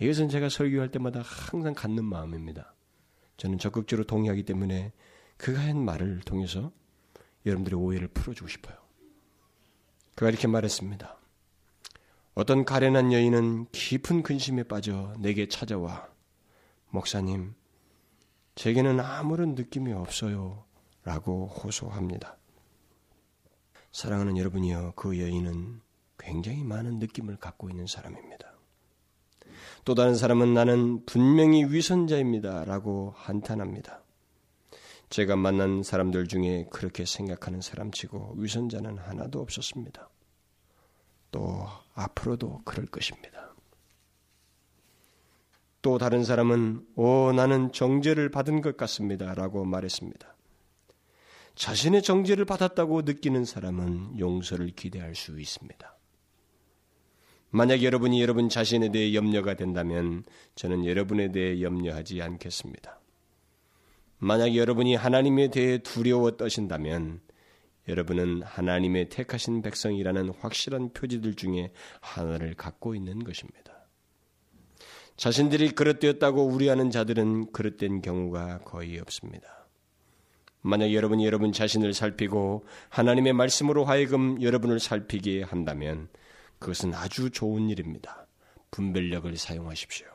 이것은 0.00 0.30
제가 0.30 0.48
설교할 0.48 0.90
때마다 0.90 1.22
항상 1.22 1.74
갖는 1.74 2.04
마음입니다. 2.04 2.74
저는 3.36 3.58
적극적으로 3.58 4.04
동의하기 4.04 4.42
때문에 4.42 4.92
그가 5.36 5.60
한 5.60 5.84
말을 5.84 6.22
통해서 6.22 6.72
여러분들의 7.46 7.78
오해를 7.78 8.08
풀어주고 8.08 8.48
싶어요. 8.48 8.76
그가 10.14 10.30
이렇게 10.30 10.46
말했습니다. 10.46 11.18
어떤 12.34 12.64
가련한 12.64 13.12
여인은 13.12 13.66
깊은 13.72 14.22
근심에 14.22 14.64
빠져 14.64 15.14
내게 15.18 15.48
찾아와 15.48 16.08
목사님, 16.90 17.54
제게는 18.54 19.00
아무런 19.00 19.54
느낌이 19.56 19.92
없어요. 19.92 20.64
라고 21.02 21.48
호소합니다. 21.48 22.38
사랑하는 23.90 24.38
여러분이여, 24.38 24.92
그 24.94 25.18
여인은 25.20 25.80
굉장히 26.18 26.62
많은 26.62 26.98
느낌을 27.00 27.36
갖고 27.36 27.68
있는 27.68 27.86
사람입니다. 27.86 28.54
또 29.84 29.94
다른 29.94 30.14
사람은 30.14 30.54
나는 30.54 31.04
분명히 31.04 31.64
위선자입니다. 31.64 32.64
라고 32.64 33.12
한탄합니다. 33.16 34.03
제가 35.10 35.36
만난 35.36 35.82
사람들 35.82 36.26
중에 36.26 36.66
그렇게 36.70 37.04
생각하는 37.04 37.60
사람치고 37.60 38.34
위선자는 38.36 38.98
하나도 38.98 39.40
없었습니다. 39.40 40.10
또 41.30 41.66
앞으로도 41.94 42.62
그럴 42.64 42.86
것입니다. 42.86 43.54
또 45.82 45.98
다른 45.98 46.24
사람은 46.24 46.86
오 46.96 47.32
나는 47.32 47.70
정죄를 47.70 48.30
받은 48.30 48.62
것 48.62 48.76
같습니다. 48.76 49.34
라고 49.34 49.64
말했습니다. 49.64 50.34
자신의 51.54 52.02
정죄를 52.02 52.46
받았다고 52.46 53.02
느끼는 53.02 53.44
사람은 53.44 54.18
용서를 54.18 54.70
기대할 54.70 55.14
수 55.14 55.38
있습니다. 55.38 55.96
만약 57.50 57.82
여러분이 57.82 58.20
여러분 58.20 58.48
자신에 58.48 58.90
대해 58.90 59.14
염려가 59.14 59.54
된다면 59.54 60.24
저는 60.56 60.86
여러분에 60.86 61.30
대해 61.30 61.62
염려하지 61.62 62.20
않겠습니다. 62.22 62.98
만약 64.24 64.56
여러분이 64.56 64.94
하나님에 64.94 65.48
대해 65.48 65.76
두려워 65.76 66.38
떠신다면 66.38 67.20
여러분은 67.88 68.40
하나님의 68.42 69.10
택하신 69.10 69.60
백성이라는 69.60 70.30
확실한 70.40 70.94
표지들 70.94 71.34
중에 71.34 71.72
하나를 72.00 72.54
갖고 72.54 72.94
있는 72.94 73.22
것입니다. 73.22 73.86
자신들이 75.18 75.72
그릇되었다고 75.72 76.42
우려하는 76.46 76.90
자들은 76.90 77.52
그릇된 77.52 78.00
경우가 78.00 78.60
거의 78.60 78.98
없습니다. 78.98 79.68
만약 80.62 80.94
여러분이 80.94 81.26
여러분 81.26 81.52
자신을 81.52 81.92
살피고 81.92 82.64
하나님의 82.88 83.34
말씀으로 83.34 83.84
하여금 83.84 84.40
여러분을 84.40 84.80
살피게 84.80 85.42
한다면 85.42 86.08
그것은 86.58 86.94
아주 86.94 87.28
좋은 87.28 87.68
일입니다. 87.68 88.26
분별력을 88.70 89.36
사용하십시오. 89.36 90.06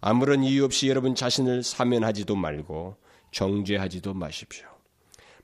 아무런 0.00 0.44
이유 0.44 0.64
없이 0.64 0.88
여러분 0.88 1.16
자신을 1.16 1.64
사면하지도 1.64 2.36
말고 2.36 3.02
정죄하지도 3.34 4.14
마십시오. 4.14 4.66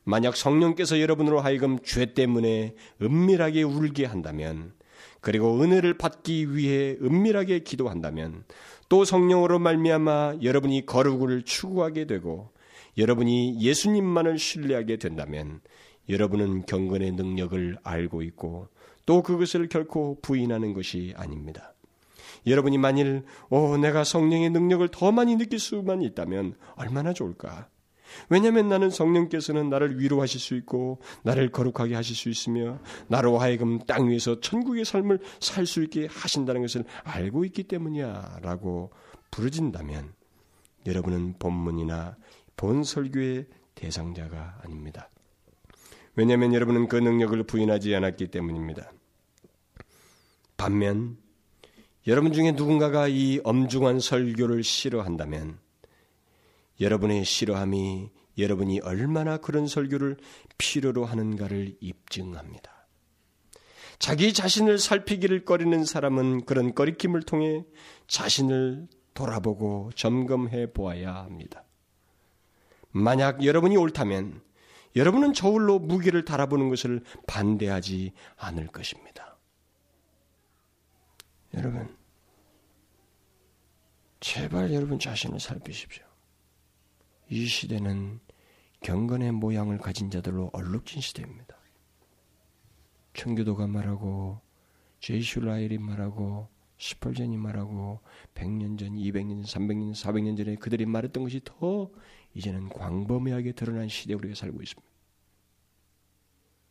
만약 0.05 0.36
성령께서 0.36 1.01
여러분으로 1.01 1.41
하여금 1.41 1.78
죄 1.84 2.14
때문에 2.14 2.74
은밀하게 3.03 3.64
울게 3.64 4.07
한다면 4.07 4.72
그리고 5.20 5.61
은혜를 5.61 5.99
받기 5.99 6.55
위해 6.55 6.97
은밀하게 7.03 7.61
기도한다면 7.61 8.45
또 8.88 9.05
성령으로 9.05 9.59
말미암아 9.59 10.36
여러분이 10.43 10.86
거룩을 10.86 11.43
추구하게 11.43 12.07
되고 12.07 12.51
여러분이 12.97 13.61
예수님만을 13.61 14.38
신뢰하게 14.38 14.97
된다면 14.97 15.61
여러분은 16.09 16.66
경건의 16.66 17.12
능력을 17.12 17.78
알고 17.82 18.22
있고 18.22 18.68
또 19.05 19.22
그것을 19.22 19.68
결코 19.68 20.18
부인하는 20.22 20.72
것이 20.72 21.12
아닙니다. 21.16 21.74
여러분이 22.47 22.78
만일 22.78 23.24
오 23.51 23.76
내가 23.76 24.05
성령의 24.05 24.51
능력을 24.51 24.88
더 24.88 25.12
많이 25.12 25.36
느낄 25.36 25.59
수만 25.59 26.03
있다면 26.03 26.55
얼마나 26.76 27.12
좋을까? 27.12 27.68
왜냐하면 28.28 28.68
나는 28.68 28.90
성령께서는 28.90 29.70
나를 29.70 29.98
위로하실 29.98 30.40
수 30.40 30.54
있고 30.56 31.00
나를 31.22 31.50
거룩하게 31.50 31.94
하실 31.94 32.16
수 32.16 32.28
있으며 32.28 32.78
나로 33.08 33.38
하여금 33.38 33.78
땅 33.86 34.08
위에서 34.08 34.40
천국의 34.40 34.84
삶을 34.84 35.20
살 35.40 35.66
수 35.66 35.82
있게 35.84 36.08
하신다는 36.11 36.62
것을 36.62 36.84
알고 37.04 37.44
있기 37.44 37.64
때문이야라고 37.64 38.90
부르진다면 39.30 40.12
여러분은 40.86 41.34
본문이나 41.38 42.16
본 42.56 42.82
설교의 42.82 43.46
대상자가 43.74 44.58
아닙니다. 44.62 45.08
왜냐하면 46.16 46.52
여러분은 46.52 46.88
그 46.88 46.96
능력을 46.96 47.40
부인하지 47.44 47.94
않았기 47.94 48.28
때문입니다. 48.28 48.92
반면 50.56 51.16
여러분 52.06 52.32
중에 52.32 52.52
누군가가 52.52 53.08
이 53.08 53.40
엄중한 53.44 54.00
설교를 54.00 54.62
싫어한다면 54.64 55.58
여러분의 56.80 57.24
싫어함이 57.24 58.10
여러분이 58.38 58.80
얼마나 58.80 59.36
그런 59.36 59.66
설교를 59.66 60.16
필요로 60.58 61.04
하는가를 61.04 61.76
입증합니다. 61.80 62.86
자기 63.98 64.32
자신을 64.32 64.78
살피기를 64.78 65.44
꺼리는 65.44 65.84
사람은 65.84 66.46
그런 66.46 66.74
꺼리킴을 66.74 67.22
통해 67.22 67.64
자신을 68.06 68.88
돌아보고 69.12 69.90
점검해 69.94 70.72
보아야 70.72 71.16
합니다. 71.16 71.64
만약 72.92 73.44
여러분이 73.44 73.76
옳다면 73.76 74.40
여러분은 74.96 75.34
저울로 75.34 75.78
무게를 75.78 76.24
달아보는 76.24 76.70
것을 76.70 77.02
반대하지 77.26 78.12
않을 78.36 78.68
것입니다. 78.68 79.38
여러분, 81.54 81.94
제발 84.20 84.72
여러분 84.72 84.98
자신을 84.98 85.38
살피십시오. 85.38 86.09
이 87.30 87.46
시대는 87.46 88.18
경건의 88.80 89.30
모양을 89.30 89.78
가진 89.78 90.10
자들로 90.10 90.50
얼룩진 90.52 91.00
시대입니다. 91.00 91.56
청교도가 93.14 93.68
말하고 93.68 94.40
제이슈 94.98 95.38
라일이 95.40 95.78
말하고 95.78 96.48
스펄전이 96.78 97.36
말하고 97.36 98.00
100년 98.34 98.78
전, 98.78 98.96
200년, 98.96 99.44
300년, 99.44 99.92
400년 99.92 100.36
전에 100.36 100.56
그들이 100.56 100.86
말했던 100.86 101.22
것이 101.22 101.40
더 101.44 101.90
이제는 102.34 102.68
광범위하게 102.70 103.52
드러난 103.52 103.88
시대에 103.88 104.16
우리가 104.16 104.34
살고 104.34 104.60
있습니다. 104.60 104.90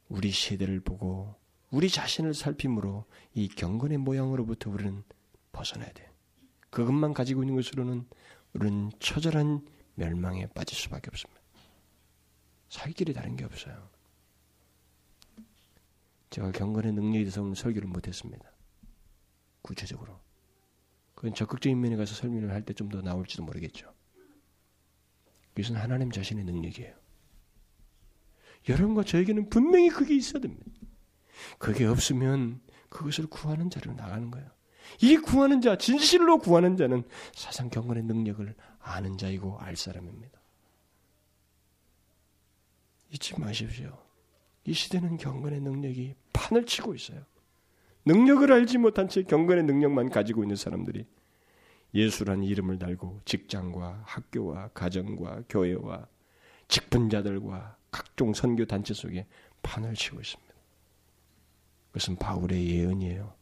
우리 0.10 0.32
세대를 0.32 0.82
보고 0.82 1.36
우리 1.72 1.90
자신을 1.90 2.34
살핌으로 2.34 3.06
이 3.34 3.48
경건의 3.48 4.00
모양으로부터 4.00 4.72
우리는 4.72 5.04
벗어나야 5.54 5.94
돼. 5.94 6.12
그것만 6.70 7.14
가지고 7.14 7.44
있는 7.44 7.56
것으로는 7.56 8.08
우리는 8.54 8.92
처절한 9.00 9.79
멸망에 10.00 10.48
빠질 10.48 10.78
수밖에 10.78 11.10
없습니다. 11.10 11.42
살 12.70 12.92
길이 12.94 13.14
다른 13.14 13.36
게 13.36 13.44
없어요. 13.46 13.90
제가 16.30 16.52
경건의 16.52 16.94
능력에 16.94 17.20
대해서 17.20 17.42
오늘 17.42 17.56
설교를 17.56 17.88
못했습니다. 17.88 18.52
구체적으로. 19.62 20.20
그건 21.16 21.34
적극적인 21.34 21.80
면에 21.80 21.96
가서 21.98 22.16
설명을 22.16 22.52
할 22.52 22.64
때 22.64 22.74
좀 22.74 22.90
더 22.90 23.02
나올지도 23.02 23.44
모르겠죠. 23.44 23.94
이것은 25.58 25.76
하나님 25.76 26.12
자신의 26.12 26.46
능력이에요. 26.46 26.96
여러분과 28.70 29.04
저에게는 29.04 29.50
분명히 29.50 29.90
그게 29.90 30.16
있어야 30.16 30.40
됩니다. 30.42 30.66
그게 31.58 31.86
없으면 31.86 32.62
그것을 32.90 33.28
구하는 33.28 33.70
자로 33.70 33.94
나가는 33.94 34.30
거예요. 34.32 34.50
이 35.02 35.18
구하는 35.18 35.62
자, 35.62 35.78
진실로 35.78 36.38
구하는 36.40 36.78
자는 36.78 37.04
사상 37.34 37.70
경건의 37.70 38.04
능력을 38.04 38.56
아는 38.90 39.18
자이고 39.18 39.58
알 39.60 39.76
사람입니다. 39.76 40.40
잊지 43.12 43.40
마십시오. 43.40 43.98
이 44.66 44.74
시대는 44.74 45.18
경건의 45.18 45.62
능력이 45.62 46.16
판을 46.34 46.66
치고 46.66 46.96
있어요. 46.96 47.24
능력을 48.06 48.52
알지 48.52 48.78
못한 48.80 49.08
채 49.08 49.24
경건의 49.24 49.64
능력만 49.66 50.10
가지고 50.10 50.44
있는 50.44 50.56
사람들이 50.56 51.06
예수라는 51.94 52.44
이름을 52.44 52.80
달고 52.80 53.22
직장과 53.26 54.04
학교와 54.06 54.70
가정과 54.70 55.44
교회와 55.50 56.08
직분자들과 56.68 57.78
각종 57.92 58.34
선교 58.34 58.66
단체 58.66 58.94
속에 58.94 59.28
판을 59.62 59.96
치고 59.96 60.20
있습니다. 60.20 60.54
그것은 61.88 62.16
바울의 62.18 62.70
예언이에요. 62.70 63.34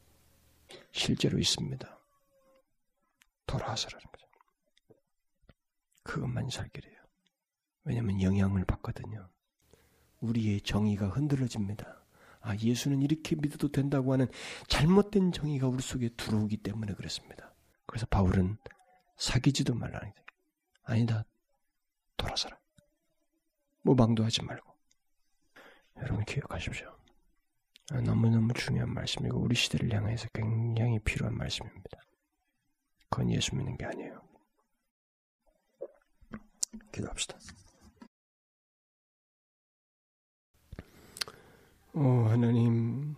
실제로 0.92 1.38
있습니다. 1.38 2.00
돌아서라는 3.46 4.06
거죠. 4.12 4.27
그것만 6.08 6.50
살 6.50 6.70
길이에요. 6.70 6.98
왜냐하면 7.84 8.22
영향을 8.22 8.64
받거든요. 8.66 9.30
우리의 10.22 10.62
정의가 10.62 11.10
흔들어집니다. 11.10 12.06
아, 12.40 12.56
예수는 12.56 13.02
이렇게 13.02 13.36
믿어도 13.36 13.70
된다고 13.70 14.14
하는 14.14 14.28
잘못된 14.68 15.34
정의가 15.34 15.68
우리 15.68 15.82
속에 15.82 16.10
들어오기 16.16 16.58
때문에 16.58 16.94
그렇습니다. 16.94 17.54
그래서 17.86 18.06
바울은 18.08 18.58
사귀지도 19.18 19.76
말라는 19.76 20.14
게 20.14 20.24
아니다. 20.84 21.26
돌아서라. 22.16 22.58
모방도 23.82 24.24
하지 24.24 24.44
말고. 24.44 24.74
여러분 25.98 26.24
기억하십시오. 26.26 26.96
아, 27.92 28.02
너무너무 28.02 28.54
중요한 28.54 28.94
말씀이고 28.94 29.40
우리 29.40 29.56
시대를 29.56 29.94
향해서 29.94 30.28
굉장히 30.34 31.00
필요한 31.00 31.36
말씀입니다. 31.36 32.00
그건 33.10 33.32
예수 33.32 33.56
믿는 33.56 33.78
게 33.78 33.86
아니에요. 33.86 34.27
기도합시다. 36.92 37.38
오 41.94 42.00
하나님 42.28 43.16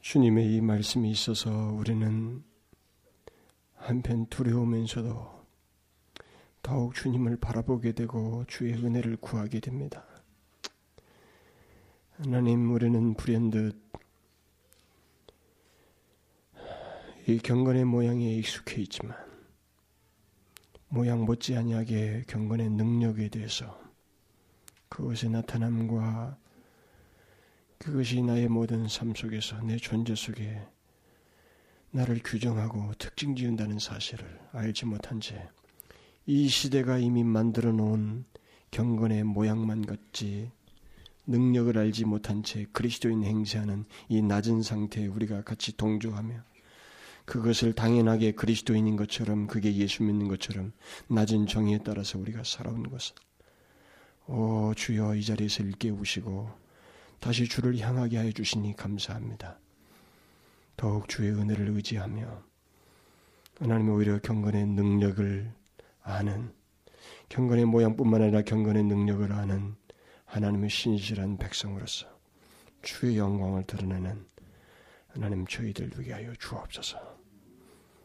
주님의 0.00 0.54
이 0.54 0.60
말씀이 0.60 1.10
있어서 1.10 1.50
우리는 1.50 2.42
한편 3.74 4.26
두려우면서도 4.26 5.42
더욱 6.62 6.94
주님을 6.94 7.36
바라보게 7.38 7.92
되고 7.92 8.44
주의 8.46 8.72
은혜를 8.72 9.16
구하게 9.16 9.60
됩니다. 9.60 10.04
하나님, 12.12 12.72
우리는 12.72 13.14
불현듯 13.14 13.82
이 17.26 17.38
경건의 17.38 17.84
모양에 17.84 18.34
익숙해 18.34 18.82
있지만 18.82 19.16
모양 20.92 21.24
못지 21.24 21.56
아니하게 21.56 22.24
경건의 22.28 22.70
능력에 22.70 23.28
대해서 23.28 23.80
그것의 24.88 25.30
나타남과 25.30 26.36
그것이 27.78 28.22
나의 28.22 28.48
모든 28.48 28.86
삶 28.88 29.14
속에서 29.14 29.60
내 29.62 29.76
존재 29.78 30.14
속에 30.14 30.60
나를 31.90 32.20
규정하고 32.22 32.92
특징 32.98 33.34
지은다는 33.34 33.78
사실을 33.78 34.40
알지 34.52 34.84
못한 34.86 35.18
채 35.18 35.48
이 36.24 36.48
시대가 36.48 36.98
이미 36.98 37.24
만들어 37.24 37.72
놓은 37.72 38.24
경건의 38.70 39.24
모양만 39.24 39.84
같지 39.84 40.52
능력을 41.26 41.76
알지 41.76 42.04
못한 42.04 42.44
채 42.44 42.64
그리스도인 42.72 43.24
행세하는 43.24 43.84
이 44.08 44.22
낮은 44.22 44.62
상태에 44.62 45.06
우리가 45.08 45.42
같이 45.42 45.76
동조하며 45.76 46.44
그것을 47.24 47.72
당연하게 47.72 48.32
그리스도인인 48.32 48.96
것처럼 48.96 49.46
그게 49.46 49.74
예수 49.74 50.02
믿는 50.02 50.28
것처럼 50.28 50.72
낮은 51.08 51.46
정의에 51.46 51.78
따라서 51.84 52.18
우리가 52.18 52.42
살아온 52.44 52.88
것을 52.88 53.14
오 54.26 54.72
주여 54.74 55.14
이 55.14 55.24
자리에서 55.24 55.62
일깨우시고 55.62 56.50
다시 57.20 57.48
주를 57.48 57.78
향하게 57.78 58.18
하여 58.18 58.32
주시니 58.32 58.76
감사합니다. 58.76 59.58
더욱 60.76 61.08
주의 61.08 61.30
은혜를 61.30 61.68
의지하며 61.68 62.42
하나님의 63.60 63.94
오히려 63.94 64.18
경건의 64.20 64.66
능력을 64.66 65.52
아는 66.02 66.52
경건의 67.28 67.64
모양뿐만 67.66 68.22
아니라 68.22 68.42
경건의 68.42 68.84
능력을 68.84 69.32
아는 69.32 69.76
하나님의 70.24 70.70
신실한 70.70 71.36
백성으로서 71.36 72.06
주의 72.82 73.16
영광을 73.16 73.64
드러내는 73.64 74.26
하나님 75.08 75.46
저희들 75.46 75.90
되게 75.90 76.12
하여 76.12 76.34
주옵소서. 76.34 77.11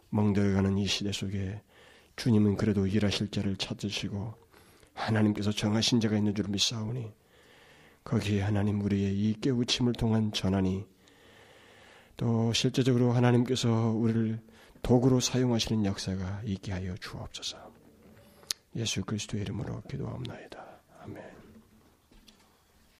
멍들어가는 0.10 0.78
이 0.78 0.88
시대 0.88 1.12
속에 1.12 1.62
주님은 2.16 2.58
그래도 2.58 2.88
일하실 2.88 3.30
자를 3.30 3.56
찾으시고 3.56 4.34
하나님께서 4.94 5.52
정하신 5.52 6.00
자가 6.00 6.18
있는 6.18 6.34
줄 6.34 6.48
믿사오니 6.50 7.12
거기에 8.04 8.42
하나님 8.42 8.82
우리의 8.82 9.14
이 9.14 9.40
깨우침을 9.40 9.94
통한 9.94 10.32
전환이 10.32 10.86
또 12.16 12.52
실제적으로 12.54 13.12
하나님께서 13.12 13.92
우리를 13.92 14.40
도구로 14.82 15.20
사용하시는 15.20 15.86
역사가 15.86 16.42
있게 16.46 16.72
하여 16.72 16.96
주옵소서. 16.96 17.58
예수 18.76 19.04
그리스도의 19.04 19.44
이름으로 19.44 19.82
기도하옵나이다. 19.90 20.66
아멘. 21.02 21.37